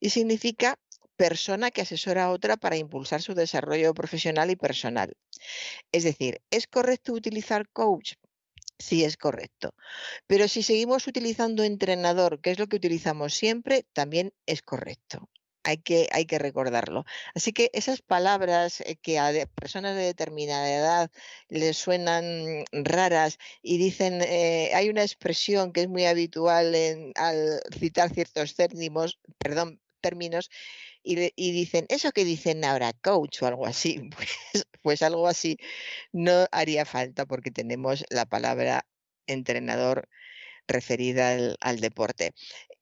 [0.00, 0.76] y significa
[1.14, 5.16] persona que asesora a otra para impulsar su desarrollo profesional y personal.
[5.92, 8.14] Es decir, ¿es correcto utilizar coach
[8.78, 9.74] Sí, es correcto.
[10.26, 15.30] Pero si seguimos utilizando entrenador, que es lo que utilizamos siempre, también es correcto.
[15.64, 17.04] Hay que, hay que recordarlo.
[17.34, 21.10] Así que esas palabras eh, que a personas de determinada edad
[21.48, 27.62] les suenan raras y dicen, eh, hay una expresión que es muy habitual en, al
[27.78, 30.50] citar ciertos términos, perdón, términos,
[31.04, 35.58] y, dicen, eso que dicen ahora, coach o algo así, pues, pues algo así
[36.12, 38.86] no haría falta porque tenemos la palabra
[39.26, 40.08] entrenador
[40.68, 42.32] referida al, deporte.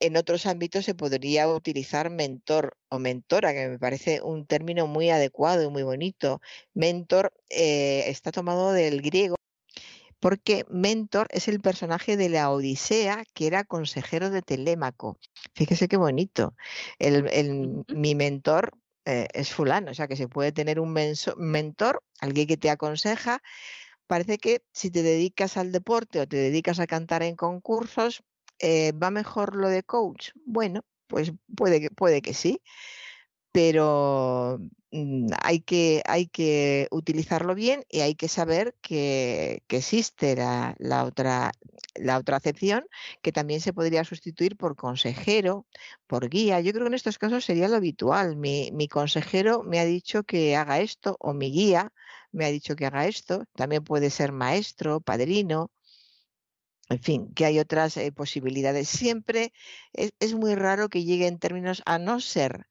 [0.00, 5.10] En otros ámbitos se podría utilizar mentor o mentora, que me parece un término muy
[5.10, 6.40] adecuado y muy bonito.
[6.74, 9.36] Mentor eh, está tomado del griego
[10.22, 15.18] porque Mentor es el personaje de la Odisea que era consejero de Telémaco.
[15.56, 16.54] Fíjese qué bonito.
[17.88, 18.70] mi mentor
[19.04, 20.92] eh, es fulano, o sea que se puede tener un
[21.36, 23.42] mentor, alguien que te aconseja.
[24.06, 28.22] Parece que si te dedicas al deporte o te dedicas a cantar en concursos,
[28.60, 30.30] eh, ¿va mejor lo de coach?
[30.46, 32.60] Bueno, pues puede que, puede que sí
[33.52, 34.58] pero
[34.90, 41.52] mm, hay que, hay que utilizarlo bien y hay que saber que, existe la, otra,
[41.94, 42.86] la otra acepción
[43.22, 45.66] que también se podría sustituir por consejero,
[46.06, 46.60] por guía.
[46.60, 48.36] Yo creo que en estos casos sería lo habitual.
[48.36, 51.92] Mi, mi consejero me ha dicho que haga esto o mi guía
[52.32, 53.44] me ha dicho que haga esto.
[53.54, 55.70] También puede ser maestro, padrino.
[56.88, 58.88] En fin, que hay otras eh, posibilidades.
[58.88, 59.52] Siempre
[59.92, 62.66] es, es, muy raro que llegue en términos a no ser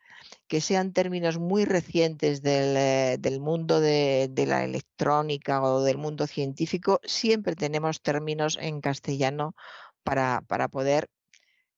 [0.51, 5.97] que sean términos muy recientes del, eh, del mundo de, de, la electrónica o del
[5.97, 9.55] mundo científico, siempre tenemos términos en castellano
[10.03, 11.09] para, para poder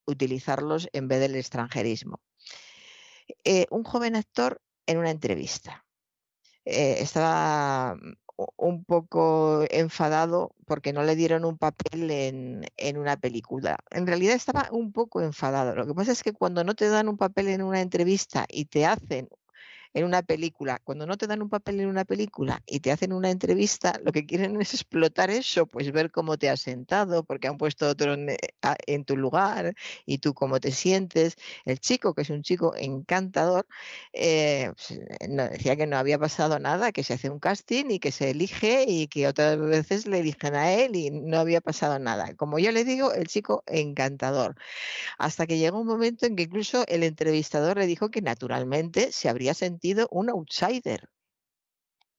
[0.05, 2.19] utilizarlos en vez del extranjerismo.
[3.43, 5.85] Eh, un joven actor en una entrevista.
[6.65, 7.95] Eh, estaba
[8.57, 13.77] un poco enfadado porque no le dieron un papel en, en, una película.
[13.91, 15.75] En realidad estaba un poco enfadado.
[15.75, 18.65] Lo que pasa es que cuando no te dan un papel en una entrevista y
[18.65, 19.29] te hacen
[19.93, 23.13] en una película, cuando no te dan un papel en una película y te hacen
[23.13, 27.47] una entrevista, lo que quieren es explotar eso, pues ver cómo te has sentado, porque
[27.47, 28.35] han puesto otro en,
[28.87, 31.35] en tu lugar y tú cómo te sientes.
[31.65, 33.67] El chico, que es un chico encantador,
[34.13, 34.99] eh, pues,
[35.29, 38.31] no, decía que no había pasado nada, que se hace un casting y que se
[38.31, 42.35] elige y que otras veces le eligen a él y no había pasado nada.
[42.35, 44.55] Como yo le digo, el chico encantador.
[45.17, 49.29] Hasta que llegó un momento en que incluso el entrevistador le dijo que naturalmente se
[49.29, 51.09] habría sentido un outsider,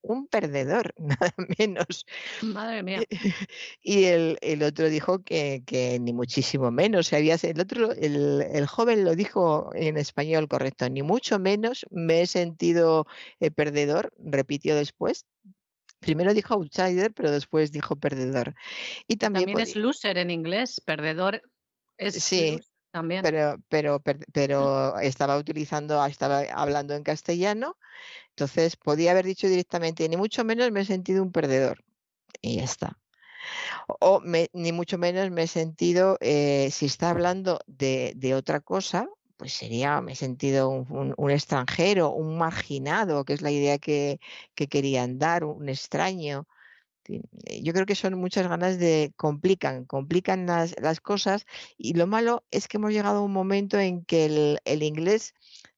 [0.05, 2.07] un perdedor, nada menos.
[2.43, 3.03] Madre mía.
[3.83, 7.13] Y el, el otro dijo que, que, ni muchísimo menos.
[7.13, 12.23] Había, el otro, el, el, joven lo dijo en español correcto, ni mucho menos me
[12.23, 13.07] he sentido
[13.41, 15.27] eh, perdedor, repitió después.
[16.01, 18.55] Primero dijo outsider, pero después dijo perdedor.
[19.09, 21.43] Y también, también es loser en inglés, perdedor
[21.97, 22.61] es sí.
[22.95, 23.23] También.
[23.23, 24.01] Pero, pero,
[24.33, 27.77] pero estaba utilizando, estaba hablando en castellano,
[28.29, 31.83] entonces podía haber dicho directamente, ni mucho menos me he sentido un perdedor.
[32.41, 32.97] Y ya está.
[33.99, 38.61] O me, ni mucho menos me he sentido, eh, si está hablando de, de, otra
[38.61, 43.51] cosa, pues sería, me he sentido un, un, un, extranjero, un marginado, que es la
[43.51, 44.21] idea que,
[44.55, 46.47] que querían dar, un extraño.
[47.09, 52.45] Eh, yo creo que son muchas ganas de complican, complican las, cosas y lo malo
[52.51, 55.35] es que hemos llegado a un momento en que el, el, inglés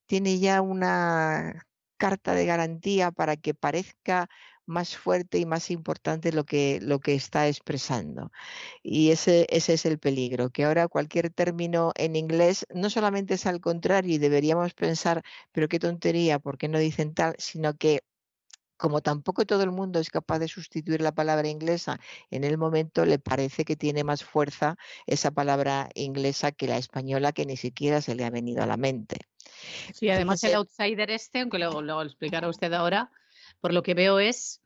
[0.07, 4.29] tiene ya una carta de garantía para que parezca
[4.67, 8.33] más fuerte y más importante lo que, lo que está expresando.
[8.83, 13.47] Y ese, ese es el peligro, que ahora cualquier término en inglés no solamente es
[13.47, 15.23] al contrario y deberíamos pensar,
[15.53, 17.37] pero qué tontería, ¿por qué no dicen tal?
[17.39, 18.03] Sino que
[18.77, 21.99] como tampoco todo el mundo es capaz de sustituir la palabra inglesa
[22.31, 27.33] en el momento, le parece que tiene más fuerza esa palabra inglesa que la española
[27.33, 29.19] que ni siquiera se le ha venido a la mente.
[29.95, 33.11] Sí, además el outsider este, aunque luego lo explicará usted ahora,
[33.61, 34.63] por lo que veo es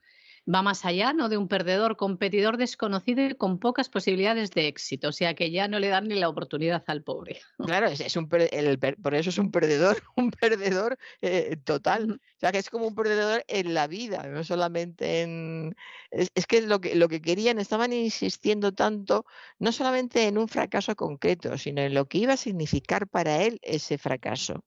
[0.52, 1.28] va más allá, ¿no?
[1.28, 5.09] De un perdedor, competidor desconocido y con pocas posibilidades de éxito.
[5.09, 7.41] O sea que ya no le dan ni la oportunidad al pobre.
[7.59, 12.12] Claro, es, es un el, por eso es un perdedor, un perdedor eh, total.
[12.12, 15.75] O sea que es como un perdedor en la vida, no solamente en.
[16.10, 19.27] Es, es que lo que lo que querían, estaban insistiendo tanto,
[19.59, 23.59] no solamente en un fracaso concreto, sino en lo que iba a significar para él
[23.62, 24.65] ese fracaso.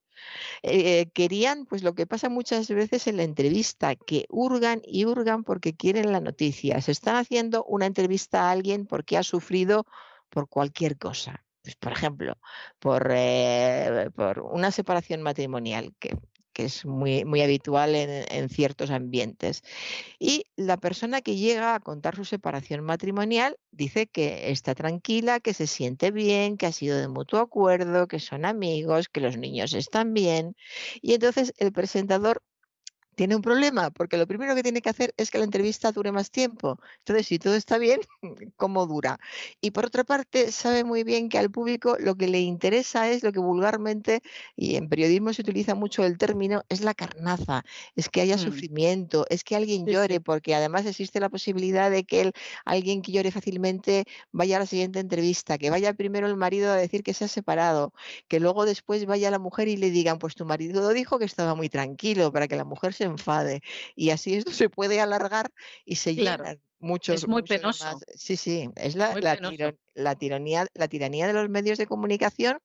[0.61, 5.43] Eh, querían, pues lo que pasa muchas veces en la entrevista, que hurgan y hurgan
[5.43, 6.81] porque quieren la noticia.
[6.81, 9.85] Se están haciendo una entrevista a alguien porque ha sufrido
[10.29, 11.43] por cualquier cosa.
[11.63, 12.37] Pues, por ejemplo,
[12.79, 16.17] por, eh, por una separación matrimonial, que
[16.53, 19.63] que es muy, muy habitual en, en, ciertos ambientes.
[20.19, 25.53] Y la persona que llega a contar su separación matrimonial dice que está tranquila, que
[25.53, 29.73] se siente bien, que ha sido de mutuo acuerdo, que son amigos, que los niños
[29.73, 30.55] están bien.
[31.01, 32.41] Y entonces el presentador
[33.15, 36.11] tiene un problema, porque lo primero que tiene que hacer es que la entrevista dure
[36.11, 36.79] más tiempo.
[36.99, 37.99] Entonces, si todo está bien,
[38.57, 39.19] ¿cómo dura?
[39.61, 43.23] Y por otra parte, sabe muy bien que al público lo que le interesa es
[43.23, 44.21] lo que vulgarmente,
[44.55, 47.63] y en periodismo se utiliza mucho el término, es la carnaza,
[47.95, 48.39] es que haya mm.
[48.39, 52.33] sufrimiento, es que alguien llore, porque además existe la posibilidad de que el,
[52.65, 56.75] alguien que llore fácilmente vaya a la siguiente entrevista, que vaya primero el marido a
[56.75, 57.93] decir que se ha separado,
[58.27, 61.55] que luego después vaya la mujer y le digan, pues tu marido dijo que estaba
[61.55, 63.61] muy tranquilo, para que la mujer se enfade.
[63.95, 65.51] Y así esto se puede alargar
[65.85, 66.43] y se claro.
[66.43, 67.15] llenan muchos.
[67.15, 67.99] Es muy muchos penoso.
[68.15, 72.59] Sí, sí, es la, la, tiro, la, tiranía, la tiranía de los medios de comunicación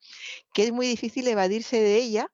[0.52, 2.30] que es muy difícil evadirse de ella.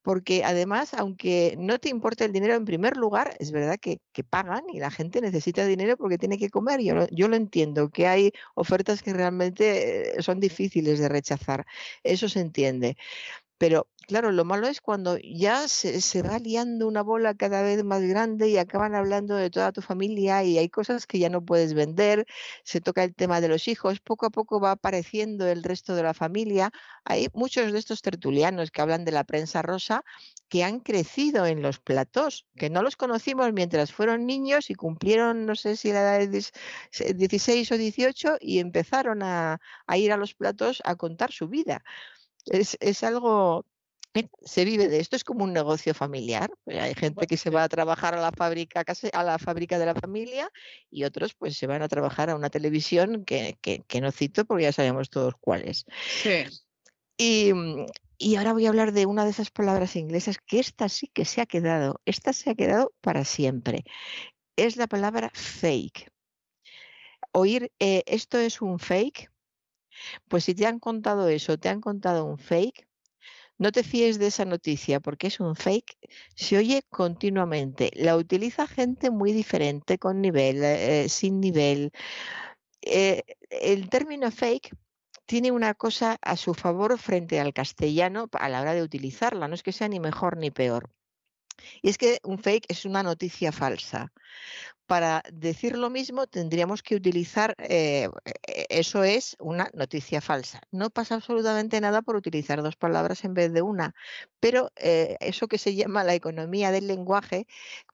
[0.00, 4.24] Porque además, aunque no te importe el dinero en primer lugar, es verdad que, que
[4.24, 6.80] pagan y la gente necesita dinero porque tiene que comer.
[6.80, 11.66] Yo lo, yo lo entiendo, que hay ofertas que realmente eh, son difíciles de rechazar.
[12.04, 12.96] Eso se entiende.
[13.58, 17.84] Pero claro, lo malo es cuando ya se, se, va liando una bola cada vez
[17.84, 21.44] más grande y acaban hablando de toda tu familia y hay cosas que ya no
[21.44, 22.26] puedes vender,
[22.64, 26.02] se toca el tema de los hijos, poco a poco va apareciendo el resto de
[26.04, 26.70] la familia.
[27.04, 30.04] Hay muchos de estos tertulianos que hablan de la prensa rosa
[30.48, 35.46] que han crecido en los platós, que no los conocimos mientras fueron niños y cumplieron,
[35.46, 40.16] no sé si la edad de 16 o 18 y empezaron a, a ir a
[40.16, 41.82] los platós a contar su vida
[42.46, 43.64] es, es algo
[44.44, 46.50] se vive de esto, es como un negocio familiar.
[46.64, 49.86] Pues hay gente que se va a trabajar a la fábrica a la fábrica de
[49.86, 50.50] la familia
[50.90, 54.64] y otros pues se van a trabajar a una televisión que, que, no cito porque
[54.64, 55.84] ya sabemos todos cuáles.
[56.22, 56.44] Sí.
[57.16, 57.86] Y, mm,
[58.18, 61.24] y ahora voy a hablar de una de esas palabras inglesas que esta sí que
[61.24, 63.84] se ha quedado, esta se ha quedado para siempre.
[64.56, 66.10] Es la palabra fake.
[67.32, 69.30] Oír eh, esto es un fake.
[70.28, 72.88] Pues si te han contado eso, te han contado un fake,
[73.58, 75.96] no te fíes de esa noticia porque es un fake.
[76.36, 77.90] Se oye continuamente.
[77.94, 81.90] La utiliza gente muy diferente, con nivel, eh, sin nivel.
[82.82, 84.70] Eh, el término fake
[85.26, 89.48] tiene una cosa a su favor frente al castellano a la hora de utilizarla.
[89.48, 90.90] No es que sea ni mejor ni peor.
[91.82, 94.12] Y es que un fake es una noticia falsa
[94.88, 98.08] para decir lo mismo tendríamos que utilizar, eh,
[98.46, 100.62] e, eso es una noticia falsa.
[100.72, 103.94] No pasa absolutamente nada por utilizar dos palabras en vez de una,
[104.40, 107.46] pero eh, eso que se llama la economía del lenguaje,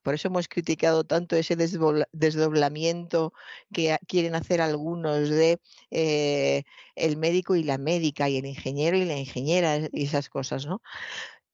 [0.03, 3.33] por eso hemos criticado tanto ese desdoblamiento
[3.73, 5.59] que quieren hacer algunos de
[5.91, 6.63] eh,
[6.95, 10.81] el médico y la médica y el ingeniero y la ingeniera y esas cosas, ¿no?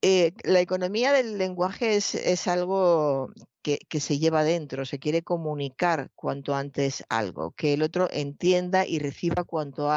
[0.01, 3.31] Eh, la economía del lenguaje es, algo
[3.61, 8.97] que, se lleva dentro, se quiere comunicar cuanto antes algo, que el otro entienda y
[8.99, 9.89] reciba cuanto,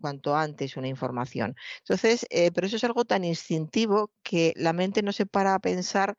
[0.00, 1.56] cuanto antes una información.
[1.80, 5.58] Entonces, eh, pero eso es algo tan instintivo que la mente no se para a
[5.60, 6.16] pensar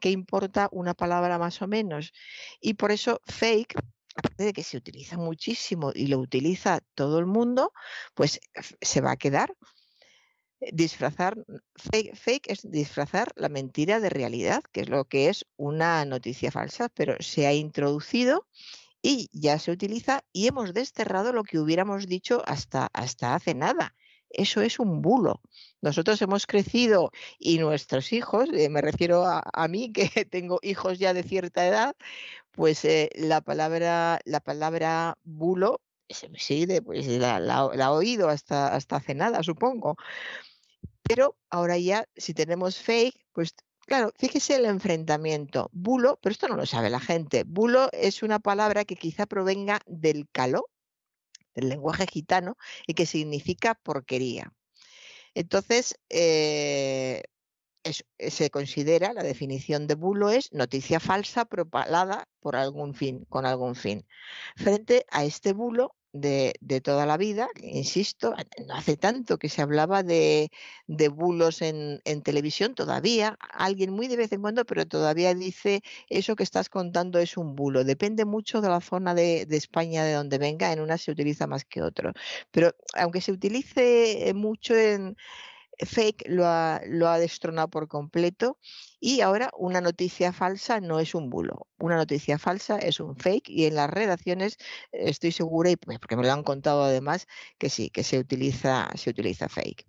[0.00, 2.12] qué importa una palabra más o menos.
[2.60, 3.76] Y por eso fake
[4.16, 7.72] aparte de que se utiliza muchísimo y lo utiliza todo el mundo,
[8.14, 8.40] pues
[8.80, 9.54] se va a quedar
[10.72, 11.36] disfrazar,
[11.76, 16.88] fake, es disfrazar la mentira de realidad, que es lo que es una noticia falsa,
[16.88, 18.46] pero se ha introducido
[19.02, 23.94] y ya se utiliza y hemos desterrado lo que hubiéramos dicho hasta, hasta hace nada.
[24.28, 25.40] Eso es un bulo.
[25.80, 31.14] Nosotros hemos crecido y nuestros hijos, eh, me refiero a, mí que tengo hijos ya
[31.14, 31.96] de cierta edad,
[32.52, 35.80] pues eh, la palabra la palabra bulo
[36.36, 39.96] sí, pues la, la, la, oído hasta, hasta hace nada, supongo.
[41.10, 45.68] Pero ahora ya, si tenemos fake, pues claro, fíjese el enfrentamiento.
[45.72, 47.42] Bulo, pero esto no lo sabe la gente.
[47.44, 50.70] Bulo es una palabra que quizá provenga del caló,
[51.52, 52.56] del lenguaje gitano,
[52.86, 54.52] y que significa porquería.
[55.34, 57.22] Entonces, eh,
[57.82, 63.74] se considera, la definición de bulo es noticia falsa propalada por algún fin, con algún
[63.74, 64.06] fin.
[64.54, 68.34] Frente a este bulo, de, toda la vida, insisto,
[68.66, 70.50] no hace tanto que se hablaba de,
[71.12, 76.42] bulos en, televisión, todavía alguien muy de vez en cuando, pero todavía dice eso que
[76.42, 77.84] estás contando es un bulo.
[77.84, 81.46] Depende mucho de la zona de, de España de donde venga, en una se utiliza
[81.46, 82.12] más que otro.
[82.50, 85.16] Pero aunque se utilice mucho en,
[85.86, 88.58] fake lo ha, lo ha destronado por completo
[89.00, 93.48] y ahora una noticia falsa no es un bulo, una noticia falsa es un fake
[93.48, 94.56] y en las redacciones
[94.92, 97.26] estoy segura, y porque me lo han contado además,
[97.58, 99.86] que sí, que se utiliza, se utiliza fake.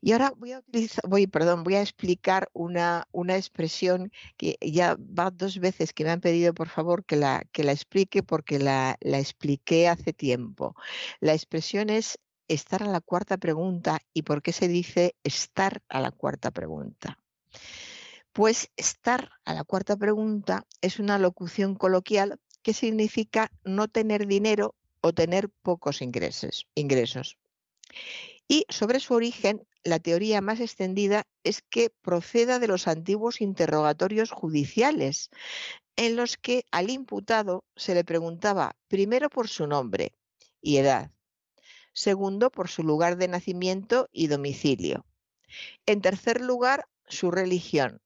[0.00, 0.62] Y ahora voy a
[1.04, 6.10] voy, perdón, voy a explicar una, una expresión que ya va dos veces que me
[6.10, 10.74] han pedido por favor que la, que la explique porque la, la expliqué hace tiempo.
[11.20, 12.18] La expresión es
[12.54, 14.00] estar a la cuarta pregunta.
[14.12, 17.18] ¿Y por qué se dice estar a la cuarta pregunta?
[18.32, 24.74] Pues estar a la cuarta pregunta es una locución coloquial que significa no tener dinero
[25.00, 26.66] o tener pocos ingresos.
[26.74, 27.38] ingresos.
[28.48, 34.30] Y sobre su origen, la teoría más extendida es que proceda de los antiguos interrogatorios
[34.30, 35.30] judiciales,
[35.96, 40.12] en los que al imputado se le preguntaba primero por su nombre
[40.60, 41.10] y edad,
[41.92, 45.04] Segundo, por su lugar de nacimiento y domicilio.
[45.86, 48.00] En tercer lugar, su religión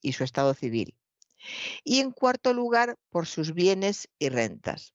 [0.00, 0.96] y su estado civil.
[1.84, 4.94] Y en cuarto lugar, por sus bienes y rentas.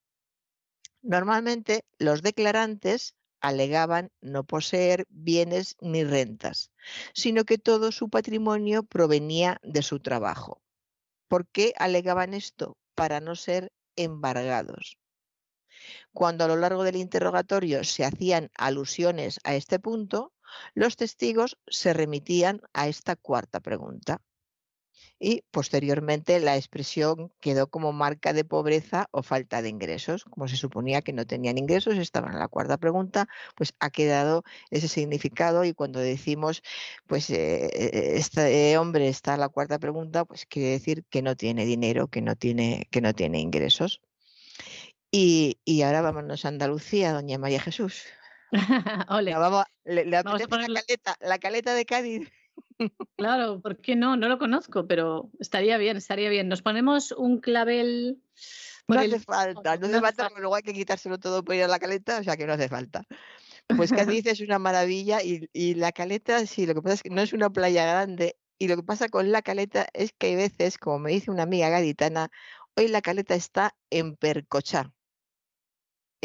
[1.01, 6.71] Normalmente, los declarantes alegaban no poseer bienes ni rentas,
[7.13, 10.63] sino que todo su patrimonio provenía de su trabajo.
[11.27, 12.77] ¿Por qué alegaban esto?
[12.95, 14.97] Para no ser embargados.
[16.13, 20.33] Cuando a lo largo del interrogatorio se hacían alusiones a este punto,
[20.73, 24.21] los testigos se remitían a esta cuarta pregunta.
[25.19, 30.25] Y posteriormente la expresión quedó como marca de pobreza o falta de ingresos.
[30.25, 34.43] Como se suponía que no tenían ingresos, estaban en la cuarta pregunta, pues ha quedado
[34.71, 36.61] ese significado y cuando decimos,
[37.07, 41.35] pues eh, eh, este hombre está en la cuarta pregunta, pues quiere decir que no
[41.35, 44.01] tiene dinero, que no tiene, que no tiene ingresos.
[45.17, 48.03] Y, ahora vámonos a Andalucía, doña María Jesús.
[49.09, 49.33] Ole.
[49.33, 52.29] vamos, le, la caleta, la caleta de Cádiz.
[53.17, 54.17] Claro, ¿por qué no?
[54.17, 56.49] No lo conozco, pero estaría bien, estaría bien.
[56.49, 58.21] Nos ponemos un clavel.
[58.87, 61.67] No hace falta, no hace falta, porque luego hay que quitárselo todo por ir a
[61.69, 63.03] la caleta, o sea que no hace falta.
[63.77, 67.09] Pues Cádiz es una maravilla y, y la caleta, sí, lo que pasa es que
[67.09, 70.35] no es una playa grande y lo que pasa con la caleta es que hay
[70.35, 72.29] veces, como me dice una amiga gaditana,
[72.75, 74.94] hoy la caleta está en percochá.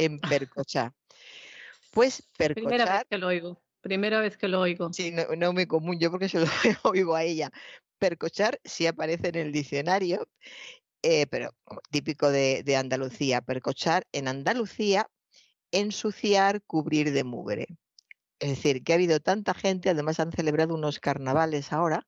[0.04, 0.94] En percochá.
[1.92, 3.62] Pues Primera vez percochar, que lo oigo.
[3.80, 4.92] Primera vez que lo oigo.
[4.92, 6.40] sí, no, no muy común, yo porque se
[6.84, 7.50] lo oigo a ella.
[7.98, 10.28] Percochar sí aparece en el diccionario,
[11.02, 11.54] eh, pero
[11.90, 13.40] típico de, de Andalucía.
[13.40, 15.10] Percochar en Andalucía,
[15.70, 17.66] ensuciar, cubrir de mugre.
[18.38, 22.06] Es decir, que ha habido tanta gente, además han celebrado unos carnavales ahora,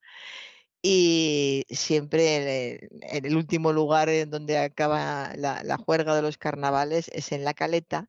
[0.83, 2.81] y siempre
[3.13, 7.55] el- el último lugar en donde acaba la, juerga de los carnavales es en la
[7.55, 8.09] caleta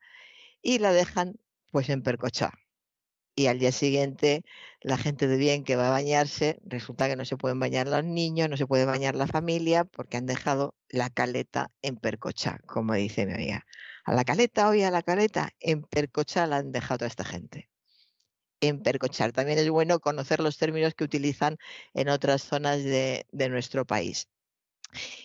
[0.61, 1.35] y la dejan
[1.71, 2.51] pues en Percochá.
[3.35, 4.43] Y al día siguiente
[4.81, 8.03] la gente de bien que va a bañarse, resulta que no se pueden bañar los
[8.03, 12.93] niños, no se puede bañar la familia porque han dejado la caleta en Percochá, como
[12.95, 13.65] dice mi amiga.
[14.05, 17.69] A la caleta, hoy a la caleta, en Percochá la han dejado toda esta gente
[18.67, 19.31] en percochar.
[19.31, 21.57] También es bueno conocer los términos que utilizan
[21.93, 24.29] en otras zonas de, nuestro país.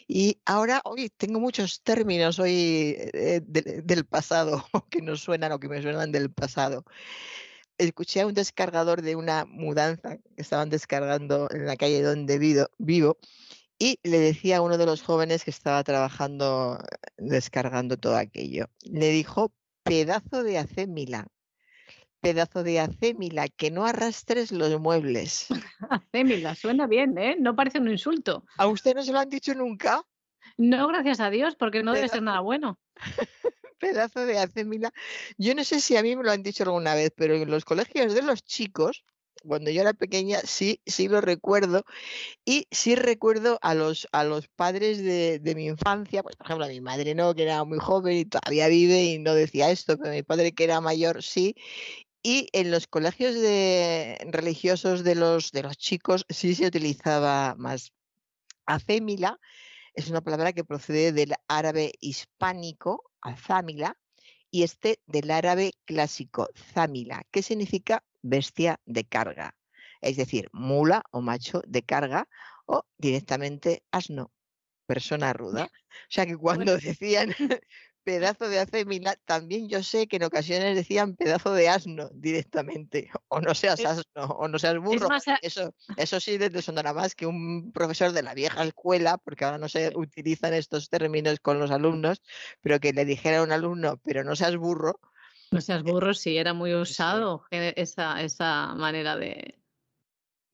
[0.07, 5.60] Y ahora, hoy tengo muchos términos hoy eh, de- del pasado que nos suenan o
[5.60, 6.84] que me suenan del pasado.
[7.78, 12.67] Escuché a un descargador de una mudanza que estaban descargando en la calle donde vivo,
[12.78, 13.18] vivo
[13.78, 16.78] y le decía a uno de los jóvenes que estaba trabajando
[17.17, 18.67] descargando todo aquello.
[18.83, 19.52] Le dijo
[19.84, 21.28] pedazo de acémila
[22.20, 25.47] pedazo de acémila, que no arrastres los muebles.
[25.90, 27.36] Acémila, suena bien, ¿eh?
[27.38, 28.44] No parece un insulto.
[28.56, 30.02] ¿A usted no se lo han dicho nunca?
[30.56, 32.78] No, gracias a Dios, porque no debe ser nada bueno.
[33.78, 34.92] Pedazo de acémila.
[35.36, 37.64] Yo no sé si a mí me lo han dicho alguna vez, pero en los
[37.64, 39.05] colegios de los chicos,
[39.44, 41.84] cuando yo era pequeña, sí, sí lo recuerdo.
[42.44, 46.66] Y sí recuerdo a los, a los padres de, de mi infancia, pues por ejemplo
[46.66, 49.97] a mi madre no, que era muy joven y todavía vive y no decía esto,
[49.97, 51.55] pero mi padre que era mayor sí.
[52.22, 57.92] Y en los colegios de, religiosos de los, de los chicos sí se utilizaba más.
[58.66, 59.38] Acémila
[59.94, 63.97] es una palabra que procede del árabe hispánico, azámila,
[64.50, 69.56] y este del árabe clásico, zámila, que significa bestia de carga,
[70.00, 72.28] es decir, mula o macho de carga
[72.66, 74.32] o directamente asno,
[74.86, 75.64] persona ruda.
[75.64, 77.34] O sea que cuando decían
[78.08, 83.42] pedazo de acémila, también yo sé que en ocasiones decían pedazo de asno directamente, o
[83.42, 85.10] no seas asno, o no seas burro.
[85.10, 89.44] más Eso, eso sí les sonará más que un profesor de la vieja escuela, porque
[89.44, 92.22] ahora no se utilizan estos términos con los alumnos,
[92.62, 94.98] pero que le dijera a un alumno, pero no seas burro,
[95.50, 99.57] No seas burro, sí, era muy usado eh, esa, esa manera de.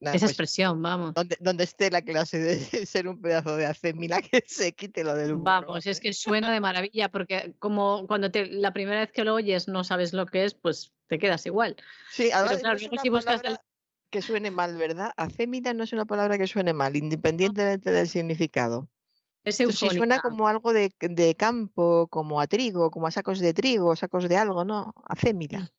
[0.01, 1.13] Esa pues, expresión, vamos.
[1.13, 5.15] donde, donde esté la clase de ser un pedazo de acémila, que se quite lo
[5.15, 5.43] del burro.
[5.43, 9.35] Vamos, es que suena de maravilla, porque como cuando te, la primera vez que lo
[9.35, 11.75] oyes no sabes lo que es, pues te quedas igual.
[12.11, 13.57] Sí, además claro, no si buscas el-
[14.09, 15.11] que suene mal, ¿verdad?
[15.17, 18.87] Acémila no es una palabra que suene mal, independientemente del significado.
[19.43, 23.53] Es sí suena como algo de, de campo, como a trigo, como a sacos de
[23.53, 24.93] trigo, sacos de algo, ¿no?
[25.05, 25.71] Acémila.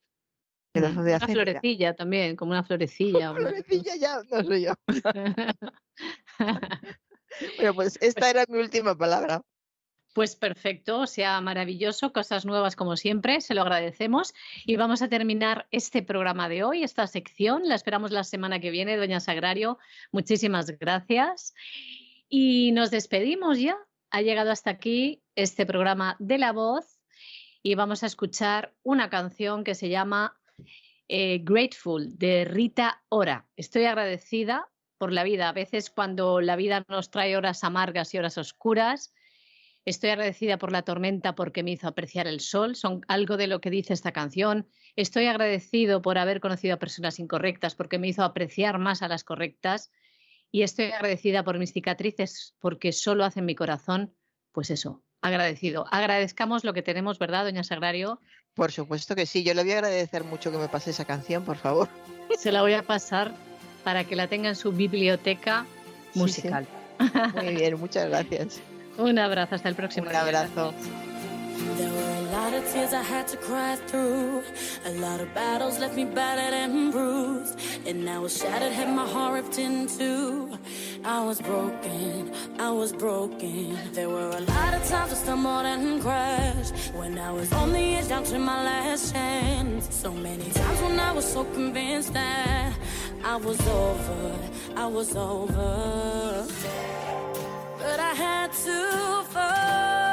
[0.79, 3.31] Una florecilla también, como una florecilla.
[3.33, 4.73] una- Florecilla ya, no soy yo.
[7.59, 9.43] Bueno, pues esta era mi última palabra.
[10.15, 14.33] Pues perfecto, o sea maravilloso, cosas nuevas como siempre, se lo agradecemos.
[14.65, 17.69] Y vamos a terminar este programa de hoy, esta sección.
[17.69, 19.79] La esperamos la semana que viene, Doña Sagrario.
[20.13, 21.53] Muchísimas gracias.
[22.31, 23.77] Y nos despedimos ya.
[24.11, 26.99] Ha llegado hasta aquí este programa de La Voz
[27.63, 30.41] y vamos a escuchar una canción que se llama
[31.09, 33.47] eh, Grateful de Rita Ora.
[33.57, 34.69] Estoy agradecida
[34.99, 35.49] por la vida.
[35.49, 39.13] A veces cuando la vida nos trae horas amargas y horas oscuras,
[39.87, 43.61] Estoy agradecida por la tormenta porque me hizo apreciar el sol, son algo de lo
[43.61, 44.67] que dice esta canción.
[44.97, 49.23] Estoy agradecido por haber conocido a personas incorrectas porque me hizo apreciar más a las
[49.23, 49.93] correctas.
[50.51, 54.13] Y estoy agradecida por mis cicatrices porque solo hacen mi corazón,
[54.51, 55.87] pues eso, agradecido.
[55.93, 58.21] Agradezcamos lo que tenemos, ¿verdad, doña Sagrario?
[58.57, 59.45] Por supuesto que sí.
[59.45, 61.89] Yo le voy a agradecer mucho que me pase esa canción, por favor.
[62.39, 63.33] Se la voy a pasar
[63.85, 65.65] para que la tenga en su biblioteca
[66.07, 66.19] Sí, sí.
[66.19, 66.67] musical.
[67.35, 68.61] Muy bien, muchas gracias.
[68.97, 70.09] Un abrazo, hasta el próximo.
[70.09, 70.73] Un abrazo.
[71.59, 74.43] There were a lot of tears I had to cry through.
[74.85, 77.59] A lot of battles left me battered and bruised.
[77.87, 80.59] And now was shattered, had my heart ripped in two.
[81.05, 83.79] I was broken, I was broken.
[83.93, 86.75] There were a lot of times I stumbled and crashed.
[86.95, 89.95] When I was on the edge, down to my last chance.
[89.95, 92.75] So many times when I was so convinced that
[93.25, 94.39] I was over,
[94.77, 96.47] I was over.
[97.79, 100.06] But I had to fall.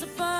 [0.00, 0.39] as a bird.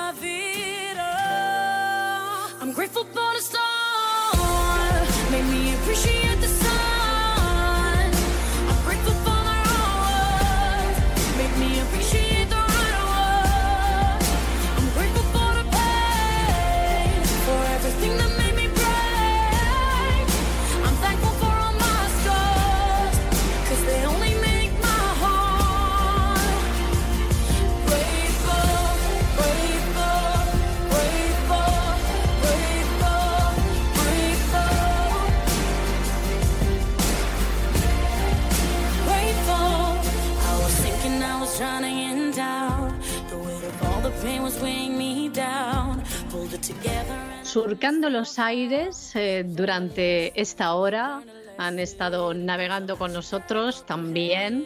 [47.43, 51.21] Surcando los aires eh, durante esta hora,
[51.57, 54.65] han estado navegando con nosotros también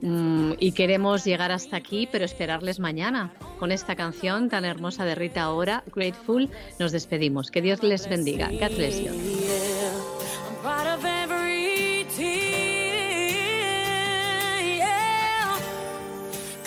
[0.00, 3.32] mm, y queremos llegar hasta aquí, pero esperarles mañana.
[3.58, 6.48] Con esta canción tan hermosa de Rita Ora, Grateful,
[6.78, 7.50] nos despedimos.
[7.50, 8.48] Que Dios les bendiga.
[8.48, 9.10] God bless you.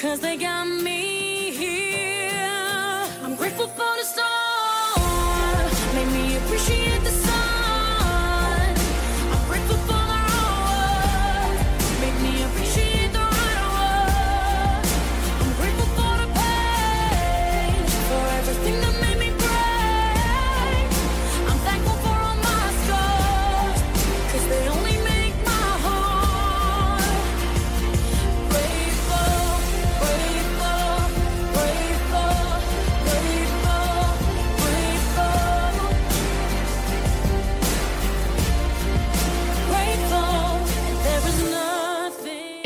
[0.03, 3.07] Cause they got me here.
[3.23, 4.32] I'm grateful for the stars.